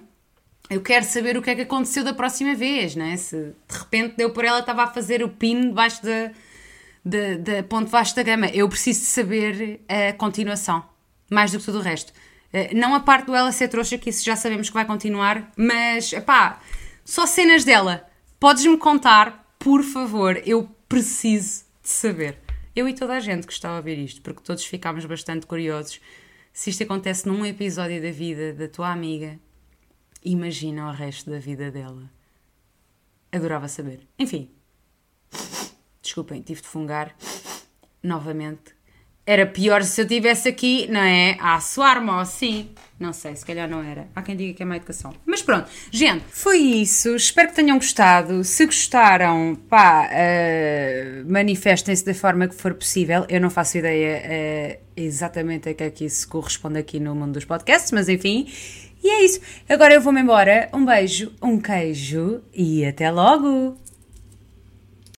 Eu 0.70 0.82
quero 0.82 1.06
saber 1.06 1.38
o 1.38 1.42
que 1.42 1.50
é 1.50 1.56
que 1.56 1.62
aconteceu 1.62 2.04
da 2.04 2.14
próxima 2.14 2.56
vez, 2.56 2.96
né? 2.96 3.16
Se 3.18 3.36
de 3.36 3.78
repente 3.78 4.16
deu 4.18 4.32
por 4.32 4.44
ela, 4.44 4.60
estava 4.60 4.84
a 4.84 4.88
fazer 4.88 5.24
o 5.24 5.30
pin 5.30 5.70
debaixo 5.70 6.02
da, 6.04 6.32
da, 7.04 7.38
da 7.38 7.64
ponte 7.64 7.90
vasta 7.92 8.24
gama. 8.24 8.48
Eu 8.48 8.68
preciso 8.68 9.02
de 9.02 9.06
saber 9.06 9.82
a 9.88 10.14
continuação. 10.14 10.84
Mais 11.30 11.52
do 11.52 11.60
que 11.60 11.66
tudo 11.66 11.80
o 11.80 11.82
resto. 11.82 12.12
Eh, 12.52 12.74
não 12.74 12.96
a 12.96 13.00
parte 13.00 13.28
do 13.28 13.36
ela 13.36 13.52
ser 13.52 13.68
trouxa, 13.68 13.98
que 13.98 14.10
isso 14.10 14.24
já 14.24 14.36
sabemos 14.36 14.70
que 14.70 14.74
vai 14.74 14.86
continuar, 14.86 15.52
mas, 15.58 16.12
pá, 16.26 16.62
só 17.04 17.26
cenas 17.26 17.64
dela. 17.64 18.08
Podes-me 18.40 18.78
contar, 18.78 19.46
por 19.60 19.84
favor? 19.84 20.42
Eu 20.46 20.70
preciso 20.88 21.64
de 21.84 21.90
saber. 21.90 22.38
Eu 22.76 22.88
e 22.90 22.94
toda 22.94 23.14
a 23.14 23.20
gente 23.20 23.48
que 23.48 23.54
está 23.54 23.70
a 23.70 23.78
ouvir 23.78 23.98
isto, 23.98 24.22
porque 24.22 24.42
todos 24.42 24.66
ficámos 24.66 25.06
bastante 25.06 25.46
curiosos. 25.46 26.00
Se 26.52 26.70
isto 26.70 26.84
acontece 26.84 27.28
num 27.28 27.46
episódio 27.46 28.02
da 28.02 28.12
vida 28.12 28.54
da 28.54 28.68
tua 28.68 28.92
amiga, 28.92 29.40
imagina 30.26 30.90
o 30.90 30.92
resto 30.92 31.30
da 31.30 31.40
vida 31.40 31.72
dela. 31.72 32.10
Adorava 33.32 33.68
saber. 33.68 34.08
Enfim. 34.20 34.50
Desculpem, 36.02 36.42
tive 36.42 36.62
de 36.62 36.68
fungar 36.68 37.16
novamente 38.02 38.76
era 39.28 39.46
pior 39.46 39.84
se 39.84 40.00
eu 40.00 40.06
estivesse 40.06 40.48
aqui, 40.48 40.88
não 40.88 41.02
é? 41.02 41.36
A 41.40 41.60
suar-me 41.60 42.12
ou 42.12 42.20
assim. 42.20 42.70
Não 43.00 43.12
sei, 43.12 43.36
se 43.36 43.44
calhar 43.44 43.68
não 43.68 43.82
era. 43.82 44.08
Há 44.16 44.22
quem 44.22 44.36
diga 44.36 44.54
que 44.54 44.62
é 44.62 44.66
má 44.66 44.78
educação. 44.78 45.14
Mas 45.26 45.42
pronto, 45.42 45.68
gente, 45.92 46.24
foi 46.30 46.58
isso. 46.58 47.16
Espero 47.16 47.50
que 47.50 47.56
tenham 47.56 47.78
gostado. 47.78 48.44
Se 48.44 48.66
gostaram, 48.66 49.56
pá, 49.68 50.08
uh, 50.08 51.32
manifestem-se 51.32 52.06
da 52.06 52.14
forma 52.14 52.48
que 52.48 52.54
for 52.54 52.76
possível. 52.76 53.26
Eu 53.28 53.42
não 53.42 53.50
faço 53.50 53.80
ideia 53.80 54.78
uh, 54.78 54.84
exatamente 54.96 55.70
a 55.70 55.74
que 55.74 55.84
é 55.84 55.90
que 55.90 56.06
isso 56.06 56.28
corresponde 56.30 56.78
aqui 56.78 57.00
no 57.00 57.16
mundo 57.16 57.34
dos 57.34 57.46
podcasts, 57.46 57.92
mas 57.92 58.08
enfim. 58.08 58.48
E 59.06 59.08
é 59.08 59.24
isso. 59.24 59.40
Agora 59.70 59.94
eu 59.94 60.02
vou-me 60.02 60.20
embora. 60.20 60.68
Um 60.74 60.84
beijo, 60.84 61.32
um 61.40 61.62
queijo 61.62 62.42
e 62.52 62.84
até 62.84 63.12
logo! 63.12 63.78